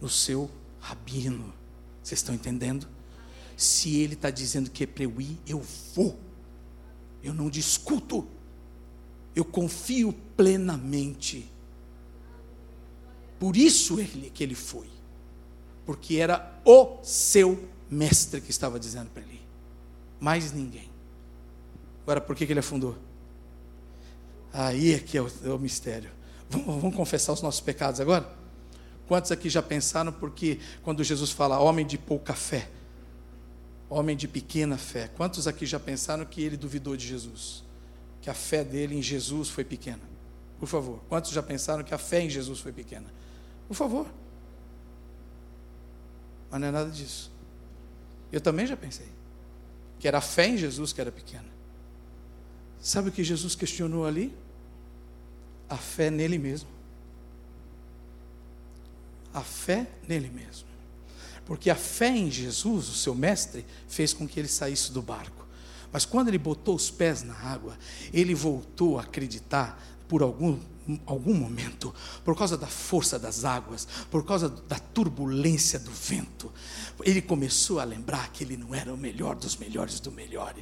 no 0.00 0.08
seu 0.08 0.50
rabino. 0.78 1.61
Vocês 2.02 2.20
estão 2.20 2.34
entendendo? 2.34 2.88
Se 3.56 3.96
ele 3.96 4.14
está 4.14 4.30
dizendo 4.30 4.70
que 4.70 4.84
é 4.84 4.86
para 4.86 5.04
eu 5.04 5.20
ir, 5.20 5.38
eu 5.46 5.62
vou. 5.94 6.18
Eu 7.22 7.32
não 7.32 7.48
discuto. 7.48 8.26
Eu 9.34 9.44
confio 9.44 10.12
plenamente. 10.36 11.50
Por 13.38 13.56
isso 13.56 14.00
ele, 14.00 14.30
que 14.30 14.42
ele 14.42 14.54
foi 14.54 14.88
porque 15.84 16.16
era 16.16 16.60
o 16.64 16.98
seu 17.02 17.68
mestre 17.90 18.40
que 18.40 18.50
estava 18.50 18.78
dizendo 18.78 19.10
para 19.10 19.22
ele, 19.22 19.40
mais 20.20 20.52
ninguém. 20.52 20.90
Agora, 22.02 22.20
por 22.20 22.34
que, 22.34 22.46
que 22.46 22.52
ele 22.52 22.60
afundou? 22.60 22.96
Aí 24.52 24.94
é 24.94 24.98
que 24.98 25.16
é 25.16 25.22
o, 25.22 25.30
é 25.44 25.48
o 25.50 25.58
mistério. 25.58 26.10
Vamos, 26.48 26.82
vamos 26.82 26.96
confessar 26.96 27.32
os 27.32 27.42
nossos 27.42 27.60
pecados 27.60 28.00
agora? 28.00 28.41
Quantos 29.06 29.32
aqui 29.32 29.48
já 29.50 29.62
pensaram 29.62 30.12
porque 30.12 30.60
quando 30.82 31.02
Jesus 31.02 31.30
fala 31.30 31.58
homem 31.58 31.86
de 31.86 31.98
pouca 31.98 32.34
fé, 32.34 32.70
homem 33.88 34.16
de 34.16 34.26
pequena 34.26 34.78
fé, 34.78 35.08
quantos 35.08 35.46
aqui 35.46 35.66
já 35.66 35.78
pensaram 35.78 36.24
que 36.24 36.42
ele 36.42 36.56
duvidou 36.56 36.96
de 36.96 37.06
Jesus? 37.06 37.64
Que 38.20 38.30
a 38.30 38.34
fé 38.34 38.64
dele 38.64 38.96
em 38.96 39.02
Jesus 39.02 39.48
foi 39.48 39.64
pequena? 39.64 40.00
Por 40.58 40.66
favor, 40.68 41.00
quantos 41.08 41.32
já 41.32 41.42
pensaram 41.42 41.82
que 41.82 41.92
a 41.92 41.98
fé 41.98 42.22
em 42.22 42.30
Jesus 42.30 42.60
foi 42.60 42.72
pequena? 42.72 43.12
Por 43.66 43.74
favor. 43.74 44.06
Mas 46.50 46.60
não 46.60 46.68
é 46.68 46.70
nada 46.70 46.90
disso. 46.90 47.32
Eu 48.30 48.40
também 48.40 48.66
já 48.66 48.76
pensei. 48.76 49.08
Que 49.98 50.06
era 50.06 50.18
a 50.18 50.20
fé 50.20 50.46
em 50.46 50.56
Jesus 50.56 50.92
que 50.92 51.00
era 51.00 51.10
pequena. 51.10 51.50
Sabe 52.80 53.08
o 53.08 53.12
que 53.12 53.22
Jesus 53.22 53.54
questionou 53.54 54.06
ali? 54.06 54.34
A 55.68 55.76
fé 55.76 56.10
nele 56.10 56.38
mesmo. 56.38 56.68
A 59.32 59.40
fé 59.40 59.86
nele 60.06 60.30
mesmo. 60.30 60.68
Porque 61.44 61.70
a 61.70 61.74
fé 61.74 62.08
em 62.08 62.30
Jesus, 62.30 62.88
o 62.88 62.94
seu 62.94 63.14
mestre, 63.14 63.64
fez 63.88 64.12
com 64.12 64.26
que 64.26 64.38
ele 64.38 64.48
saísse 64.48 64.92
do 64.92 65.02
barco. 65.02 65.46
Mas 65.92 66.04
quando 66.04 66.28
ele 66.28 66.38
botou 66.38 66.74
os 66.74 66.90
pés 66.90 67.22
na 67.22 67.34
água, 67.34 67.76
ele 68.12 68.34
voltou 68.34 68.98
a 68.98 69.02
acreditar 69.02 69.82
por 70.08 70.22
algum 70.22 70.58
algum 71.06 71.34
momento, 71.34 71.94
por 72.24 72.36
causa 72.36 72.56
da 72.56 72.66
força 72.66 73.18
das 73.18 73.44
águas, 73.44 73.86
por 74.10 74.24
causa 74.24 74.48
da 74.48 74.78
turbulência 74.78 75.78
do 75.78 75.90
vento, 75.90 76.52
ele 77.04 77.22
começou 77.22 77.80
a 77.80 77.84
lembrar 77.84 78.30
que 78.32 78.44
ele 78.44 78.56
não 78.56 78.74
era 78.74 78.92
o 78.92 78.96
melhor 78.96 79.34
dos 79.34 79.56
melhores 79.56 80.00
do 80.00 80.12
melhor. 80.12 80.54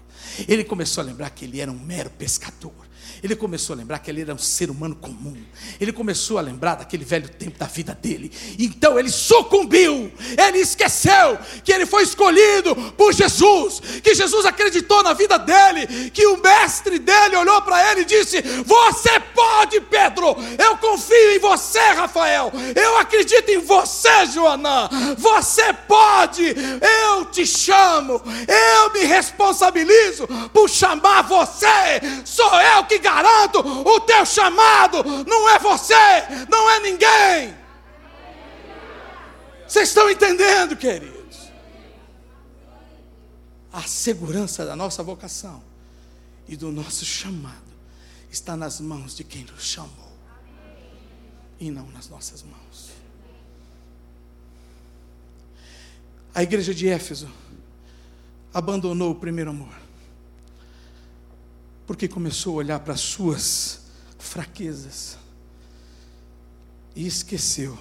Ele 0.49 0.65
começou 0.65 1.03
a 1.03 1.05
lembrar 1.05 1.31
que 1.31 1.45
ele 1.45 1.61
era 1.61 1.71
um 1.71 1.79
mero 1.79 2.11
pescador. 2.11 2.91
Ele 3.23 3.37
começou 3.37 3.75
a 3.75 3.77
lembrar 3.77 3.99
que 3.99 4.11
ele 4.11 4.23
era 4.23 4.35
um 4.35 4.39
ser 4.39 4.71
humano 4.71 4.95
comum. 4.95 5.37
Ele 5.81 5.93
começou 5.93 6.39
a 6.39 6.41
lembrar 6.41 6.77
daquele 6.77 7.05
velho 7.05 7.29
tempo 7.29 7.59
da 7.59 7.67
vida 7.67 7.95
dele. 7.95 8.31
Então 8.59 8.99
ele 8.99 9.11
sucumbiu. 9.11 10.11
Ele 10.39 10.59
esqueceu 10.59 11.39
que 11.65 11.73
ele 11.73 11.87
foi 11.87 12.03
escolhido 12.03 12.75
por 12.93 13.13
Jesus. 13.13 13.81
Que 14.03 14.15
Jesus 14.15 14.47
acreditou 14.47 15.03
na 15.03 15.13
vida 15.13 15.39
dele. 15.39 16.11
Que 16.11 16.27
o 16.27 16.39
mestre 16.39 16.99
dele 16.99 17.37
olhou 17.37 17.61
para 17.63 17.93
ele 17.93 18.03
e 18.03 18.05
disse: 18.05 18.41
Você 18.41 19.21
pode, 19.35 19.81
Pedro. 20.11 20.37
Eu 20.59 20.77
confio 20.77 21.33
em 21.33 21.39
você, 21.39 21.79
Rafael. 21.79 22.53
Eu 22.75 22.99
acredito 22.99 23.49
em 23.49 23.61
você, 23.61 24.27
Joanã. 24.27 24.89
Você 25.17 25.73
pode. 25.73 26.55
Eu 27.07 27.25
te 27.27 27.47
chamo. 27.47 28.21
Eu 28.47 28.93
me 28.93 29.05
responsabilizo 29.05 30.27
por 30.53 30.69
chamar 30.69 31.23
você. 31.23 32.01
Sou 32.25 32.61
eu 32.61 32.85
que 32.85 32.99
garanto 32.99 33.61
o 33.61 34.01
teu 34.01 34.25
chamado. 34.27 35.03
Não 35.27 35.49
é 35.49 35.59
você, 35.59 35.95
não 36.49 36.71
é 36.71 36.81
ninguém. 36.81 37.61
Vocês 39.67 39.89
estão 39.89 40.11
entendendo, 40.11 40.77
queridos? 40.77 41.21
A 43.73 43.83
segurança 43.83 44.67
da 44.67 44.75
nossa 44.75 45.01
vocação 45.01 45.63
e 46.49 46.57
do 46.57 46.73
nosso 46.73 47.05
chamado 47.05 47.60
está 48.31 48.57
nas 48.57 48.81
mãos 48.81 49.17
de 49.17 49.25
quem 49.25 49.45
nos 49.45 49.65
chamou 49.65 50.11
e 51.59 51.71
não 51.71 51.91
nas 51.91 52.09
nossas 52.09 52.43
mãos. 52.43 52.91
A 56.35 56.43
igreja 56.43 56.73
de 56.73 56.89
Éfeso 56.89 57.29
abandonou 58.55 59.11
o 59.11 59.15
primeiro 59.17 59.51
amor, 59.51 59.75
porque 61.87 62.07
começou 62.07 62.55
a 62.55 62.57
olhar 62.59 62.81
para 62.81 62.95
as 62.95 63.01
suas 63.01 63.83
fraquezas 64.19 65.19
e 66.95 67.07
esqueceu 67.07 67.77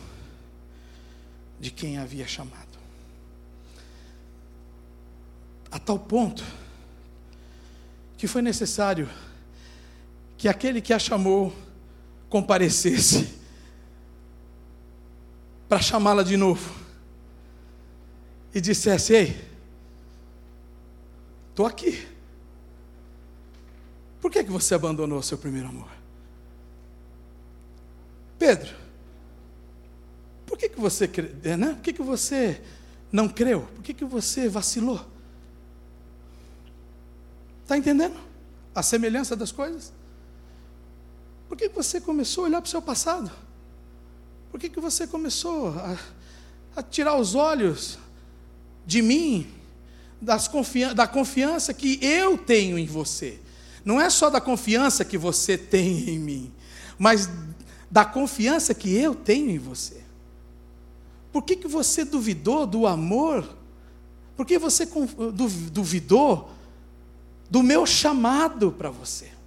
de 1.59 1.69
quem 1.69 1.97
havia 1.97 2.27
chamado. 2.27 2.67
A 5.71 5.77
tal 5.77 5.99
ponto 5.99 6.43
que 8.17 8.27
foi 8.27 8.41
necessário 8.41 9.07
que 10.39 10.47
aquele 10.47 10.79
que 10.81 10.93
a 10.93 10.97
chamou 10.97 11.53
comparecesse 12.29 13.37
para 15.67 15.81
chamá-la 15.81 16.23
de 16.23 16.37
novo 16.37 16.73
e 18.55 18.61
dissesse: 18.61 19.13
Ei, 19.13 19.49
estou 21.49 21.65
aqui. 21.65 22.07
Por 24.21 24.31
que, 24.31 24.41
que 24.45 24.49
você 24.49 24.73
abandonou 24.73 25.21
seu 25.21 25.37
primeiro 25.37 25.67
amor? 25.67 25.89
Pedro, 28.37 28.73
por 30.45 30.57
que, 30.57 30.69
que 30.69 30.79
você 30.79 31.05
né? 31.57 31.73
Por 31.73 31.81
que, 31.81 31.91
que 31.91 32.01
você 32.01 32.61
não 33.11 33.27
creu? 33.27 33.63
Por 33.75 33.83
que, 33.83 33.93
que 33.93 34.05
você 34.05 34.47
vacilou? 34.47 35.05
Está 37.63 37.77
entendendo? 37.77 38.17
A 38.73 38.81
semelhança 38.81 39.35
das 39.35 39.51
coisas? 39.51 39.98
Por 41.49 41.57
que 41.57 41.67
você 41.67 41.99
começou 41.99 42.43
a 42.43 42.47
olhar 42.47 42.61
para 42.61 42.67
o 42.67 42.69
seu 42.69 42.81
passado? 42.81 43.31
Por 44.51 44.59
que, 44.59 44.79
você 44.79 45.07
começou 45.07 45.69
a, 45.69 45.97
a 46.75 46.83
tirar 46.83 47.15
os 47.15 47.33
olhos 47.33 47.97
de 48.85 49.01
mim, 49.01 49.47
confian 50.51 50.93
da 50.93 51.07
confiança 51.07 51.73
que 51.73 51.99
eu 52.03 52.37
tenho 52.37 52.77
em 52.77 52.85
você? 52.85 53.39
Não 53.83 53.99
é 53.99 54.09
só 54.09 54.29
da 54.29 54.39
confiança 54.39 55.03
que 55.03 55.17
você 55.17 55.57
tem 55.57 56.09
em 56.09 56.19
mim, 56.19 56.53
mas 56.97 57.29
da 57.89 58.05
confiança 58.05 58.73
que 58.73 58.93
eu 58.93 59.15
tenho 59.15 59.49
em 59.49 59.57
você. 59.57 60.03
Por 61.31 61.43
que, 61.43 61.55
que 61.55 61.67
você 61.67 62.05
duvidou 62.05 62.65
do 62.65 62.85
amor? 62.85 63.57
Por 64.35 64.45
que 64.45 64.57
você 64.57 64.87
duvidou 65.71 66.51
do 67.49 67.63
meu 67.63 67.85
chamado 67.85 68.71
para 68.71 68.89
você? 68.89 69.38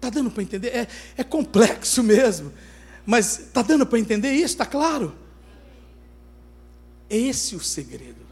Está 0.00 0.08
dando 0.08 0.30
para 0.30 0.42
entender? 0.42 0.68
É, 0.68 0.88
é 1.18 1.22
complexo 1.22 2.02
mesmo. 2.02 2.50
Mas 3.04 3.40
está 3.40 3.60
dando 3.60 3.84
para 3.84 3.98
entender 3.98 4.32
isso? 4.32 4.54
Está 4.54 4.64
claro? 4.64 5.14
Esse 7.10 7.54
é 7.54 7.58
o 7.58 7.60
segredo. 7.60 8.24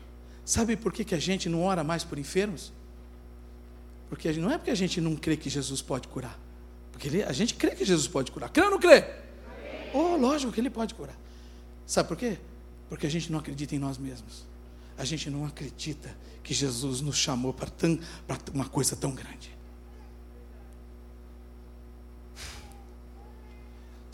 Sabe 0.46 0.76
por 0.76 0.94
que, 0.94 1.04
que 1.04 1.14
a 1.14 1.18
gente 1.18 1.46
não 1.46 1.62
ora 1.62 1.84
mais 1.84 2.04
por 2.04 2.18
enfermos? 2.18 2.72
Porque 4.08 4.32
não 4.32 4.50
é 4.50 4.56
porque 4.56 4.70
a 4.70 4.74
gente 4.74 4.98
não 4.98 5.14
crê 5.14 5.36
que 5.36 5.50
Jesus 5.50 5.82
pode 5.82 6.08
curar. 6.08 6.40
Porque 6.90 7.06
ele, 7.06 7.22
a 7.22 7.32
gente 7.32 7.52
crê 7.52 7.72
que 7.72 7.84
Jesus 7.84 8.08
pode 8.08 8.32
curar. 8.32 8.48
Crê 8.48 8.64
ou 8.64 8.70
não 8.70 8.78
crê? 8.78 9.04
Oh, 9.92 10.16
lógico 10.16 10.50
que 10.50 10.60
ele 10.60 10.70
pode 10.70 10.94
curar. 10.94 11.18
Sabe 11.86 12.08
por 12.08 12.16
quê? 12.16 12.38
Porque 12.88 13.06
a 13.06 13.10
gente 13.10 13.30
não 13.30 13.40
acredita 13.40 13.76
em 13.76 13.78
nós 13.78 13.98
mesmos. 13.98 14.46
A 14.96 15.04
gente 15.04 15.28
não 15.28 15.44
acredita 15.44 16.16
que 16.42 16.54
Jesus 16.54 17.02
nos 17.02 17.18
chamou 17.18 17.52
para 17.52 17.68
uma 18.54 18.64
coisa 18.64 18.96
tão 18.96 19.10
grande. 19.10 19.57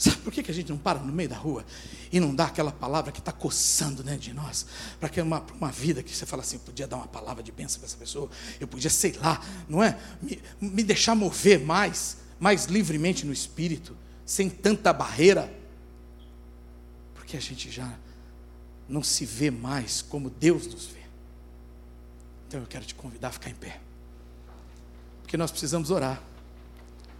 Sabe 0.04 0.18
por 0.18 0.30
que, 0.34 0.50
a 0.50 0.54
gente 0.54 0.68
não 0.68 0.76
para 0.76 0.98
no 0.98 1.10
meio 1.10 1.30
da 1.30 1.36
rua 1.36 1.64
e 2.12 2.20
não 2.20 2.34
dá 2.34 2.44
aquela 2.44 2.70
palavra 2.70 3.10
que 3.10 3.20
está 3.20 3.32
coçando 3.32 4.02
dentro 4.02 4.20
de 4.20 4.34
nós? 4.34 4.66
Para 5.00 5.08
que 5.08 5.18
uma, 5.18 5.42
uma 5.54 5.72
vida 5.72 6.02
que 6.02 6.14
você 6.14 6.26
fala 6.26 6.42
assim, 6.42 6.56
eu 6.56 6.60
podia 6.60 6.86
dar 6.86 6.96
uma 6.96 7.06
palavra 7.06 7.42
de 7.42 7.50
bênção 7.50 7.78
para 7.78 7.86
essa 7.86 7.96
pessoa, 7.96 8.28
eu 8.60 8.68
podia, 8.68 8.90
sei 8.90 9.12
lá, 9.12 9.42
não 9.66 9.82
é? 9.82 9.98
Me, 10.20 10.42
me 10.60 10.82
deixar 10.82 11.14
mover 11.14 11.58
mais, 11.58 12.18
mais 12.38 12.66
livremente 12.66 13.24
no 13.24 13.32
espírito, 13.32 13.96
sem 14.26 14.50
tanta 14.50 14.92
barreira. 14.92 15.50
Porque 17.14 17.38
a 17.38 17.40
gente 17.40 17.70
já 17.70 17.90
não 18.86 19.02
se 19.02 19.24
vê 19.24 19.50
mais 19.50 20.02
como 20.02 20.28
Deus 20.28 20.66
nos 20.66 20.84
vê. 20.84 21.00
Então 22.46 22.60
eu 22.60 22.66
quero 22.66 22.84
te 22.84 22.94
convidar 22.94 23.28
a 23.28 23.32
ficar 23.32 23.48
em 23.48 23.54
pé. 23.54 23.80
Porque 25.22 25.38
nós 25.38 25.50
precisamos 25.50 25.90
orar. 25.90 26.22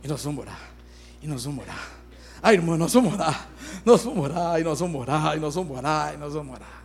E 0.03 0.07
nós 0.07 0.23
vamos 0.23 0.43
orar. 0.43 0.71
E 1.23 1.27
nós 1.27 1.47
vamos 1.47 1.65
orar. 1.65 2.04
Ah, 2.47 2.53
irmã, 2.53 2.77
nós 2.77 2.93
vamos 2.93 3.15
orar. 3.15 3.49
Nós 3.87 4.05
vamos 4.05 4.23
orar, 4.23 4.61
e 4.61 4.65
nós 4.65 4.79
vamos 4.79 5.01
orar, 5.01 5.35
e 5.35 5.41
nós 5.41 5.55
vamos 5.55 5.79
orar, 5.79 6.13
e 6.13 6.17
nós 6.19 6.35
vamos 6.35 6.55
orar. 6.55 6.85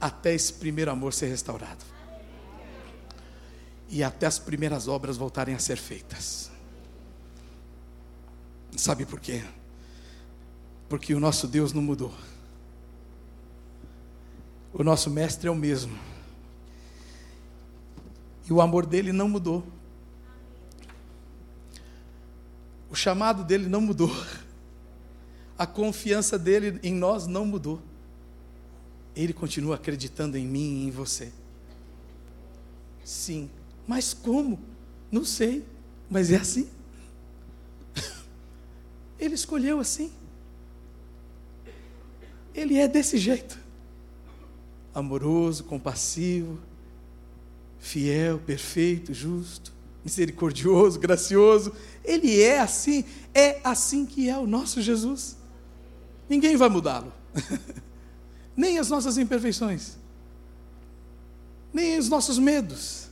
Até 0.00 0.32
esse 0.32 0.50
primeiro 0.50 0.90
amor 0.90 1.12
ser 1.12 1.26
restaurado. 1.26 1.84
E 3.86 4.02
até 4.02 4.24
as 4.24 4.38
primeiras 4.38 4.88
obras 4.88 5.18
voltarem 5.18 5.54
a 5.54 5.58
ser 5.58 5.76
feitas. 5.76 6.50
Sabe 8.74 9.04
por 9.04 9.20
quê? 9.20 9.44
Porque 10.88 11.14
o 11.14 11.20
nosso 11.20 11.46
Deus 11.46 11.74
não 11.74 11.82
mudou. 11.82 12.14
O 14.72 14.82
nosso 14.82 15.10
mestre 15.10 15.48
é 15.48 15.50
o 15.50 15.54
mesmo. 15.54 15.98
E 18.48 18.52
o 18.54 18.62
amor 18.62 18.86
dele 18.86 19.12
não 19.12 19.28
mudou. 19.28 19.62
O 22.94 22.96
chamado 22.96 23.42
dele 23.42 23.68
não 23.68 23.80
mudou. 23.80 24.16
A 25.58 25.66
confiança 25.66 26.38
dele 26.38 26.78
em 26.80 26.94
nós 26.94 27.26
não 27.26 27.44
mudou. 27.44 27.82
Ele 29.16 29.32
continua 29.32 29.74
acreditando 29.74 30.38
em 30.38 30.46
mim 30.46 30.82
e 30.82 30.86
em 30.86 30.90
você. 30.92 31.32
Sim. 33.04 33.50
Mas 33.84 34.14
como? 34.14 34.60
Não 35.10 35.24
sei. 35.24 35.64
Mas 36.08 36.30
é 36.30 36.36
assim. 36.36 36.70
Ele 39.18 39.34
escolheu 39.34 39.80
assim. 39.80 40.12
Ele 42.54 42.78
é 42.78 42.86
desse 42.86 43.18
jeito. 43.18 43.58
Amoroso, 44.94 45.64
compassivo, 45.64 46.60
fiel, 47.80 48.38
perfeito, 48.38 49.12
justo 49.12 49.74
misericordioso, 50.04 51.00
gracioso. 51.00 51.72
Ele 52.04 52.40
é 52.42 52.60
assim, 52.60 53.04
é 53.32 53.60
assim 53.64 54.04
que 54.04 54.28
é 54.28 54.36
o 54.36 54.46
nosso 54.46 54.82
Jesus. 54.82 55.36
Ninguém 56.28 56.56
vai 56.56 56.68
mudá-lo. 56.68 57.12
nem 58.56 58.78
as 58.78 58.88
nossas 58.88 59.18
imperfeições, 59.18 59.96
nem 61.72 61.98
os 61.98 62.08
nossos 62.08 62.38
medos. 62.38 63.08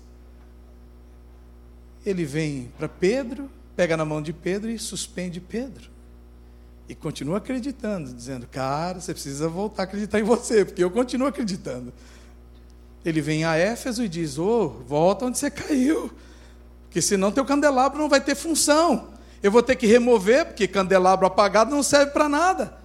Ele 2.04 2.24
vem 2.24 2.70
para 2.76 2.88
Pedro, 2.88 3.50
pega 3.74 3.96
na 3.96 4.04
mão 4.04 4.20
de 4.20 4.32
Pedro 4.32 4.70
e 4.70 4.78
suspende 4.78 5.40
Pedro. 5.40 5.90
E 6.88 6.94
continua 6.94 7.38
acreditando, 7.38 8.12
dizendo: 8.12 8.46
Cara, 8.46 9.00
você 9.00 9.12
precisa 9.12 9.48
voltar 9.48 9.82
a 9.82 9.84
acreditar 9.84 10.18
em 10.18 10.24
você, 10.24 10.64
porque 10.64 10.82
eu 10.82 10.90
continuo 10.90 11.28
acreditando. 11.28 11.92
Ele 13.04 13.20
vem 13.20 13.44
a 13.44 13.56
Éfeso 13.56 14.04
e 14.04 14.08
diz: 14.08 14.38
Ô, 14.38 14.44
oh, 14.44 14.68
volta 14.68 15.24
onde 15.24 15.38
você 15.38 15.50
caiu. 15.50 16.10
Porque 16.92 17.00
senão 17.00 17.32
teu 17.32 17.42
candelabro 17.42 17.98
não 17.98 18.06
vai 18.06 18.20
ter 18.20 18.34
função. 18.34 19.14
Eu 19.42 19.50
vou 19.50 19.62
ter 19.62 19.76
que 19.76 19.86
remover, 19.86 20.44
porque 20.44 20.68
candelabro 20.68 21.26
apagado 21.26 21.70
não 21.70 21.82
serve 21.82 22.12
para 22.12 22.28
nada. 22.28 22.76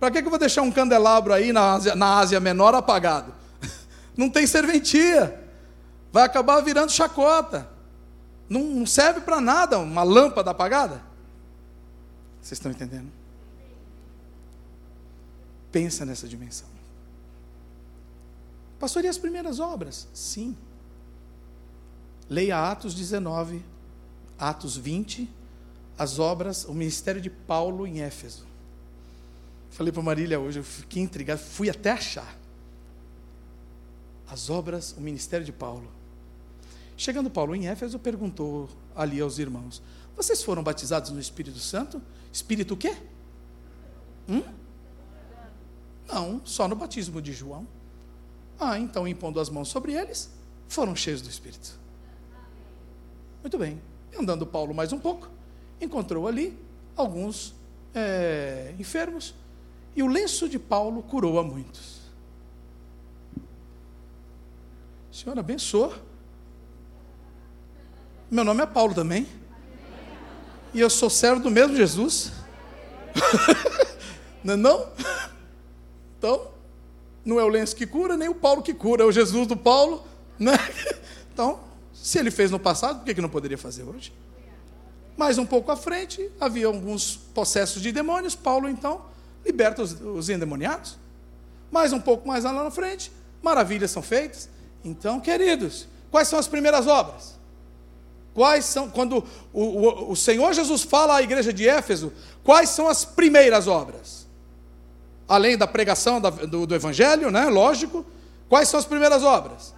Para 0.00 0.10
que, 0.10 0.22
que 0.22 0.26
eu 0.26 0.30
vou 0.30 0.38
deixar 0.38 0.62
um 0.62 0.72
candelabro 0.72 1.34
aí 1.34 1.52
na 1.52 1.74
Ásia, 1.74 1.94
na 1.94 2.18
Ásia 2.18 2.40
Menor 2.40 2.74
apagado? 2.74 3.30
Não 4.16 4.30
tem 4.30 4.46
serventia. 4.46 5.38
Vai 6.10 6.24
acabar 6.24 6.62
virando 6.62 6.90
chacota. 6.90 7.68
Não, 8.48 8.62
não 8.62 8.86
serve 8.86 9.20
para 9.20 9.40
nada 9.40 9.78
uma 9.78 10.02
lâmpada 10.02 10.50
apagada. 10.50 11.02
Vocês 12.40 12.58
estão 12.58 12.72
entendendo? 12.72 13.12
Pensa 15.70 16.04
nessa 16.04 16.26
dimensão. 16.26 16.68
Pastor, 18.78 19.04
e 19.04 19.08
as 19.08 19.18
primeiras 19.18 19.60
obras? 19.60 20.08
Sim. 20.12 20.56
Leia 22.28 22.70
Atos 22.70 22.94
19, 22.94 23.62
Atos 24.38 24.76
20, 24.76 25.28
as 25.98 26.18
obras, 26.18 26.64
o 26.64 26.72
ministério 26.72 27.20
de 27.20 27.30
Paulo 27.30 27.86
em 27.86 28.00
Éfeso. 28.00 28.46
Falei 29.70 29.92
para 29.92 30.02
Marília 30.02 30.38
hoje, 30.38 30.58
eu 30.58 30.64
fiquei 30.64 31.02
intrigado, 31.02 31.40
fui 31.40 31.70
até 31.70 31.90
achar. 31.90 32.38
As 34.28 34.50
obras, 34.50 34.94
o 34.96 35.00
ministério 35.00 35.44
de 35.44 35.52
Paulo. 35.52 35.90
Chegando 36.96 37.30
Paulo 37.30 37.54
em 37.54 37.68
Éfeso, 37.68 37.98
perguntou 37.98 38.68
ali 38.94 39.20
aos 39.20 39.38
irmãos: 39.38 39.82
Vocês 40.16 40.42
foram 40.42 40.62
batizados 40.62 41.10
no 41.10 41.20
Espírito 41.20 41.58
Santo? 41.58 42.00
Espírito 42.32 42.74
o 42.74 42.76
quê? 42.76 42.96
Hum? 44.28 44.42
Não, 46.06 46.40
só 46.44 46.68
no 46.68 46.76
batismo 46.76 47.20
de 47.20 47.32
João. 47.32 47.66
Ah, 48.58 48.78
então 48.78 49.08
impondo 49.08 49.40
as 49.40 49.48
mãos 49.48 49.68
sobre 49.68 49.92
eles, 49.92 50.30
foram 50.68 50.94
cheios 50.94 51.20
do 51.20 51.28
Espírito. 51.28 51.81
Muito 53.42 53.58
bem. 53.58 53.82
Andando 54.18 54.46
Paulo 54.46 54.72
mais 54.72 54.92
um 54.92 54.98
pouco, 54.98 55.28
encontrou 55.80 56.28
ali 56.28 56.56
alguns 56.96 57.54
é, 57.92 58.72
enfermos 58.78 59.34
e 59.96 60.02
o 60.02 60.06
lenço 60.06 60.48
de 60.48 60.58
Paulo 60.58 61.02
curou 61.02 61.38
a 61.40 61.42
muitos. 61.42 62.00
Senhor, 65.10 65.36
abençoa. 65.36 65.92
Meu 68.30 68.44
nome 68.44 68.62
é 68.62 68.66
Paulo 68.66 68.94
também. 68.94 69.26
E 70.72 70.80
eu 70.80 70.88
sou 70.88 71.10
servo 71.10 71.42
do 71.42 71.50
mesmo 71.50 71.76
Jesus. 71.76 72.32
não 74.42 74.54
é 74.54 74.56
não? 74.56 74.88
Então, 76.16 76.48
não 77.24 77.40
é 77.40 77.44
o 77.44 77.48
lenço 77.48 77.74
que 77.74 77.86
cura, 77.86 78.16
nem 78.16 78.28
o 78.28 78.34
Paulo 78.34 78.62
que 78.62 78.72
cura, 78.72 79.02
é 79.02 79.06
o 79.06 79.12
Jesus 79.12 79.48
do 79.48 79.56
Paulo, 79.56 80.04
né? 80.38 80.52
Então, 81.32 81.60
se 82.02 82.18
ele 82.18 82.32
fez 82.32 82.50
no 82.50 82.58
passado, 82.58 82.98
por 82.98 83.04
que, 83.04 83.14
que 83.14 83.20
não 83.20 83.28
poderia 83.28 83.56
fazer 83.56 83.84
hoje? 83.84 84.12
Mais 85.16 85.38
um 85.38 85.46
pouco 85.46 85.70
à 85.70 85.76
frente, 85.76 86.28
havia 86.40 86.66
alguns 86.66 87.16
processos 87.32 87.80
de 87.80 87.92
demônios, 87.92 88.34
Paulo 88.34 88.68
então 88.68 89.02
liberta 89.46 89.82
os, 89.82 89.92
os 90.00 90.28
endemoniados. 90.28 90.98
Mais 91.70 91.92
um 91.92 92.00
pouco 92.00 92.26
mais 92.26 92.42
lá 92.42 92.52
na 92.52 92.70
frente, 92.72 93.12
maravilhas 93.40 93.92
são 93.92 94.02
feitas. 94.02 94.48
Então, 94.84 95.20
queridos, 95.20 95.86
quais 96.10 96.26
são 96.26 96.40
as 96.40 96.48
primeiras 96.48 96.88
obras? 96.88 97.38
Quais 98.34 98.64
são, 98.64 98.90
quando 98.90 99.24
o, 99.52 99.62
o, 99.62 100.10
o, 100.10 100.16
Senhor 100.16 100.52
Jesus 100.54 100.82
fala 100.82 101.16
à 101.16 101.22
igreja 101.22 101.52
de 101.52 101.68
Éfeso, 101.68 102.12
quais 102.42 102.70
são 102.70 102.88
as 102.88 103.04
primeiras 103.04 103.68
obras? 103.68 104.26
Além 105.28 105.56
da 105.56 105.68
pregação 105.68 106.20
da, 106.20 106.30
do, 106.30 106.66
do, 106.66 106.74
Evangelho, 106.74 107.30
né? 107.30 107.44
Lógico. 107.44 108.04
Quais 108.48 108.68
são 108.68 108.80
as 108.80 108.86
primeiras 108.86 109.22
obras? 109.22 109.72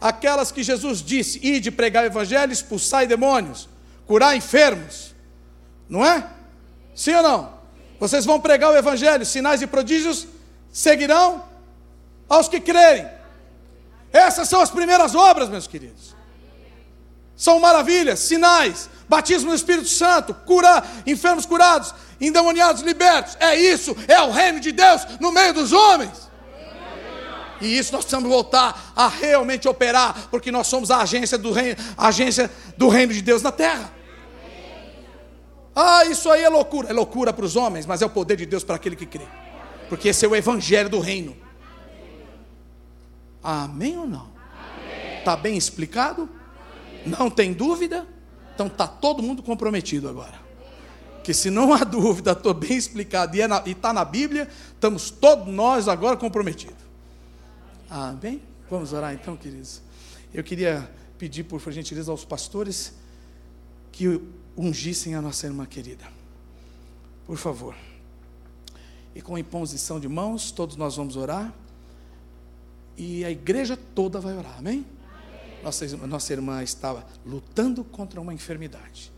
Aquelas 0.00 0.50
que 0.50 0.62
Jesus 0.62 1.02
disse: 1.02 1.38
ide 1.42 1.70
pregar 1.70 2.04
o 2.04 2.06
Evangelho, 2.06 2.52
expulsar 2.52 3.06
demônios, 3.06 3.68
curar 4.06 4.36
enfermos. 4.36 5.14
Não 5.88 6.04
é? 6.04 6.26
Sim 6.94 7.14
ou 7.14 7.22
não? 7.22 7.60
Vocês 7.98 8.24
vão 8.24 8.40
pregar 8.40 8.70
o 8.70 8.76
Evangelho, 8.76 9.26
sinais 9.26 9.60
e 9.60 9.66
prodígios 9.66 10.26
seguirão 10.72 11.44
aos 12.28 12.48
que 12.48 12.60
crerem. 12.60 13.06
Essas 14.12 14.48
são 14.48 14.60
as 14.60 14.70
primeiras 14.70 15.14
obras, 15.14 15.48
meus 15.48 15.66
queridos. 15.66 16.16
São 17.36 17.58
maravilhas, 17.58 18.20
sinais, 18.20 18.88
batismo 19.08 19.50
no 19.50 19.56
Espírito 19.56 19.88
Santo, 19.88 20.34
curar 20.34 20.86
enfermos 21.06 21.46
curados, 21.46 21.94
endemoniados 22.20 22.82
libertos. 22.82 23.36
É 23.40 23.54
isso, 23.54 23.96
é 24.08 24.20
o 24.22 24.30
reino 24.30 24.60
de 24.60 24.72
Deus 24.72 25.06
no 25.20 25.32
meio 25.32 25.52
dos 25.52 25.72
homens. 25.72 26.29
E 27.60 27.76
isso 27.76 27.92
nós 27.92 28.04
precisamos 28.04 28.28
voltar 28.30 28.92
a 28.96 29.08
realmente 29.08 29.68
operar, 29.68 30.28
porque 30.30 30.50
nós 30.50 30.66
somos 30.66 30.90
a 30.90 31.02
agência 31.02 31.36
do 31.36 31.52
reino, 31.52 31.76
agência 31.96 32.50
do 32.76 32.88
reino 32.88 33.12
de 33.12 33.22
Deus 33.22 33.42
na 33.42 33.52
terra. 33.52 33.92
Ah, 35.74 36.04
isso 36.04 36.30
aí 36.30 36.42
é 36.42 36.48
loucura. 36.48 36.88
É 36.88 36.92
loucura 36.92 37.32
para 37.32 37.44
os 37.44 37.56
homens, 37.56 37.86
mas 37.86 38.02
é 38.02 38.06
o 38.06 38.10
poder 38.10 38.36
de 38.36 38.46
Deus 38.46 38.64
para 38.64 38.76
aquele 38.76 38.96
que 38.96 39.06
crê. 39.06 39.26
Porque 39.88 40.08
esse 40.08 40.24
é 40.24 40.28
o 40.28 40.36
evangelho 40.36 40.88
do 40.88 41.00
reino. 41.00 41.36
Amém 43.42 43.98
ou 43.98 44.06
não? 44.06 44.28
Está 45.18 45.36
bem 45.36 45.56
explicado? 45.56 46.28
Não 47.06 47.30
tem 47.30 47.52
dúvida? 47.52 48.06
Então 48.54 48.66
está 48.66 48.86
todo 48.86 49.22
mundo 49.22 49.42
comprometido 49.42 50.08
agora. 50.08 50.38
Que 51.24 51.32
se 51.32 51.50
não 51.50 51.72
há 51.72 51.78
dúvida, 51.84 52.32
estou 52.32 52.52
bem 52.52 52.76
explicado 52.76 53.36
e 53.36 53.42
é 53.42 53.46
está 53.66 53.92
na 53.92 54.04
Bíblia, 54.04 54.48
estamos 54.74 55.10
todos 55.10 55.46
nós 55.46 55.88
agora 55.88 56.16
comprometidos. 56.16 56.79
Amém? 57.90 58.40
Vamos 58.70 58.92
orar 58.92 59.12
então, 59.12 59.36
queridos. 59.36 59.82
Eu 60.32 60.44
queria 60.44 60.88
pedir, 61.18 61.42
por 61.42 61.60
gentileza, 61.72 62.12
aos 62.12 62.24
pastores 62.24 62.94
que 63.90 64.06
ungissem 64.56 65.16
a 65.16 65.20
nossa 65.20 65.46
irmã 65.46 65.66
querida. 65.66 66.04
Por 67.26 67.36
favor. 67.36 67.74
E 69.12 69.20
com 69.20 69.36
imposição 69.36 69.98
de 69.98 70.08
mãos, 70.08 70.52
todos 70.52 70.76
nós 70.76 70.94
vamos 70.96 71.16
orar 71.16 71.52
e 72.96 73.24
a 73.24 73.30
igreja 73.30 73.76
toda 73.76 74.20
vai 74.20 74.36
orar, 74.36 74.58
amém? 74.58 74.86
Nossa, 75.64 75.96
nossa 76.06 76.32
irmã 76.32 76.62
estava 76.62 77.06
lutando 77.24 77.82
contra 77.82 78.20
uma 78.20 78.32
enfermidade. 78.32 79.10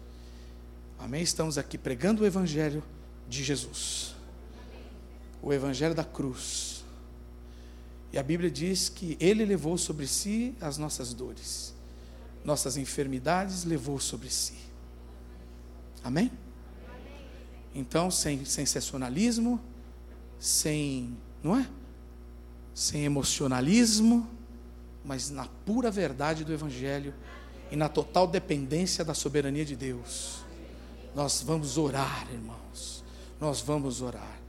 Amém? 0.98 1.22
Estamos 1.22 1.58
aqui 1.58 1.76
pregando 1.76 2.22
o 2.22 2.26
Evangelho 2.26 2.82
de 3.28 3.42
Jesus, 3.42 4.14
o 5.42 5.52
Evangelho 5.52 5.94
da 5.94 6.04
cruz. 6.04 6.71
E 8.12 8.18
a 8.18 8.22
Bíblia 8.22 8.50
diz 8.50 8.88
que 8.88 9.16
Ele 9.18 9.44
levou 9.44 9.78
sobre 9.78 10.06
si 10.06 10.54
as 10.60 10.76
nossas 10.76 11.14
dores, 11.14 11.74
nossas 12.44 12.76
enfermidades 12.76 13.64
levou 13.64 13.98
sobre 13.98 14.28
si. 14.28 14.54
Amém? 16.04 16.30
Então, 17.74 18.10
sem 18.10 18.44
sensacionalismo, 18.44 19.58
sem, 20.38 21.16
não 21.42 21.56
é? 21.56 21.66
sem 22.74 23.04
emocionalismo, 23.04 24.28
mas 25.04 25.30
na 25.30 25.46
pura 25.64 25.90
verdade 25.90 26.44
do 26.44 26.52
Evangelho 26.52 27.14
e 27.70 27.76
na 27.76 27.88
total 27.88 28.26
dependência 28.26 29.04
da 29.04 29.14
soberania 29.14 29.64
de 29.64 29.76
Deus. 29.76 30.44
Nós 31.14 31.42
vamos 31.42 31.78
orar, 31.78 32.26
irmãos. 32.32 33.02
Nós 33.40 33.60
vamos 33.60 34.00
orar. 34.00 34.40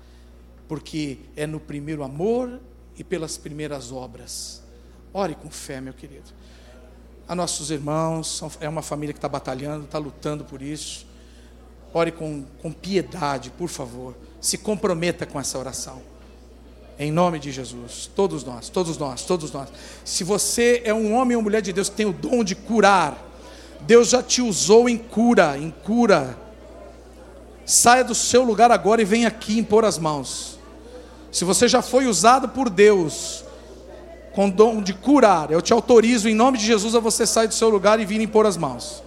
Porque 0.68 1.20
é 1.36 1.46
no 1.48 1.60
primeiro 1.60 2.04
amor 2.04 2.60
e 2.98 3.04
pelas 3.04 3.38
primeiras 3.38 3.92
obras. 3.92 4.62
Ore 5.14 5.36
com 5.36 5.50
fé, 5.50 5.80
meu 5.80 5.94
querido. 5.94 6.32
A 7.28 7.36
nossos 7.36 7.72
irmãos, 7.72 8.44
é 8.60 8.68
uma 8.68 8.82
família 8.82 9.14
que 9.14 9.18
está 9.18 9.30
batalhando, 9.30 9.86
está 9.86 9.98
lutando 9.98 10.44
por 10.44 10.62
isso. 10.62 11.06
Ore 11.94 12.12
com, 12.12 12.44
com 12.62 12.72
piedade, 12.72 13.50
por 13.52 13.70
favor. 13.70 14.16
Se 14.42 14.58
comprometa 14.58 15.26
com 15.26 15.40
essa 15.40 15.58
oração. 15.58 16.02
Em 16.98 17.12
nome 17.12 17.40
de 17.40 17.52
Jesus. 17.52 18.10
Todos 18.16 18.44
nós, 18.44 18.70
todos 18.70 18.98
nós, 18.98 19.24
todos 19.24 19.52
nós. 19.52 19.70
Se 20.04 20.24
você 20.24 20.82
é 20.84 20.94
um 20.94 21.14
homem 21.14 21.38
ou 21.38 21.44
mulher 21.44 21.62
de 21.62 21.72
Deus 21.72 21.90
que 21.90 21.96
tem 21.96 22.06
o 22.06 22.14
dom 22.14 22.44
de 22.44 22.56
curar, 22.56 23.18
Deus 23.82 24.10
já 24.10 24.24
te 24.24 24.42
usou 24.42 24.90
em 24.90 24.98
cura, 24.98 25.58
em 25.58 25.72
cura. 25.72 26.38
Saia 27.66 28.04
do 28.04 28.16
seu 28.16 28.44
lugar 28.44 28.72
agora 28.72 29.02
e 29.02 29.06
venha 29.06 29.28
aqui 29.28 29.58
impor 29.58 29.86
as 29.86 29.98
mãos. 29.98 30.53
Se 31.34 31.44
você 31.44 31.68
já 31.68 31.82
foi 31.82 32.06
usado 32.06 32.48
por 32.50 32.70
Deus 32.70 33.44
com 34.36 34.48
dom 34.48 34.84
de 34.84 34.94
curar, 34.94 35.50
eu 35.50 35.64
te 35.64 35.74
autorizo 35.74 36.30
em 36.30 36.36
nome 36.36 36.60
de 36.60 36.66
Jesus 36.66 36.94
a 36.94 37.00
você 37.00 37.26
sair 37.26 37.48
do 37.48 37.56
seu 37.56 37.70
lugar 37.70 38.00
e 38.00 38.06
vir 38.06 38.22
impor 38.22 38.46
as 38.46 38.56
mãos. 38.56 39.04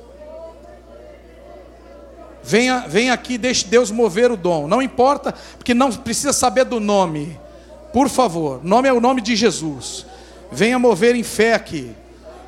Venha, 2.43 2.85
venha 2.89 3.13
aqui, 3.13 3.39
deixe 3.39 3.67
Deus 3.69 3.93
mover 3.93 4.33
o 4.33 4.37
dom. 4.37 4.67
Não 4.67 4.83
importa, 4.83 5.33
porque 5.57 5.73
não 5.73 5.93
precisa 5.93 6.33
saber 6.33 6.65
do 6.65 6.81
nome. 6.81 7.39
Por 7.93 8.09
favor, 8.09 8.61
nome 8.65 8.89
é 8.89 8.93
o 8.93 9.01
nome 9.01 9.21
de 9.21 9.37
Jesus. 9.37 10.05
Venha 10.51 10.81
mover 10.81 11.15
em 11.15 11.23
fé 11.23 11.55
aqui. 11.55 11.95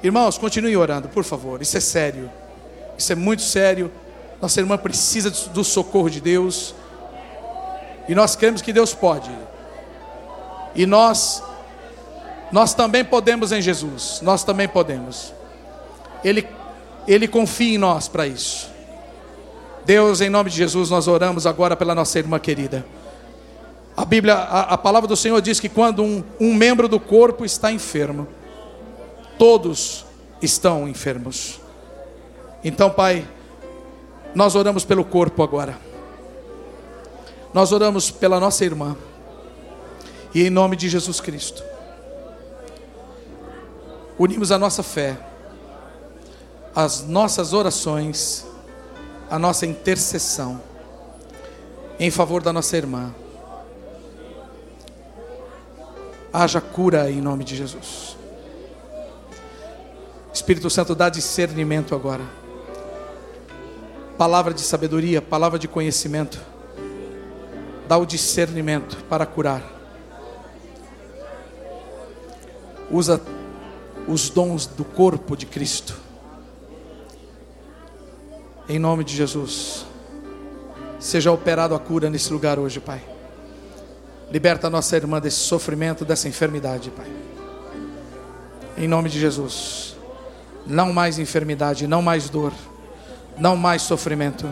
Irmãos, 0.03 0.37
continue 0.39 0.77
orando, 0.77 1.09
por 1.09 1.23
favor. 1.23 1.63
Isso 1.63 1.77
é 1.77 1.81
sério. 1.81 2.29
Isso 2.97 3.13
é 3.13 3.17
muito 3.17 3.43
sério. 3.43 3.93
Nossa 4.43 4.59
irmã 4.61 4.77
precisa 4.77 5.31
do 5.31 5.63
socorro 5.63 6.11
de 6.11 6.21
Deus. 6.21 6.75
E 8.09 8.15
nós 8.15 8.35
cremos 8.35 8.61
que 8.61 8.73
Deus 8.73 8.93
pode. 8.93 9.31
E 10.75 10.87
nós 10.87 11.43
nós 12.51 12.73
também 12.73 13.05
podemos 13.05 13.53
em 13.53 13.61
Jesus. 13.61 14.21
Nós 14.23 14.43
também 14.43 14.69
podemos. 14.69 15.33
Ele 16.25 16.47
ele 17.07 17.27
confia 17.27 17.75
em 17.75 17.79
nós 17.79 18.09
para 18.09 18.27
isso. 18.27 18.69
Deus, 19.85 20.21
em 20.21 20.29
nome 20.29 20.51
de 20.51 20.57
Jesus, 20.57 20.91
nós 20.91 21.09
oramos 21.09 21.47
agora 21.47 21.75
pela 21.75 21.95
nossa 21.95 22.19
irmã 22.19 22.39
querida. 22.39 22.85
A 23.97 24.05
Bíblia, 24.05 24.35
a, 24.35 24.75
a 24.75 24.79
palavra 24.79 25.09
do 25.09 25.17
Senhor 25.17 25.41
diz 25.41 25.59
que 25.59 25.69
quando 25.69 26.03
um, 26.03 26.23
um 26.39 26.53
membro 26.53 26.87
do 26.87 27.01
corpo 27.01 27.45
está 27.45 27.73
enfermo, 27.73 28.29
todos 29.39 30.05
estão 30.43 30.87
enfermos. 30.87 31.59
Então, 32.63 32.91
Pai, 32.91 33.27
nós 34.35 34.55
oramos 34.55 34.85
pelo 34.85 35.05
corpo 35.05 35.43
agora. 35.43 35.79
Nós 37.55 37.73
oramos 37.73 38.11
pela 38.11 38.39
nossa 38.39 38.65
irmã. 38.65 38.95
E 40.35 40.45
em 40.45 40.51
nome 40.51 40.77
de 40.77 40.89
Jesus 40.89 41.21
Cristo, 41.21 41.63
unimos 44.19 44.53
a 44.53 44.59
nossa 44.59 44.83
fé, 44.83 45.19
as 46.75 47.03
nossas 47.03 47.53
orações, 47.53 48.47
a 49.31 49.39
nossa 49.39 49.67
intercessão 49.67 50.61
em 51.99 52.11
favor 52.11 52.43
da 52.43 52.53
nossa 52.53 52.77
irmã 52.77 53.15
haja 56.33 56.61
cura 56.61 57.11
em 57.11 57.21
nome 57.21 57.45
de 57.45 57.57
Jesus. 57.57 58.17
Espírito 60.33 60.71
Santo, 60.71 60.95
dá 60.95 61.09
discernimento 61.09 61.95
agora. 61.95 62.23
Palavra 64.17 64.53
de 64.53 64.61
sabedoria, 64.61 65.23
palavra 65.23 65.59
de 65.59 65.67
conhecimento. 65.67 66.41
Dá 67.87 67.97
o 67.97 68.07
discernimento 68.07 68.97
para 69.09 69.25
curar. 69.27 69.78
Usa 72.91 73.21
os 74.07 74.31
dons 74.31 74.67
do 74.67 74.85
corpo 74.85 75.37
de 75.37 75.47
Cristo. 75.47 75.95
Em 78.69 78.79
nome 78.79 79.05
de 79.05 79.15
Jesus. 79.15 79.87
Seja 80.99 81.31
operado 81.31 81.75
a 81.75 81.79
cura 81.79 82.11
nesse 82.11 82.33
lugar 82.33 82.59
hoje, 82.59 82.81
Pai. 82.81 83.03
Liberta 84.31 84.67
a 84.67 84.71
nossa 84.71 84.97
irmã 84.97 85.21
desse 85.21 85.39
sofrimento, 85.39 86.05
dessa 86.05 86.29
enfermidade, 86.29 86.91
Pai. 86.91 87.11
Em 88.77 88.89
nome 88.89 89.09
de 89.09 89.19
Jesus. 89.19 89.97
Não 90.67 90.93
mais 90.93 91.19
enfermidade, 91.19 91.87
não 91.87 92.03
mais 92.03 92.29
dor, 92.29 92.53
não 93.39 93.57
mais 93.57 93.83
sofrimento. 93.83 94.47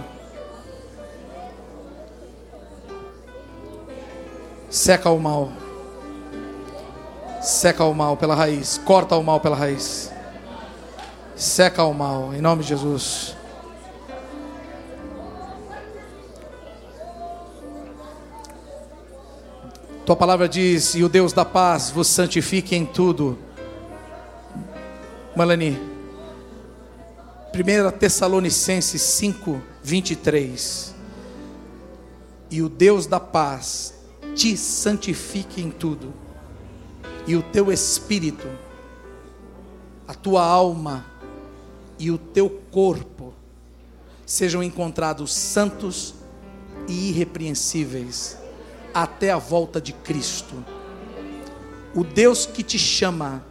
Seca 4.70 5.11
o 5.11 5.18
mal. 5.18 5.53
Seca 7.47 7.84
o 7.84 7.94
mal 7.94 8.16
pela 8.16 8.34
raiz. 8.34 8.76
Corta 8.76 9.14
o 9.14 9.22
mal 9.22 9.38
pela 9.38 9.55
raiz. 9.55 10.11
Seca 11.36 11.84
o 11.84 11.94
mal, 11.94 12.34
em 12.34 12.40
nome 12.40 12.64
de 12.64 12.70
Jesus. 12.70 13.36
Tua 20.05 20.16
palavra 20.16 20.49
diz: 20.49 20.97
E 20.97 21.05
o 21.05 21.09
Deus 21.09 21.32
da 21.32 21.44
paz 21.44 21.88
vos 21.88 22.09
santifique 22.09 22.74
em 22.74 22.84
tudo. 22.84 23.38
Melanie, 25.36 25.78
1 27.55 27.97
Tessalonicenses 27.97 29.01
5, 29.03 29.62
23. 29.84 30.97
E 32.51 32.61
o 32.61 32.68
Deus 32.68 33.07
da 33.07 33.20
paz 33.20 33.94
te 34.34 34.57
santifique 34.57 35.62
em 35.62 35.70
tudo, 35.70 36.12
e 37.27 37.35
o 37.35 37.43
teu 37.43 37.72
espírito, 37.72 38.49
a 40.07 40.14
tua 40.14 40.45
alma 40.45 41.05
e 41.99 42.11
o 42.11 42.18
teu 42.18 42.49
corpo 42.70 43.35
sejam 44.24 44.62
encontrados 44.62 45.35
santos 45.35 46.14
e 46.89 47.11
irrepreensíveis 47.11 48.37
até 48.95 49.31
a 49.31 49.39
volta 49.39 49.81
de 49.81 49.93
Cristo. 49.93 50.64
O 51.95 52.05
Deus 52.05 52.47
que 52.47 52.62
te 52.62 52.79
chama 52.79 53.45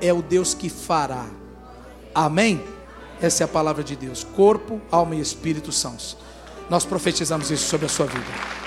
é 0.00 0.12
o 0.12 0.22
Deus 0.22 0.54
que 0.54 0.68
fará. 0.68 1.26
Amém? 2.14 2.62
Essa 3.20 3.44
é 3.44 3.46
a 3.46 3.48
palavra 3.48 3.82
de 3.82 3.96
Deus. 3.96 4.24
Corpo, 4.24 4.80
alma 4.90 5.14
e 5.14 5.20
espírito 5.20 5.72
sãos. 5.72 6.16
Nós 6.68 6.84
profetizamos 6.84 7.50
isso 7.50 7.68
sobre 7.68 7.86
a 7.86 7.88
sua 7.88 8.06
vida. 8.06 8.65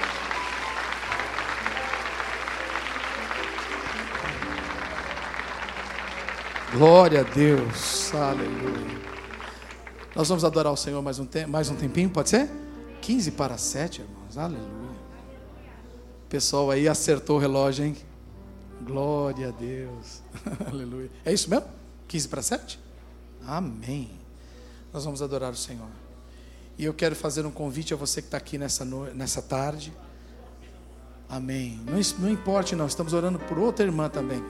Glória 6.71 7.21
a 7.21 7.23
Deus. 7.23 8.13
Aleluia. 8.13 8.99
Nós 10.15 10.29
vamos 10.29 10.43
adorar 10.45 10.71
o 10.71 10.77
Senhor 10.77 11.01
mais 11.01 11.17
um, 11.17 11.27
mais 11.47 11.69
um 11.69 11.75
tempinho, 11.75 12.11
pode 12.11 12.29
ser? 12.29 12.47
15 13.01 13.31
para 13.31 13.57
7, 13.57 14.01
irmãos. 14.01 14.37
Aleluia. 14.37 14.99
Pessoal 16.29 16.69
aí 16.69 16.87
acertou 16.87 17.37
o 17.37 17.39
relógio, 17.39 17.85
hein? 17.85 17.97
Glória 18.83 19.47
a 19.47 19.51
Deus. 19.51 20.21
Aleluia. 20.71 21.09
É 21.25 21.33
isso 21.33 21.49
mesmo? 21.49 21.65
15 22.07 22.27
para 22.27 22.41
7? 22.43 22.79
Amém. 23.47 24.11
Nós 24.93 25.03
vamos 25.03 25.23
adorar 25.23 25.51
o 25.51 25.57
Senhor. 25.57 25.89
E 26.77 26.85
eu 26.85 26.93
quero 26.93 27.15
fazer 27.15 27.47
um 27.47 27.51
convite 27.51 27.95
a 27.95 27.97
você 27.97 28.21
que 28.21 28.27
está 28.27 28.37
aqui 28.37 28.59
nessa, 28.59 28.85
no... 28.85 29.05
nessa 29.15 29.41
tarde. 29.41 29.91
Amém. 31.27 31.81
Não, 31.83 31.99
não 32.19 32.29
importe, 32.29 32.75
não. 32.75 32.85
Estamos 32.85 33.13
orando 33.13 33.39
por 33.39 33.57
outra 33.57 33.83
irmã 33.83 34.07
também, 34.07 34.43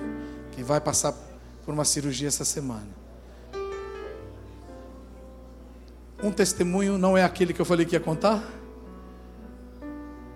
que 0.52 0.62
vai 0.62 0.82
passar 0.82 1.29
por 1.70 1.74
uma 1.74 1.86
cirurgia 1.86 2.28
essa 2.28 2.44
semana. 2.44 2.88
Um 6.24 6.32
testemunho 6.32 6.98
não 6.98 7.16
é 7.16 7.24
aquele 7.24 7.54
que 7.54 7.62
eu 7.62 7.66
falei 7.66 7.86
que 7.86 7.96
ia 7.96 8.00
contar? 8.00 8.44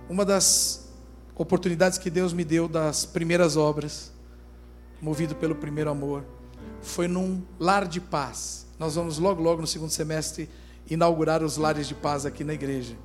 Uma 0.07 0.23
das 0.23 0.91
oportunidades 1.33 1.97
que 1.97 2.11
Deus 2.11 2.33
me 2.33 2.43
deu 2.43 2.67
das 2.67 3.03
primeiras 3.03 3.57
obras, 3.57 4.11
movido 5.01 5.33
pelo 5.33 5.55
primeiro 5.55 5.89
amor, 5.89 6.23
foi 6.83 7.07
num 7.07 7.41
lar 7.59 7.87
de 7.87 7.99
paz. 7.99 8.67
Nós 8.77 8.93
vamos 8.93 9.17
logo, 9.17 9.41
logo 9.41 9.59
no 9.59 9.65
segundo 9.65 9.89
semestre 9.89 10.47
inaugurar 10.87 11.41
os 11.41 11.57
lares 11.57 11.87
de 11.87 11.95
paz 11.95 12.27
aqui 12.27 12.43
na 12.43 12.53
igreja. 12.53 12.95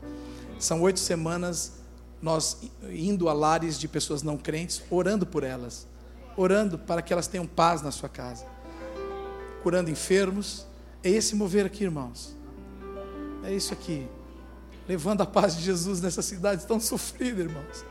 São 0.58 0.82
oito 0.82 1.00
semanas 1.00 1.78
nós 2.20 2.58
indo 2.90 3.26
a 3.30 3.32
lares 3.32 3.78
de 3.78 3.88
pessoas 3.88 4.22
não 4.22 4.36
crentes, 4.36 4.82
orando 4.90 5.24
por 5.24 5.44
elas, 5.44 5.87
orando 6.38 6.78
para 6.78 7.02
que 7.02 7.12
elas 7.12 7.26
tenham 7.26 7.44
paz 7.44 7.82
na 7.82 7.90
sua 7.90 8.08
casa, 8.08 8.46
curando 9.62 9.90
enfermos. 9.90 10.64
É 11.02 11.10
esse 11.10 11.34
mover 11.34 11.66
aqui, 11.66 11.84
irmãos. 11.84 12.36
É 13.42 13.52
isso 13.52 13.72
aqui. 13.72 14.08
Levando 14.88 15.20
a 15.20 15.26
paz 15.26 15.56
de 15.56 15.62
Jesus 15.64 16.00
nessa 16.00 16.22
cidade 16.22 16.64
tão 16.66 16.78
sofrida, 16.78 17.42
irmãos. 17.42 17.84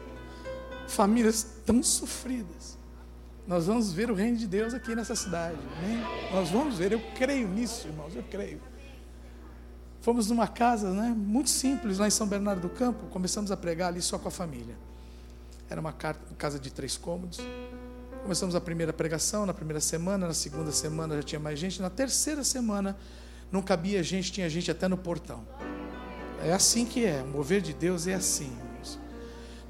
Famílias 0.87 1.45
tão 1.65 1.83
sofridas. 1.83 2.77
Nós 3.45 3.67
vamos 3.67 3.91
ver 3.91 4.09
o 4.09 4.13
reino 4.13 4.37
de 4.37 4.47
Deus 4.47 4.73
aqui 4.73 4.95
nessa 4.95 5.15
cidade. 5.15 5.57
Amém? 5.77 6.01
Nós 6.31 6.49
vamos 6.49 6.77
ver, 6.77 6.91
eu 6.91 7.01
creio 7.15 7.47
nisso, 7.47 7.87
irmãos, 7.87 8.15
eu 8.15 8.23
creio. 8.23 8.61
Fomos 10.01 10.29
numa 10.29 10.47
casa 10.47 10.91
né, 10.91 11.13
muito 11.15 11.49
simples 11.49 11.97
lá 11.97 12.07
em 12.07 12.11
São 12.11 12.27
Bernardo 12.27 12.61
do 12.61 12.69
Campo, 12.69 13.07
começamos 13.07 13.51
a 13.51 13.57
pregar 13.57 13.89
ali 13.89 14.01
só 14.01 14.17
com 14.17 14.27
a 14.27 14.31
família. 14.31 14.75
Era 15.69 15.81
uma 15.81 15.91
casa 15.91 16.57
de 16.57 16.71
três 16.71 16.97
cômodos. 16.97 17.39
Começamos 18.28 18.55
a 18.55 18.59
primeira 18.59 18.91
pregação, 18.91 19.45
na 19.45 19.53
primeira 19.53 19.80
semana, 19.80 20.28
na 20.28 20.34
segunda 20.34 20.69
semana 20.69 21.15
já 21.15 21.23
tinha 21.23 21.39
mais 21.39 21.57
gente, 21.57 21.82
na 21.82 21.89
terceira 21.89 22.43
semana 22.43 22.97
não 23.49 23.61
cabia 23.61 24.03
gente, 24.03 24.34
tinha 24.34 24.49
gente 24.49 24.69
até 24.69 24.86
no 24.86 24.97
portão. 24.97 25.47
É 26.43 26.51
assim 26.51 26.86
que 26.86 27.05
é, 27.05 27.21
o 27.21 27.28
mover 27.28 27.61
de 27.61 27.71
Deus 27.71 28.05
é 28.05 28.15
assim. 28.15 28.51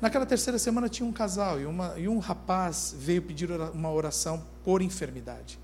Naquela 0.01 0.25
terceira 0.25 0.57
semana 0.57 0.89
tinha 0.89 1.07
um 1.07 1.11
casal 1.11 1.59
e, 1.59 1.67
uma, 1.67 1.93
e 1.99 2.07
um 2.07 2.17
rapaz 2.17 2.95
veio 2.97 3.21
pedir 3.21 3.51
uma 3.51 3.91
oração 3.91 4.43
por 4.63 4.81
enfermidade. 4.81 5.59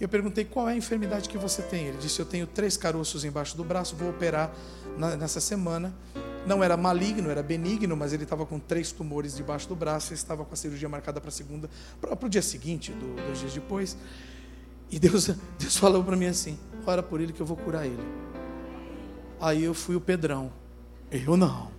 Eu 0.00 0.08
perguntei 0.08 0.44
qual 0.44 0.68
é 0.68 0.72
a 0.72 0.76
enfermidade 0.76 1.28
que 1.28 1.38
você 1.38 1.62
tem. 1.62 1.86
Ele 1.86 1.98
disse: 1.98 2.18
Eu 2.18 2.26
tenho 2.26 2.48
três 2.48 2.76
caroços 2.76 3.24
embaixo 3.24 3.56
do 3.56 3.62
braço, 3.62 3.94
vou 3.94 4.10
operar 4.10 4.52
na, 4.98 5.14
nessa 5.14 5.40
semana. 5.40 5.94
Não 6.46 6.62
era 6.62 6.76
maligno, 6.76 7.28
era 7.28 7.42
benigno, 7.42 7.96
mas 7.96 8.12
ele 8.12 8.22
estava 8.22 8.46
com 8.46 8.58
três 8.58 8.92
tumores 8.92 9.34
debaixo 9.36 9.68
do 9.68 9.74
braço. 9.74 10.12
Ele 10.12 10.18
estava 10.18 10.44
com 10.44 10.54
a 10.54 10.56
cirurgia 10.56 10.88
marcada 10.88 11.20
para 11.20 11.30
segunda, 11.30 11.68
para 12.00 12.26
o 12.26 12.28
dia 12.28 12.42
seguinte, 12.42 12.92
do, 12.92 13.16
dois 13.26 13.40
dias 13.40 13.52
depois. 13.52 13.96
E 14.90 14.98
Deus, 14.98 15.26
Deus 15.58 15.76
falou 15.76 16.04
para 16.04 16.16
mim 16.16 16.26
assim: 16.26 16.58
Ora 16.86 17.02
por 17.02 17.20
ele 17.20 17.32
que 17.32 17.40
eu 17.40 17.46
vou 17.46 17.56
curar 17.56 17.84
ele. 17.84 18.02
Aí 19.40 19.64
eu 19.64 19.74
fui 19.74 19.96
o 19.96 20.00
Pedrão. 20.00 20.52
Eu 21.10 21.36
não. 21.36 21.70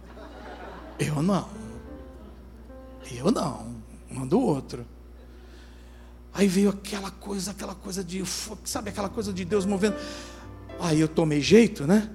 Eu 1.00 1.22
não. 1.22 1.48
Eu 3.12 3.32
não, 3.32 3.76
manda 4.12 4.36
o 4.36 4.42
outro. 4.42 4.86
Aí 6.34 6.48
veio 6.48 6.70
aquela 6.70 7.10
coisa, 7.10 7.52
aquela 7.52 7.74
coisa 7.74 8.04
de, 8.04 8.24
sabe, 8.64 8.90
aquela 8.90 9.10
coisa 9.10 9.32
de 9.32 9.46
Deus 9.46 9.66
movendo. 9.66 9.96
Aí 10.80 11.00
eu 11.00 11.08
tomei 11.08 11.42
jeito, 11.42 11.88
né? 11.88 12.10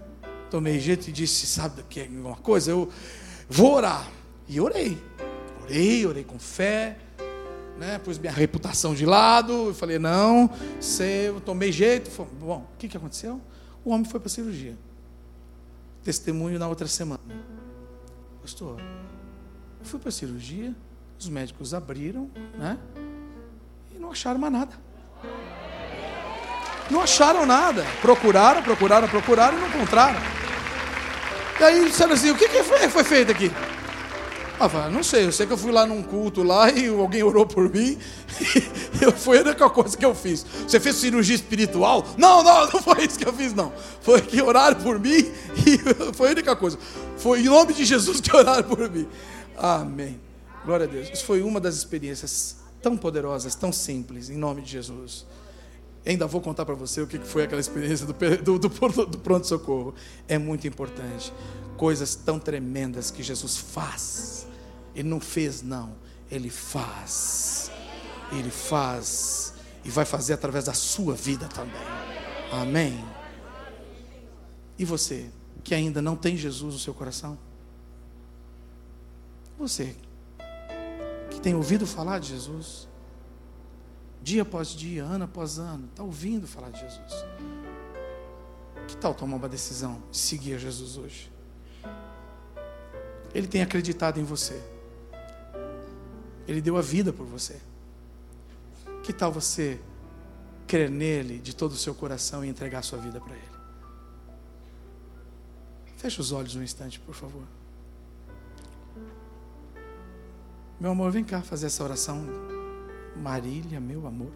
Tomei 0.53 0.79
jeito 0.79 1.09
e 1.09 1.13
disse, 1.13 1.47
sabe 1.47 1.83
que 1.89 1.99
é 1.99 2.07
uma 2.11 2.37
coisa? 2.37 2.71
Eu 2.71 2.87
vou 3.49 3.73
orar. 3.73 4.07
E 4.47 4.61
orei. 4.61 5.03
Orei, 5.63 6.05
orei 6.05 6.25
com 6.25 6.39
fé, 6.39 6.99
né? 7.79 7.99
Pus 7.99 8.19
minha 8.19 8.31
reputação 8.31 8.95
de 8.95 9.07
lado. 9.07 9.69
Eu 9.69 9.75
falei, 9.75 9.99
não, 9.99 10.51
sei, 10.79 11.31
eu 11.31 11.41
tomei 11.41 11.73
jeito. 11.73 12.11
Bom, 12.39 12.69
o 12.71 12.77
que, 12.77 12.87
que 12.87 12.99
aconteceu? 12.99 13.41
O 13.83 13.93
homem 13.93 14.05
foi 14.05 14.21
para 14.21 14.27
a 14.27 14.31
cirurgia. 14.31 14.77
Testemunho 16.05 16.59
na 16.59 16.69
outra 16.69 16.87
semana. 16.87 17.23
Pastor, 18.43 18.79
eu 18.79 19.87
fui 19.87 19.99
para 19.99 20.11
a 20.11 20.13
cirurgia, 20.13 20.77
os 21.19 21.31
médicos 21.31 21.73
abriram, 21.73 22.31
né? 22.59 22.79
E 23.91 23.99
não 23.99 24.11
acharam 24.11 24.39
mais 24.39 24.53
nada. 24.53 24.79
Não 26.91 27.01
acharam 27.01 27.47
nada. 27.47 27.87
Procuraram, 28.03 28.63
procuraram, 28.63 29.09
procuraram 29.09 29.57
e 29.57 29.61
não 29.63 29.69
encontraram. 29.69 30.42
E 31.63 31.65
aí 31.65 31.89
disseram 31.89 32.15
assim: 32.15 32.33
o 32.33 32.37
que, 32.37 32.49
que 32.49 32.61
foi, 32.65 32.89
foi 32.89 33.05
feito 33.05 33.31
aqui? 33.31 33.49
Ah, 34.59 34.69
falei, 34.69 34.93
não 34.93 35.03
sei, 35.05 35.27
eu 35.27 35.33
sei 35.33 35.47
que 35.47 35.53
eu 35.53 35.57
fui 35.57 35.71
lá 35.71 35.87
num 35.87 36.03
culto 36.03 36.43
lá 36.43 36.69
e 36.69 36.89
alguém 36.89 37.23
orou 37.23 37.47
por 37.47 37.73
mim. 37.73 37.97
E 39.01 39.11
foi 39.13 39.39
a 39.39 39.43
única 39.43 39.69
coisa 39.71 39.97
que 39.97 40.05
eu 40.05 40.15
fiz. 40.15 40.45
Você 40.67 40.79
fez 40.79 40.97
cirurgia 40.97 41.35
espiritual? 41.35 42.05
Não, 42.17 42.43
não, 42.43 42.71
não 42.71 42.83
foi 42.83 43.05
isso 43.05 43.19
que 43.19 43.27
eu 43.27 43.33
fiz, 43.33 43.53
não. 43.53 43.73
Foi 44.01 44.21
que 44.21 44.41
oraram 44.41 44.81
por 44.81 44.99
mim 44.99 45.33
e 45.67 46.13
foi 46.13 46.29
a 46.29 46.31
única 46.33 46.55
coisa. 46.55 46.79
Foi 47.17 47.41
em 47.41 47.45
nome 47.45 47.73
de 47.73 47.85
Jesus 47.85 48.21
que 48.21 48.35
oraram 48.35 48.63
por 48.69 48.91
mim. 48.91 49.09
Amém. 49.57 50.21
Glória 50.65 50.87
a 50.87 50.89
Deus. 50.89 51.11
Isso 51.13 51.25
foi 51.25 51.43
uma 51.43 51.61
das 51.61 51.77
experiências 51.77 52.57
tão 52.81 52.97
poderosas, 52.97 53.55
tão 53.55 53.73
simples, 53.73 54.31
em 54.31 54.37
nome 54.37 54.63
de 54.63 54.71
Jesus. 54.71 55.27
Ainda 56.05 56.27
vou 56.27 56.41
contar 56.41 56.65
para 56.65 56.75
você 56.75 57.01
o 57.01 57.07
que 57.07 57.19
foi 57.19 57.45
aquela 57.45 57.61
experiência 57.61 58.07
do, 58.07 58.13
do, 58.13 58.59
do, 58.59 59.07
do 59.07 59.19
pronto-socorro. 59.19 59.95
É 60.27 60.37
muito 60.37 60.67
importante. 60.67 61.33
Coisas 61.77 62.15
tão 62.15 62.39
tremendas 62.39 63.11
que 63.11 63.23
Jesus 63.23 63.57
faz. 63.57 64.47
Ele 64.95 65.09
não 65.09 65.21
fez, 65.21 65.63
não. 65.63 65.95
Ele 66.31 66.51
faz. 66.51 67.71
Ele 68.33 68.51
faz. 68.51 69.55
E 69.85 69.91
vai 69.91 70.05
fazer 70.05 70.33
através 70.33 70.65
da 70.65 70.75
sua 70.75 71.15
vida 71.15 71.49
também. 71.49 71.83
Amém. 72.51 73.05
E 74.79 74.85
você? 74.85 75.31
que 75.63 75.75
ainda 75.75 76.03
não 76.03 76.17
tem 76.17 76.37
Jesus 76.37 76.75
no 76.75 76.81
seu 76.81 76.95
coração? 76.95 77.39
Você 79.59 79.97
que 81.31 81.41
tem 81.41 81.55
ouvido 81.55 81.87
falar 81.87 82.19
de 82.19 82.29
Jesus, 82.29 82.89
dia 84.23 84.43
após 84.43 84.69
dia, 84.69 85.05
ano 85.05 85.25
após 85.25 85.59
ano, 85.59 85.87
está 85.91 86.03
ouvindo 86.03 86.47
falar 86.47 86.71
de 86.71 86.81
Jesus. 86.81 87.13
Que 88.87 88.97
tal 88.97 89.15
tomar 89.15 89.37
uma 89.37 89.49
decisão 89.49 90.03
de 90.11 90.19
seguir 90.19 90.59
Jesus 90.59 90.97
hoje? 90.97 91.31
Ele 93.35 93.47
tem 93.47 93.63
acreditado 93.63 94.21
em 94.21 94.25
você. 94.25 94.63
Ele 96.47 96.61
deu 96.61 96.77
a 96.77 96.83
vida 96.83 97.13
por 97.13 97.27
você. 97.27 97.61
Que 99.03 99.13
tal 99.13 99.33
você 99.33 99.81
crer 100.67 100.91
nele 100.91 101.39
de 101.39 101.55
todo 101.55 101.73
o 101.73 101.77
seu 101.77 101.95
coração 101.95 102.45
e 102.45 102.49
entregar 102.49 102.81
a 102.81 102.83
sua 102.83 102.99
vida 102.99 103.21
para 103.21 103.35
ele? 103.35 103.53
Feche 105.97 106.21
os 106.21 106.33
olhos 106.33 106.55
um 106.57 106.63
instante, 106.63 107.01
por 107.01 107.15
favor. 107.15 107.45
Meu 110.79 110.91
amor, 110.91 111.11
vem 111.13 111.25
cá 111.25 111.41
fazer 111.43 111.67
essa 111.67 111.83
oração. 111.83 112.27
Marília, 113.23 113.79
meu 113.79 114.05
amor. 114.05 114.33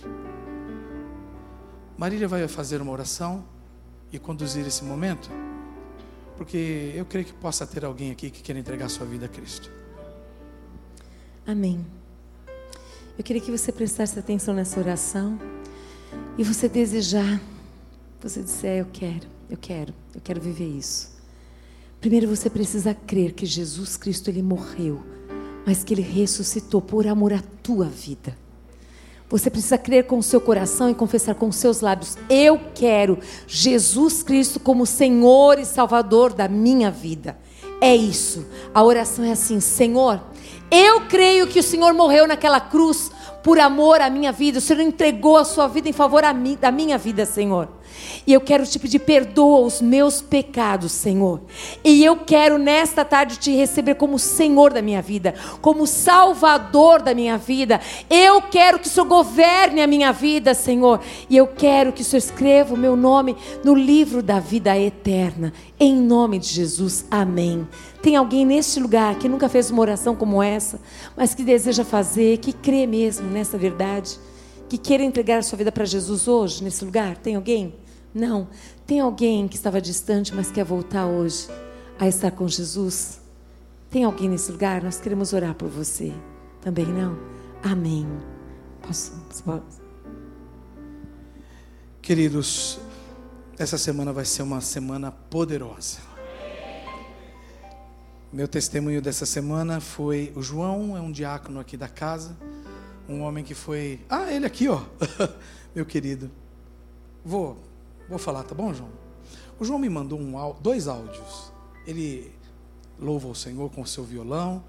Marília 1.99 2.29
vai 2.29 2.47
fazer 2.47 2.81
uma 2.81 2.93
oração 2.93 3.45
e 4.13 4.19
conduzir 4.19 4.65
esse 4.65 4.85
momento, 4.85 5.29
porque 6.37 6.93
eu 6.95 7.05
creio 7.05 7.27
que 7.27 7.33
possa 7.33 7.67
ter 7.67 7.85
alguém 7.85 8.13
aqui 8.13 8.31
que 8.31 8.43
queira 8.43 8.61
entregar 8.61 8.89
sua 8.89 9.05
vida 9.05 9.27
a 9.27 9.29
Cristo. 9.29 9.69
Amém. 11.45 11.85
Eu 13.19 13.25
queria 13.25 13.43
que 13.43 13.51
você 13.51 13.73
prestasse 13.73 14.17
atenção 14.17 14.55
nessa 14.55 14.79
oração 14.79 15.37
e 16.39 16.45
você 16.45 16.69
desejar, 16.69 17.41
você 18.21 18.41
disser: 18.41 18.79
Eu 18.79 18.87
quero, 18.93 19.27
eu 19.51 19.57
quero, 19.57 19.93
eu 20.15 20.21
quero 20.21 20.41
viver 20.41 20.69
isso. 20.69 21.11
Primeiro 22.01 22.29
você 22.29 22.49
precisa 22.49 22.95
crer 22.95 23.33
que 23.33 23.47
Jesus 23.47 23.97
Cristo 23.97 24.29
ele 24.29 24.43
morreu, 24.43 25.05
mas 25.67 25.83
que 25.83 25.93
ele 25.93 26.03
ressuscitou 26.03 26.81
por 26.81 27.05
amor 27.09 27.33
à 27.33 27.43
tua 27.63 27.87
vida. 27.87 28.46
Você 29.29 29.51
precisa 29.51 29.77
crer 29.77 30.05
com 30.05 30.19
o 30.19 30.23
seu 30.23 30.41
coração 30.41 30.89
e 30.89 30.95
confessar 30.95 31.35
com 31.35 31.49
os 31.49 31.57
seus 31.57 31.81
lábios: 31.81 32.17
Eu 32.31 32.61
quero 32.75 33.19
Jesus 33.47 34.23
Cristo 34.23 34.61
como 34.61 34.87
Senhor 34.87 35.59
e 35.59 35.65
Salvador 35.65 36.33
da 36.33 36.47
minha 36.47 36.91
vida. 36.91 37.37
É 37.81 37.95
isso. 37.95 38.47
A 38.73 38.83
oração 38.83 39.25
é 39.25 39.33
assim: 39.33 39.59
Senhor, 39.59 40.23
eu 40.71 41.03
creio 41.03 41.47
que 41.49 41.59
o 41.59 41.63
Senhor 41.63 41.93
morreu 41.93 42.27
naquela 42.27 42.61
cruz 42.61 43.11
por 43.43 43.59
amor 43.59 44.01
à 44.01 44.09
minha 44.09 44.31
vida. 44.31 44.59
O 44.59 44.63
Senhor 44.63 44.81
entregou 44.81 45.37
a 45.37 45.45
sua 45.45 45.67
vida 45.67 45.89
em 45.89 45.93
favor 45.93 46.23
da 46.61 46.71
minha 46.73 46.97
vida, 46.97 47.27
Senhor. 47.27 47.69
E 48.27 48.33
eu 48.33 48.41
quero 48.41 48.67
te 48.67 48.79
pedir, 48.79 48.99
perdoa 49.01 49.61
os 49.61 49.81
meus 49.81 50.21
pecados, 50.21 50.93
Senhor. 50.93 51.41
E 51.85 52.05
eu 52.05 52.17
quero 52.17 52.59
nesta 52.59 53.05
tarde 53.05 53.39
te 53.39 53.55
receber 53.55 53.95
como 53.95 54.19
Senhor 54.19 54.73
da 54.73 54.83
minha 54.83 55.01
vida, 55.01 55.35
como 55.61 55.87
Salvador 55.87 57.03
da 57.03 57.15
minha 57.15 57.39
vida. 57.39 57.81
Eu 58.11 58.43
quero 58.43 58.79
que 58.79 58.89
o 58.89 58.91
Senhor 58.91 59.07
governe 59.07 59.81
a 59.81 59.87
minha 59.87 60.13
vida, 60.13 60.55
Senhor. 60.55 61.01
E 61.31 61.37
eu 61.37 61.47
quero 61.47 61.93
que 61.93 62.03
o 62.03 62.05
Senhor 62.05 62.19
escreva 62.19 62.75
o 62.75 62.79
meu 62.79 62.97
nome 62.97 63.37
no 63.65 63.75
livro 63.75 64.23
da 64.23 64.41
vida 64.41 64.77
eterna. 64.77 65.53
Em 65.79 65.95
nome 65.95 66.39
de 66.39 66.49
Jesus, 66.49 67.05
amém. 67.11 67.67
Tem 68.03 68.17
alguém 68.17 68.45
neste 68.45 68.79
lugar 68.79 69.17
que 69.17 69.29
nunca 69.29 69.49
fez 69.49 69.71
uma 69.71 69.81
oração 69.81 70.15
como 70.15 70.43
essa, 70.43 70.81
mas 71.17 71.35
que 71.35 71.43
deseja 71.43 71.85
fazer, 71.85 72.39
que 72.39 72.53
crê 72.53 72.87
mesmo 72.87 73.29
nessa 73.29 73.59
verdade, 73.59 74.19
que 74.69 74.79
queira 74.79 75.05
entregar 75.05 75.39
a 75.39 75.43
sua 75.43 75.59
vida 75.59 75.73
para 75.73 75.85
Jesus 75.85 76.29
hoje, 76.29 76.63
nesse 76.63 76.85
lugar? 76.85 77.17
Tem 77.17 77.35
alguém? 77.35 77.75
Não. 78.17 78.49
Tem 78.87 78.99
alguém 78.99 79.47
que 79.47 79.57
estava 79.57 79.79
distante, 79.79 80.35
mas 80.35 80.51
quer 80.51 80.65
voltar 80.65 81.05
hoje 81.05 81.49
a 81.99 82.09
estar 82.09 82.31
com 82.31 82.49
Jesus? 82.49 83.21
Tem 83.91 84.05
alguém 84.05 84.27
nesse 84.27 84.51
lugar? 84.51 84.83
Nós 84.83 84.99
queremos 84.99 85.35
orar 85.35 85.55
por 85.55 85.69
você. 85.69 86.15
Também 86.63 86.87
não? 86.87 87.19
Amém. 87.63 88.09
Posso? 88.81 89.13
Queridos, 92.01 92.81
essa 93.59 93.77
semana 93.77 94.15
vai 94.15 94.25
ser 94.25 94.41
uma 94.41 94.63
semana 94.63 95.13
poderosa. 95.13 95.99
Meu 98.33 98.49
testemunho 98.49 99.03
dessa 99.03 99.27
semana 99.27 99.79
foi 99.79 100.33
o 100.35 100.41
João, 100.41 100.97
é 100.97 101.01
um 101.03 101.13
diácono 101.13 101.61
aqui 101.61 101.77
da 101.77 101.89
casa, 101.89 102.35
um 103.07 103.21
homem 103.21 103.45
que 103.45 103.55
foi, 103.55 104.01
ah, 104.09 104.33
ele 104.33 104.47
aqui, 104.47 104.69
ó, 104.69 104.81
meu 105.77 105.85
querido. 105.85 106.31
Vou 107.23 107.66
Vou 108.09 108.19
falar, 108.19 108.43
tá 108.45 108.55
bom, 108.55 108.73
João? 108.73 108.91
O 109.59 109.65
João 109.65 109.79
me 109.79 109.89
mandou 109.89 110.19
um, 110.19 110.35
dois 110.61 110.87
áudios. 110.87 111.53
Ele 111.87 112.33
louva 112.99 113.29
o 113.29 113.35
Senhor 113.35 113.71
com 113.71 113.83
o 113.83 113.87
seu 113.87 114.05
violão. 114.05 114.63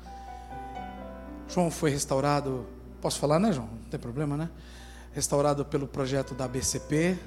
João 1.47 1.69
foi 1.69 1.91
restaurado. 1.91 2.65
Posso 3.01 3.19
falar, 3.19 3.39
né, 3.39 3.51
João? 3.51 3.67
Não 3.67 3.89
tem 3.89 3.99
problema, 3.99 4.35
né? 4.35 4.49
Restaurado 5.13 5.63
pelo 5.65 5.87
projeto 5.87 6.33
da 6.33 6.47
BCP. 6.47 7.17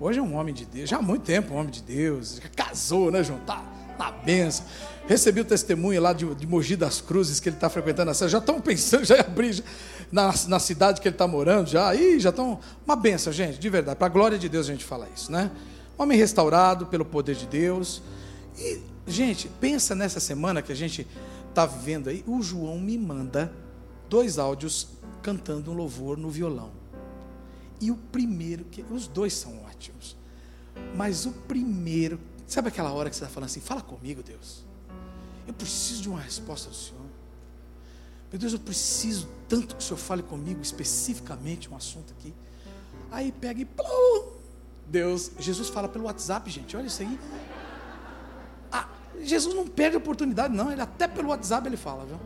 Hoje 0.00 0.18
é 0.18 0.22
um 0.22 0.34
homem 0.34 0.54
de 0.54 0.64
Deus, 0.64 0.90
já 0.90 0.96
há 0.96 1.02
muito 1.02 1.22
tempo 1.22 1.54
um 1.54 1.56
homem 1.56 1.70
de 1.70 1.82
Deus. 1.82 2.40
Casou, 2.56 3.10
né, 3.10 3.22
João? 3.22 3.38
Tá 3.40 3.62
na 3.98 4.10
benção. 4.10 4.64
Recebi 5.06 5.40
o 5.40 5.44
testemunho 5.44 6.00
lá 6.00 6.12
de, 6.12 6.34
de 6.34 6.46
Mogi 6.46 6.76
das 6.76 7.00
Cruzes, 7.00 7.40
que 7.40 7.48
ele 7.48 7.56
está 7.56 7.68
frequentando 7.68 8.10
a 8.10 8.14
Já 8.14 8.38
estão 8.38 8.60
pensando, 8.60 9.04
já 9.06 9.20
abrir 9.20 9.62
na, 10.12 10.32
na 10.46 10.58
cidade 10.58 11.00
que 11.00 11.08
ele 11.08 11.14
está 11.14 11.26
morando, 11.26 11.68
já. 11.68 11.94
Ih, 11.94 12.20
já 12.20 12.30
estão. 12.30 12.60
Uma 12.84 12.94
benção, 12.94 13.32
gente, 13.32 13.58
de 13.58 13.68
verdade. 13.68 13.96
Para 13.96 14.06
a 14.06 14.10
glória 14.10 14.38
de 14.38 14.48
Deus 14.48 14.68
a 14.68 14.72
gente 14.72 14.84
fala 14.84 15.08
isso, 15.14 15.32
né? 15.32 15.50
Homem 15.98 16.16
restaurado 16.16 16.86
pelo 16.86 17.04
poder 17.04 17.34
de 17.34 17.46
Deus. 17.46 18.02
E, 18.58 18.80
gente, 19.06 19.48
pensa 19.60 19.94
nessa 19.94 20.20
semana 20.20 20.62
que 20.62 20.70
a 20.70 20.76
gente 20.76 21.06
está 21.48 21.66
vivendo 21.66 22.08
aí. 22.08 22.22
O 22.26 22.42
João 22.42 22.78
me 22.78 22.96
manda 22.96 23.52
dois 24.08 24.38
áudios 24.38 24.88
cantando 25.22 25.70
um 25.70 25.74
louvor 25.74 26.16
no 26.16 26.30
violão. 26.30 26.70
E 27.80 27.90
o 27.90 27.96
primeiro, 27.96 28.64
que 28.64 28.84
os 28.90 29.08
dois 29.08 29.32
são 29.32 29.64
ótimos. 29.64 30.16
Mas 30.94 31.26
o 31.26 31.32
primeiro 31.32 32.18
Sabe 32.52 32.68
aquela 32.68 32.92
hora 32.92 33.08
que 33.08 33.16
você 33.16 33.24
está 33.24 33.32
falando 33.32 33.48
assim: 33.48 33.60
fala 33.60 33.80
comigo, 33.80 34.22
Deus. 34.22 34.62
Eu 35.48 35.54
preciso 35.54 36.02
de 36.02 36.08
uma 36.10 36.20
resposta 36.20 36.68
do 36.68 36.76
Senhor. 36.76 37.01
Meu 38.32 38.38
Deus, 38.38 38.54
eu 38.54 38.58
preciso 38.58 39.28
tanto 39.46 39.76
que 39.76 39.82
o 39.82 39.84
Senhor 39.84 39.98
fale 39.98 40.22
comigo 40.22 40.62
especificamente 40.62 41.70
um 41.70 41.76
assunto 41.76 42.14
aqui. 42.18 42.34
Aí 43.10 43.30
pega 43.30 43.60
e 43.60 43.66
plum, 43.66 44.32
Deus, 44.86 45.32
Jesus 45.38 45.68
fala 45.68 45.86
pelo 45.86 46.06
WhatsApp, 46.06 46.50
gente. 46.50 46.74
Olha 46.74 46.86
isso 46.86 47.02
aí. 47.02 47.20
Ah, 48.72 48.88
Jesus 49.20 49.54
não 49.54 49.68
perde 49.68 49.98
oportunidade, 49.98 50.54
não. 50.54 50.72
Ele 50.72 50.80
até 50.80 51.06
pelo 51.06 51.28
WhatsApp 51.28 51.68
ele 51.68 51.76
fala, 51.76 52.06
viu? 52.06 52.18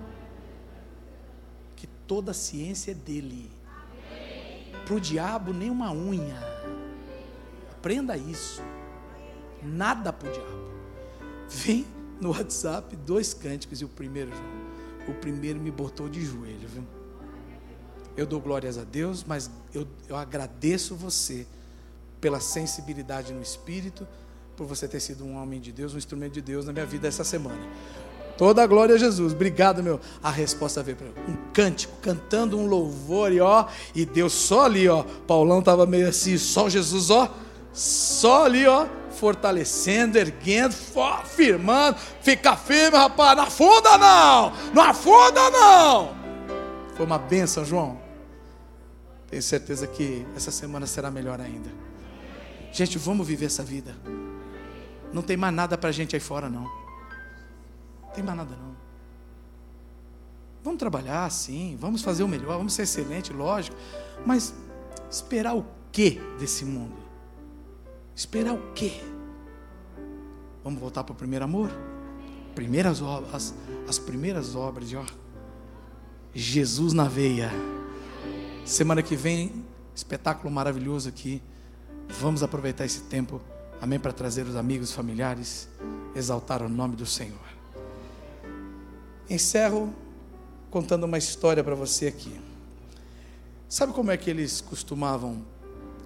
Que 1.75 1.89
toda 2.07 2.31
a 2.31 2.35
ciência 2.35 2.93
é 2.93 2.95
dele. 2.95 3.51
Para 4.85 4.95
o 4.95 5.01
diabo 5.01 5.53
nem 5.53 5.69
uma 5.69 5.93
unha. 5.93 6.39
Aprenda 7.73 8.17
isso 8.17 8.63
nada 9.63 10.13
para 10.13 10.29
o 10.29 10.33
diabo. 10.33 10.71
Vem 11.49 11.87
no 12.21 12.31
WhatsApp 12.31 12.95
dois 12.97 13.35
cânticos 13.35 13.81
e 13.81 13.85
o 13.85 13.89
primeiro, 13.89 14.31
o 15.09 15.15
primeiro 15.15 15.61
me 15.61 15.71
botou 15.71 16.09
de 16.09 16.25
joelho, 16.25 16.69
viu? 16.69 16.85
Eu 18.17 18.27
dou 18.27 18.41
glórias 18.41 18.79
a 18.79 18.85
Deus, 18.85 19.25
mas 19.27 19.51
eu, 19.75 19.87
eu 20.09 20.17
agradeço 20.17 20.95
você 20.95 21.47
pela 22.21 22.41
sensibilidade 22.41 23.33
no 23.33 23.43
espírito, 23.43 24.07
por 24.57 24.67
você 24.67 24.89
ter 24.89 25.01
sido 25.01 25.25
um 25.25 25.37
homem 25.37 25.61
de 25.61 25.71
Deus, 25.71 25.95
um 25.95 25.99
instrumento 25.99 26.33
de 26.33 26.41
Deus 26.41 26.65
na 26.65 26.73
minha 26.73 26.87
vida 26.87 27.07
essa 27.07 27.25
semana. 27.25 27.61
Toda 28.39 28.63
a 28.63 28.67
glória 28.67 28.95
a 28.95 28.99
Jesus. 28.99 29.33
Obrigado, 29.33 29.83
meu. 29.83 30.01
A 30.23 30.31
resposta 30.31 30.83
veio 30.83 30.97
para 30.97 31.09
um 31.31 31.37
cântico, 31.53 31.95
cantando 32.01 32.59
um 32.59 32.67
louvor 32.67 33.33
e 33.33 33.41
ó, 33.41 33.67
e 33.95 34.05
Deus 34.07 34.33
só 34.33 34.65
ali, 34.65 34.89
ó. 34.89 35.03
Paulão 35.27 35.63
tava 35.63 35.87
meio 35.87 36.09
assim, 36.09 36.39
só 36.39 36.69
Jesus, 36.69 37.11
ó. 37.11 37.35
Só 37.73 38.45
ali, 38.45 38.67
ó 38.67 38.87
fortalecendo, 39.17 40.19
erguendo, 40.19 40.75
firmando. 41.25 41.99
Fica 42.21 42.57
firme, 42.57 42.97
rapaz. 42.97 43.37
Não 43.37 43.45
afunda, 43.45 43.99
não. 43.99 44.53
Não 44.75 44.83
afunda, 44.83 45.51
não. 45.51 46.17
Foi 46.95 47.05
uma 47.05 47.19
benção, 47.19 47.65
João. 47.65 48.01
Tenho 49.29 49.43
certeza 49.43 49.87
que 49.87 50.27
essa 50.37 50.51
semana 50.51 50.87
será 50.87 51.11
melhor 51.11 51.41
ainda. 51.41 51.71
Gente, 52.73 52.99
vamos 52.99 53.27
viver 53.27 53.47
essa 53.47 53.63
vida. 53.63 53.97
Não 55.13 55.23
tem 55.23 55.37
mais 55.37 55.55
nada 55.55 55.77
para 55.79 55.91
gente 55.93 56.15
aí 56.15 56.21
fora, 56.21 56.49
não. 56.49 56.65
Não 58.03 58.11
tem 58.15 58.23
mais 58.23 58.37
nada, 58.37 58.55
não. 58.55 58.77
Vamos 60.63 60.79
trabalhar, 60.79 61.31
sim. 61.31 61.77
Vamos 61.81 62.03
fazer 62.03 62.23
o 62.23 62.29
melhor. 62.29 62.57
Vamos 62.59 62.75
ser 62.75 62.83
excelente, 62.83 63.33
lógico. 63.33 63.77
Mas 64.25 64.55
esperar 65.11 65.55
o 65.55 65.65
que 65.93 66.21
desse 66.39 66.65
mundo? 66.65 67.06
Esperar 68.17 68.55
o 68.55 68.73
quê? 68.73 69.01
Vamos 70.65 70.81
voltar 70.81 71.05
para 71.05 71.13
o 71.13 71.17
primeiro 71.17 71.45
amor? 71.45 71.71
Primeiras 72.55 73.01
obras, 73.03 73.35
as, 73.35 73.55
as 73.87 73.99
primeiras 73.99 74.57
obras 74.57 74.93
ó, 74.95 75.05
Jesus 76.35 76.93
na 76.93 77.05
veia. 77.05 77.51
Semana 78.65 79.03
que 79.03 79.15
vem, 79.15 79.65
espetáculo 79.95 80.51
maravilhoso 80.51 81.09
aqui. 81.09 81.41
Vamos 82.09 82.43
aproveitar 82.43 82.87
esse 82.87 83.03
tempo 83.03 83.41
Amém? 83.81 83.99
Para 83.99 84.13
trazer 84.13 84.47
os 84.47 84.57
amigos, 84.57 84.93
familiares, 84.93 85.69
exaltar 86.15 86.63
o 86.63 86.69
nome 86.69 86.97
do 86.97 87.05
Senhor. 87.05 87.39
Encerro 89.29 89.95
contando 90.71 91.05
uma 91.05 91.19
história 91.19 91.63
para 91.63 91.75
você 91.75 92.07
aqui. 92.07 92.41
Sabe 93.69 93.93
como 93.93 94.11
é 94.11 94.17
que 94.17 94.31
eles 94.31 94.61
costumavam 94.61 95.45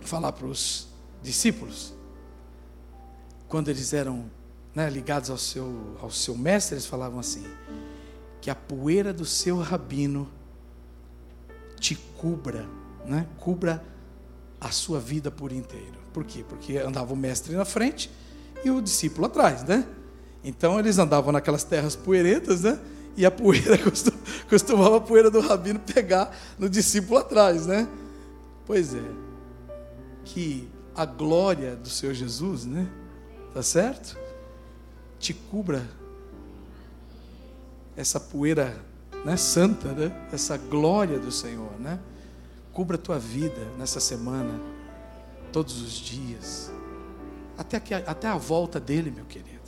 falar 0.01 0.33
para 0.33 0.47
os 0.47 0.89
discípulos? 1.23 1.95
Quando 3.51 3.69
eles 3.69 3.93
eram 3.93 4.31
né, 4.73 4.89
ligados 4.89 5.29
ao 5.29 5.37
seu, 5.37 5.97
ao 6.01 6.09
seu 6.09 6.37
mestre, 6.37 6.77
eles 6.77 6.87
falavam 6.87 7.19
assim: 7.19 7.45
que 8.41 8.49
a 8.49 8.55
poeira 8.55 9.13
do 9.13 9.25
seu 9.25 9.59
rabino 9.59 10.31
te 11.79 11.97
cubra, 12.17 12.67
né, 13.05 13.27
cubra 13.39 13.85
a 14.61 14.71
sua 14.71 15.01
vida 15.01 15.33
por 15.33 15.51
inteiro. 15.51 15.99
Por 16.13 16.25
quê? 16.25 16.45
Porque 16.49 16.79
andava 16.79 17.13
o 17.13 17.17
mestre 17.17 17.55
na 17.57 17.65
frente 17.65 18.09
e 18.65 18.71
o 18.71 18.81
discípulo 18.81 19.27
atrás, 19.27 19.65
né? 19.65 19.85
Então 20.45 20.79
eles 20.79 20.97
andavam 20.99 21.33
naquelas 21.33 21.65
terras 21.65 21.97
poeirentas, 21.97 22.63
né? 22.63 22.79
E 23.17 23.27
a 23.27 23.33
poeira 23.33 23.77
costumava 24.49 24.99
a 24.99 25.01
poeira 25.01 25.29
do 25.29 25.41
rabino 25.41 25.81
pegar 25.81 26.37
no 26.57 26.69
discípulo 26.69 27.19
atrás, 27.19 27.67
né? 27.67 27.89
Pois 28.65 28.95
é. 28.95 29.11
Que 30.25 30.69
a 30.95 31.05
glória 31.05 31.75
do 31.75 31.89
Senhor 31.89 32.15
Jesus, 32.15 32.65
né? 32.65 32.89
Tá 33.53 33.63
certo? 33.63 34.17
Te 35.19 35.35
cubra 35.35 35.87
essa 37.97 38.19
poeira, 38.19 38.81
né, 39.25 39.37
santa, 39.37 39.89
né? 39.93 40.29
Essa 40.33 40.57
glória 40.57 41.19
do 41.19 41.33
Senhor, 41.33 41.73
né? 41.79 41.99
Cubra 42.73 42.97
a 42.97 42.99
tua 42.99 43.19
vida 43.19 43.67
nessa 43.77 44.01
semana, 44.01 44.61
todos 45.53 45.83
os 45.83 45.93
dias, 45.93 46.71
até, 47.59 47.81
que, 47.81 47.93
até 47.93 48.29
a 48.29 48.37
volta 48.37 48.79
dele, 48.79 49.11
meu 49.11 49.25
querido. 49.25 49.61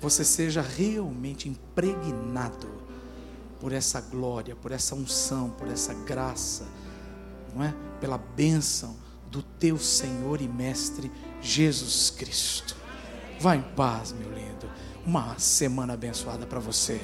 Você 0.00 0.24
seja 0.24 0.62
realmente 0.62 1.48
impregnado 1.48 2.68
por 3.60 3.72
essa 3.72 4.00
glória, 4.00 4.56
por 4.56 4.72
essa 4.72 4.94
unção, 4.94 5.50
por 5.50 5.68
essa 5.68 5.92
graça, 5.92 6.66
não 7.54 7.62
é? 7.62 7.74
Pela 8.00 8.16
bênção 8.16 8.96
do 9.30 9.42
teu 9.42 9.78
Senhor 9.78 10.40
e 10.40 10.48
Mestre 10.48 11.12
Jesus 11.42 12.10
Cristo. 12.10 12.79
Vá 13.40 13.56
em 13.56 13.62
paz, 13.62 14.12
meu 14.12 14.30
lindo. 14.30 14.70
Uma 15.06 15.34
semana 15.38 15.94
abençoada 15.94 16.46
para 16.46 16.60
você. 16.60 17.00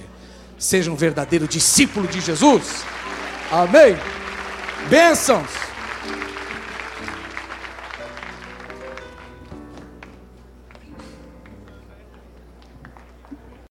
Seja 0.58 0.90
um 0.90 0.96
verdadeiro 0.96 1.48
discípulo 1.48 2.06
de 2.06 2.20
Jesus. 2.20 2.84
Amém. 3.50 3.96
Bênçãos. 4.90 5.50